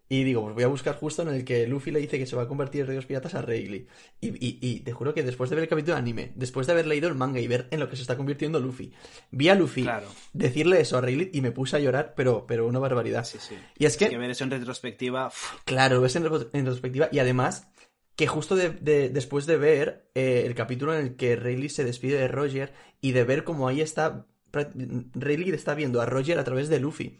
[0.09, 2.37] Y digo, pues voy a buscar justo en el que Luffy le dice que se
[2.37, 3.87] va a convertir en Reyes Piratas a Rayleigh.
[4.21, 6.75] Y, y, y te juro que después de ver el capítulo del anime, después de
[6.75, 8.93] haber leído el manga y ver en lo que se está convirtiendo Luffy,
[9.31, 10.07] vi a Luffy claro.
[10.35, 13.25] decirle eso a Rayleigh y me puse a llorar, pero, pero una barbaridad.
[13.25, 13.55] Sí, sí.
[13.79, 15.33] Y es que, Hay que ver eso en retrospectiva.
[15.65, 17.67] Claro, ves en, en retrospectiva y además
[18.15, 21.83] que justo de- de- después de ver eh, el capítulo en el que Rayleigh se
[21.83, 26.45] despide de Roger y de ver cómo ahí está, Rayleigh está viendo a Roger a
[26.45, 27.19] través de Luffy.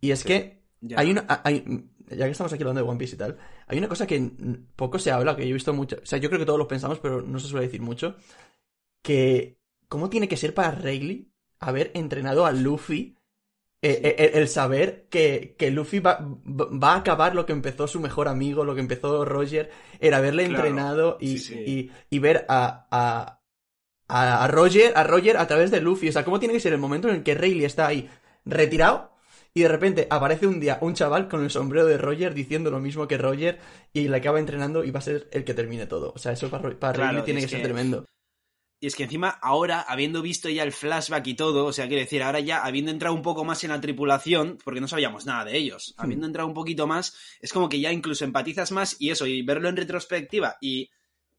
[0.00, 0.98] Y es que ya.
[1.00, 1.64] hay una, hay-
[2.10, 4.30] ya que estamos aquí hablando de One Piece y tal, hay una cosa que
[4.76, 6.68] poco se habla, que yo he visto mucho, o sea, yo creo que todos lo
[6.68, 8.16] pensamos, pero no se suele decir mucho,
[9.02, 9.58] que
[9.88, 11.28] cómo tiene que ser para Rayleigh
[11.60, 13.16] haber entrenado a Luffy
[13.82, 18.00] eh, eh, el, saber que, que Luffy va, va a acabar lo que empezó su
[18.00, 19.70] mejor amigo, lo que empezó Roger,
[20.00, 20.64] era haberle Claro.
[20.64, 21.64] entrenado y, Sí, sí.
[21.66, 23.40] y- y ver a, a,
[24.42, 26.08] a Roger, a Roger a través de Luffy.
[26.08, 28.08] O sea, ¿cómo tiene que ser el momento en el que Rayleigh está ahí
[28.44, 29.12] retirado
[29.56, 32.78] y de repente aparece un día un chaval con el sombrero de Roger diciendo lo
[32.78, 33.58] mismo que Roger
[33.94, 36.12] y le acaba entrenando y va a ser el que termine todo?
[36.14, 38.04] O sea, eso para, para Claro, Rayleigh tiene que ser tremendo.
[38.80, 42.02] Y es que encima ahora, habiendo visto ya el flashback y todo, o sea, quiero
[42.02, 45.46] decir, ahora ya habiendo entrado un poco más en la tripulación, porque no sabíamos nada
[45.46, 49.08] de ellos, habiendo entrado un poquito más, es como que ya incluso empatizas más y
[49.08, 50.90] eso, y verlo en retrospectiva y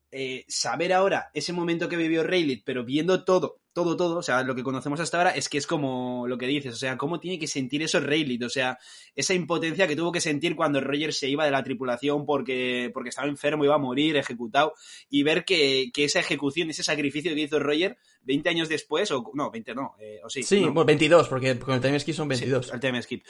[0.09, 4.41] eh, saber ahora ese momento que vivió Rayleigh, pero viendo todo, todo, todo, o sea,
[4.41, 7.19] lo que conocemos hasta ahora es que es como lo que dices, o sea, cómo
[7.19, 8.79] tiene que sentir eso Rayleigh, o sea,
[9.15, 13.09] esa impotencia que tuvo que sentir cuando Roger se iba de la tripulación porque, porque
[13.09, 14.73] estaba enfermo, iba a morir, ejecutado,
[15.11, 19.31] y ver que, que esa ejecución, ese sacrificio que hizo Roger 20 años después, o
[19.35, 20.41] no, 20 no, eh, o sí.
[20.41, 20.73] Sí, no.
[20.73, 22.65] bueno, 22, porque con el time skip son 22.
[22.65, 23.23] Sí, el time skip.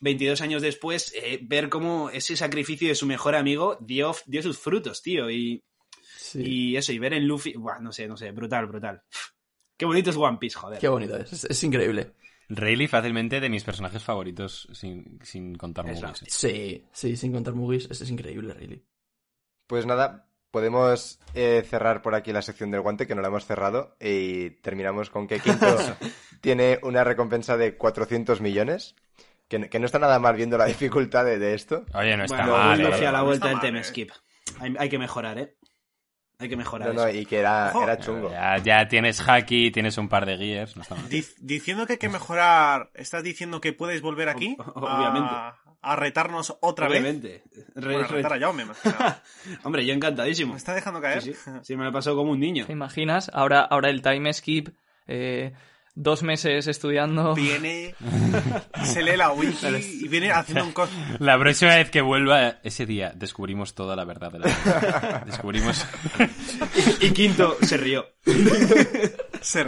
[0.00, 4.56] 22 años después, eh, ver cómo ese sacrificio de su mejor amigo dio, dio sus
[4.56, 5.30] frutos, tío.
[5.30, 5.62] Y,
[6.16, 6.42] Sí.
[6.44, 9.02] y eso, y ver en Luffy, buah, no sé, no sé, brutal, brutal.
[9.80, 10.78] Qué bonito es One Piece, joder.
[10.78, 12.12] Qué bonito es, es, es increíble.
[12.50, 16.22] Rayleigh fácilmente de mis personajes favoritos sin, sin contar Es movies.
[16.28, 18.84] Sí, sí, sin contar movies, es, es increíble, Rayleigh.
[19.66, 23.46] Pues nada, podemos eh, cerrar por aquí la sección del guante, que no la hemos
[23.46, 25.66] cerrado, y terminamos con que Quinto
[26.42, 28.96] tiene una recompensa de 400 millones,
[29.48, 31.86] que, que no está nada mal viendo la dificultad de, de esto.
[31.94, 32.80] Oye, no está bueno, mal.
[32.82, 33.06] eh.
[33.06, 33.84] A la no vuelta está del time eh.
[33.84, 34.10] skip.
[34.58, 35.56] Hay, hay que mejorar, ¿eh?
[36.40, 37.18] Hay que mejorar No, no, eso.
[37.18, 38.30] y que era, chungo.
[38.30, 40.74] Ya, ya tienes Haki, tienes un par de gears.
[40.76, 41.08] No está mal.
[41.08, 44.56] Dic- diciendo que hay que mejorar, ¿estás diciendo que puedes volver aquí?
[44.58, 45.28] Ob- obviamente.
[45.30, 47.00] A, a retarnos otra vez.
[47.00, 47.42] Obviamente.
[47.74, 49.22] Re- Bueno, a re- retar a Jaume, más que nada.
[49.64, 50.52] Hombre, yo encantadísimo.
[50.54, 51.22] Me está dejando caer.
[51.22, 51.50] Sí, sí.
[51.62, 52.64] Sí, me lo he pasado como un niño.
[52.66, 53.30] ¿Te imaginas?
[53.34, 54.68] Ahora, ahora el time skip,
[55.06, 55.52] eh,
[55.94, 57.34] dos meses estudiando.
[57.34, 57.94] Viene,
[58.84, 59.66] se lee la wiki
[60.02, 60.90] y viene haciendo un cos...
[61.18, 65.24] La próxima vez que vuelva, ese día, descubrimos toda la verdad de la vida.
[65.26, 65.86] Descubrimos...
[67.00, 68.06] Y quinto se rió.
[69.40, 69.66] Se.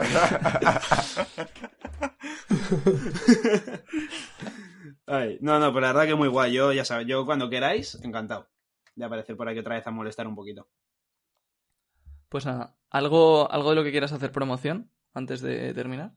[5.07, 6.53] Ay, no, no, pero la verdad que muy guay.
[6.53, 8.51] Yo, ya sabes, yo cuando queráis, encantado
[8.95, 10.69] de aparecer por aquí otra vez a molestar un poquito.
[12.29, 16.13] Pues nada, ¿algo, ¿algo de lo que quieras hacer promoción antes de terminar?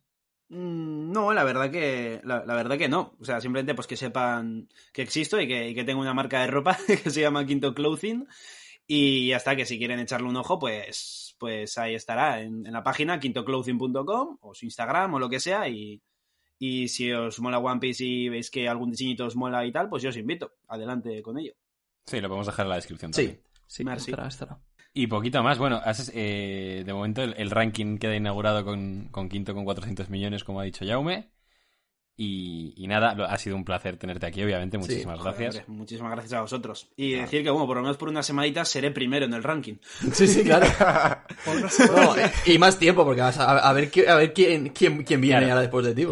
[0.49, 3.15] Mm, No, la verdad que la, la verdad que no.
[3.19, 6.41] O sea, simplemente pues que sepan que existo y que, y que tengo una marca
[6.41, 8.27] de ropa que se llama Quinto Clothing.
[8.87, 12.71] Y ya está, que si quieren echarle un ojo, pues, pues ahí estará en, en
[12.73, 15.67] la página quintoclothing.com o su Instagram o lo que sea.
[15.67, 15.99] Y,
[16.59, 19.89] y si os mola One Piece y veis que algún diseñito os mola y tal,
[19.89, 20.53] pues yo os invito.
[20.67, 21.53] Adelante con ello.
[22.05, 23.23] Sí, lo podemos dejar en la descripción Sí.
[23.25, 23.43] también.
[23.65, 24.11] Sí, Merci.
[24.11, 24.59] estará, estará.
[24.97, 25.57] Y poquito más.
[25.59, 30.09] Bueno, has- eh, de momento el, el ranking queda inaugurado con, con Quinto con 400
[30.09, 31.29] millones, como ha dicho Jaume.
[32.17, 34.77] Y, y nada, lo- ha sido un placer tenerte aquí, obviamente.
[34.77, 35.55] Muchísimas gracias.
[35.57, 36.87] hombre, muchísimas gracias a vosotros.
[36.95, 39.75] Y decir que, bueno, por lo menos por una semanita seré primero en el ranking.
[40.13, 40.65] Sí, sí, claro.
[41.45, 42.15] No,
[42.45, 45.51] y más tiempo, porque vas a, a ver, a ver quién, quién, quién viene Claro.
[45.51, 46.05] ahora después de ti.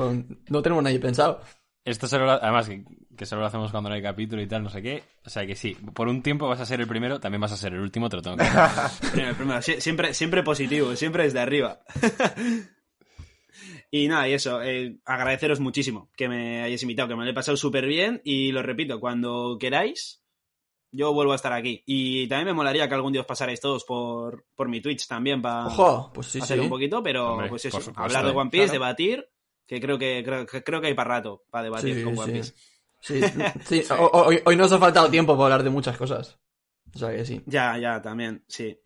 [0.49, 1.41] No tenemos nadie pensado.
[1.85, 2.69] Esto solo lo- además
[3.18, 5.03] que, solo lo hacemos cuando no hay capítulo y tal, no sé qué.
[5.26, 7.57] O sea que sí, por un tiempo vas a ser el primero, también vas a
[7.57, 8.60] ser el último, te lo tengo que decir.
[9.11, 11.80] Primero, primero, Sie- siempre, siempre positivo, siempre desde arriba.
[13.91, 17.34] y nada, y eso, eh, agradeceros muchísimo que me hayáis invitado, que me lo he
[17.34, 20.23] pasado súper bien y lo repito, cuando queráis,
[20.91, 21.84] yo vuelvo a estar aquí.
[21.85, 25.41] Y también me molaría que algún día os pasarais todos por, por mi Twitch también
[25.41, 25.68] para
[26.14, 26.64] pues sí, hacer sí.
[26.64, 28.31] un poquito, pero Hombre, pues eso, supuesto, hablar de.
[28.31, 28.73] One Piece, Claro.
[28.80, 29.27] debatir,
[29.68, 32.27] que creo que, creo, que creo que hay para rato para debatir Sí, con One
[32.27, 32.31] sí.
[32.34, 32.53] Piece.
[33.03, 33.21] Sí,
[34.13, 36.39] Hoy, hoy nos ha faltado tiempo para hablar de muchas cosas.
[36.95, 37.41] O sea que sí.
[37.45, 38.80] Ya, ya, también, sí.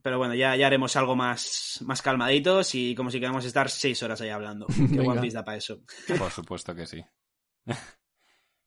[0.00, 4.00] Pero bueno, ya, ya haremos algo más, más calmaditos y como si queremos estar seis
[4.02, 4.66] horas ahí hablando.
[4.76, 5.12] Que Venga.
[5.12, 5.80] One Piece da para eso.
[6.18, 7.04] Por supuesto que sí.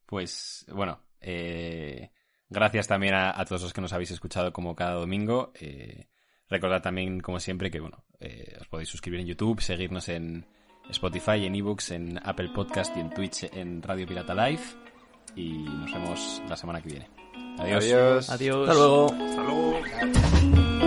[0.06, 2.12] Pues bueno, eh,
[2.50, 5.54] gracias también a, a todos los que nos habéis escuchado como cada domingo.
[5.60, 6.10] Eh,
[6.50, 10.46] recordad también, como siempre, que bueno, eh, os podéis suscribir en YouTube, seguirnos en
[10.90, 14.87] Spotify, en eBooks, en Apple Podcast y en Twitch en Radio Pirata Live.
[15.38, 17.08] Y nos vemos la semana que viene.
[17.60, 17.84] Adiós.
[17.86, 18.30] Adiós.
[18.30, 18.70] Adiós.
[18.70, 19.06] Hasta luego.
[19.14, 20.87] Hasta luego.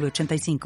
[0.00, 0.58] 906985.